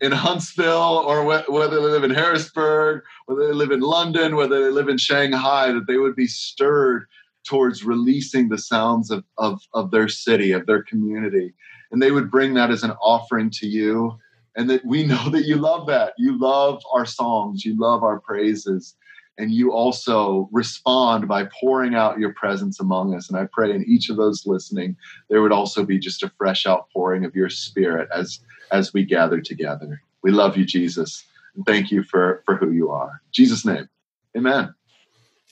in 0.01 0.11
Huntsville 0.11 1.03
or 1.05 1.23
wh- 1.23 1.49
whether 1.49 1.75
they 1.81 1.87
live 1.87 2.03
in 2.03 2.11
Harrisburg, 2.11 3.03
whether 3.25 3.47
they 3.47 3.53
live 3.53 3.71
in 3.71 3.79
London, 3.79 4.35
whether 4.35 4.63
they 4.63 4.69
live 4.69 4.89
in 4.89 4.97
Shanghai, 4.97 5.71
that 5.71 5.87
they 5.87 5.97
would 5.97 6.15
be 6.15 6.27
stirred 6.27 7.05
towards 7.45 7.83
releasing 7.83 8.49
the 8.49 8.57
sounds 8.57 9.09
of, 9.09 9.23
of, 9.37 9.61
of 9.73 9.91
their 9.91 10.07
city, 10.07 10.51
of 10.51 10.65
their 10.65 10.83
community. 10.83 11.53
And 11.91 12.01
they 12.01 12.11
would 12.11 12.29
bring 12.29 12.53
that 12.55 12.69
as 12.69 12.83
an 12.83 12.91
offering 13.01 13.49
to 13.51 13.67
you. 13.67 14.17
And 14.55 14.69
that 14.69 14.85
we 14.85 15.03
know 15.05 15.29
that 15.29 15.45
you 15.45 15.55
love 15.55 15.87
that. 15.87 16.13
You 16.17 16.37
love 16.37 16.81
our 16.93 17.05
songs, 17.05 17.65
you 17.65 17.79
love 17.79 18.03
our 18.03 18.19
praises. 18.19 18.95
And 19.39 19.51
you 19.51 19.71
also 19.71 20.49
respond 20.51 21.27
by 21.27 21.47
pouring 21.61 21.93
out 21.93 22.17
your 22.17 22.33
presence 22.33 22.79
among 22.79 23.13
us. 23.13 23.29
And 23.29 23.37
I 23.37 23.47
pray 23.51 23.71
in 23.71 23.85
each 23.87 24.09
of 24.09 24.17
those 24.17 24.47
listening, 24.47 24.95
there 25.29 25.43
would 25.43 25.51
also 25.51 25.85
be 25.85 25.99
just 25.99 26.23
a 26.23 26.31
fresh 26.39 26.65
outpouring 26.65 27.23
of 27.23 27.35
your 27.35 27.49
spirit 27.49 28.09
as 28.11 28.39
as 28.71 28.93
we 28.93 29.03
gather 29.03 29.41
together. 29.41 30.01
We 30.23 30.31
love 30.31 30.57
you, 30.57 30.65
Jesus. 30.65 31.25
And 31.55 31.65
thank 31.65 31.91
you 31.91 32.03
for, 32.03 32.43
for 32.45 32.55
who 32.55 32.71
you 32.71 32.91
are. 32.91 33.09
In 33.09 33.31
Jesus' 33.31 33.65
name. 33.65 33.87
Amen. 34.35 34.73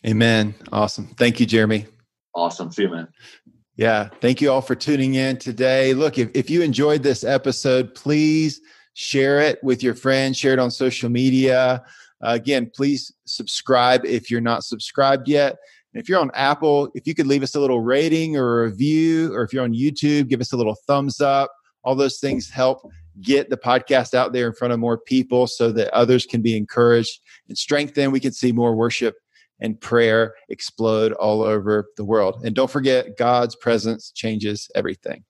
Amen. 0.06 0.54
Awesome. 0.72 1.08
Thank 1.18 1.40
you, 1.40 1.46
Jeremy. 1.46 1.86
Awesome. 2.34 2.72
See 2.72 2.84
you, 2.84 2.90
man. 2.90 3.08
Yeah. 3.76 4.10
Thank 4.22 4.42
you 4.42 4.52
all 4.52 4.62
for 4.62 4.76
tuning 4.76 5.16
in 5.16 5.38
today. 5.38 5.94
Look, 5.94 6.18
if, 6.18 6.30
if 6.34 6.50
you 6.50 6.62
enjoyed 6.62 7.04
this 7.04 7.24
episode, 7.24 7.96
please 7.96 8.62
share 8.94 9.42
it 9.42 9.62
with 9.64 9.84
your 9.84 9.96
friends, 9.96 10.38
share 10.38 10.54
it 10.54 10.60
on 10.60 10.72
social 10.72 11.10
media. 11.10 11.84
Uh, 12.24 12.32
again, 12.32 12.72
please 12.74 13.12
subscribe 13.26 14.06
if 14.06 14.32
you're 14.32 14.42
not 14.42 14.64
subscribed 14.64 15.28
yet. 15.28 15.58
And 15.94 16.02
if 16.02 16.08
you're 16.08 16.20
on 16.20 16.32
Apple, 16.34 16.90
if 16.94 17.08
you 17.08 17.14
could 17.16 17.28
leave 17.28 17.44
us 17.44 17.56
a 17.56 17.60
little 17.60 17.82
rating 17.82 18.38
or 18.38 18.64
a 18.64 18.70
review, 18.70 19.34
or 19.34 19.44
if 19.44 19.54
you're 19.54 19.64
on 19.64 19.74
YouTube, 19.74 20.28
give 20.28 20.42
us 20.42 20.54
a 20.54 20.58
little 20.58 20.76
thumbs 20.88 21.20
up. 21.20 21.52
All 21.84 21.96
those 21.96 22.20
things 22.20 22.50
help 22.50 22.90
get 23.22 23.50
the 23.50 23.58
podcast 23.58 24.14
out 24.14 24.34
there 24.34 24.48
in 24.48 24.54
front 24.54 24.74
of 24.74 24.80
more 24.80 24.98
people 24.98 25.48
so 25.48 25.72
that 25.72 25.94
others 25.94 26.26
can 26.26 26.42
be 26.42 26.58
encouraged 26.58 27.20
and 27.48 27.58
strengthened. 27.58 28.12
We 28.12 28.20
can 28.20 28.34
see 28.34 28.52
more 28.52 28.76
worship 28.76 29.16
and 29.60 29.80
prayer 29.80 30.36
explode 30.50 31.14
all 31.14 31.42
over 31.42 31.88
the 31.98 32.04
world. 32.04 32.42
And 32.44 32.56
don't 32.56 32.70
forget, 32.70 33.18
God's 33.18 33.56
presence 33.56 34.12
changes 34.12 34.70
everything. 34.76 35.24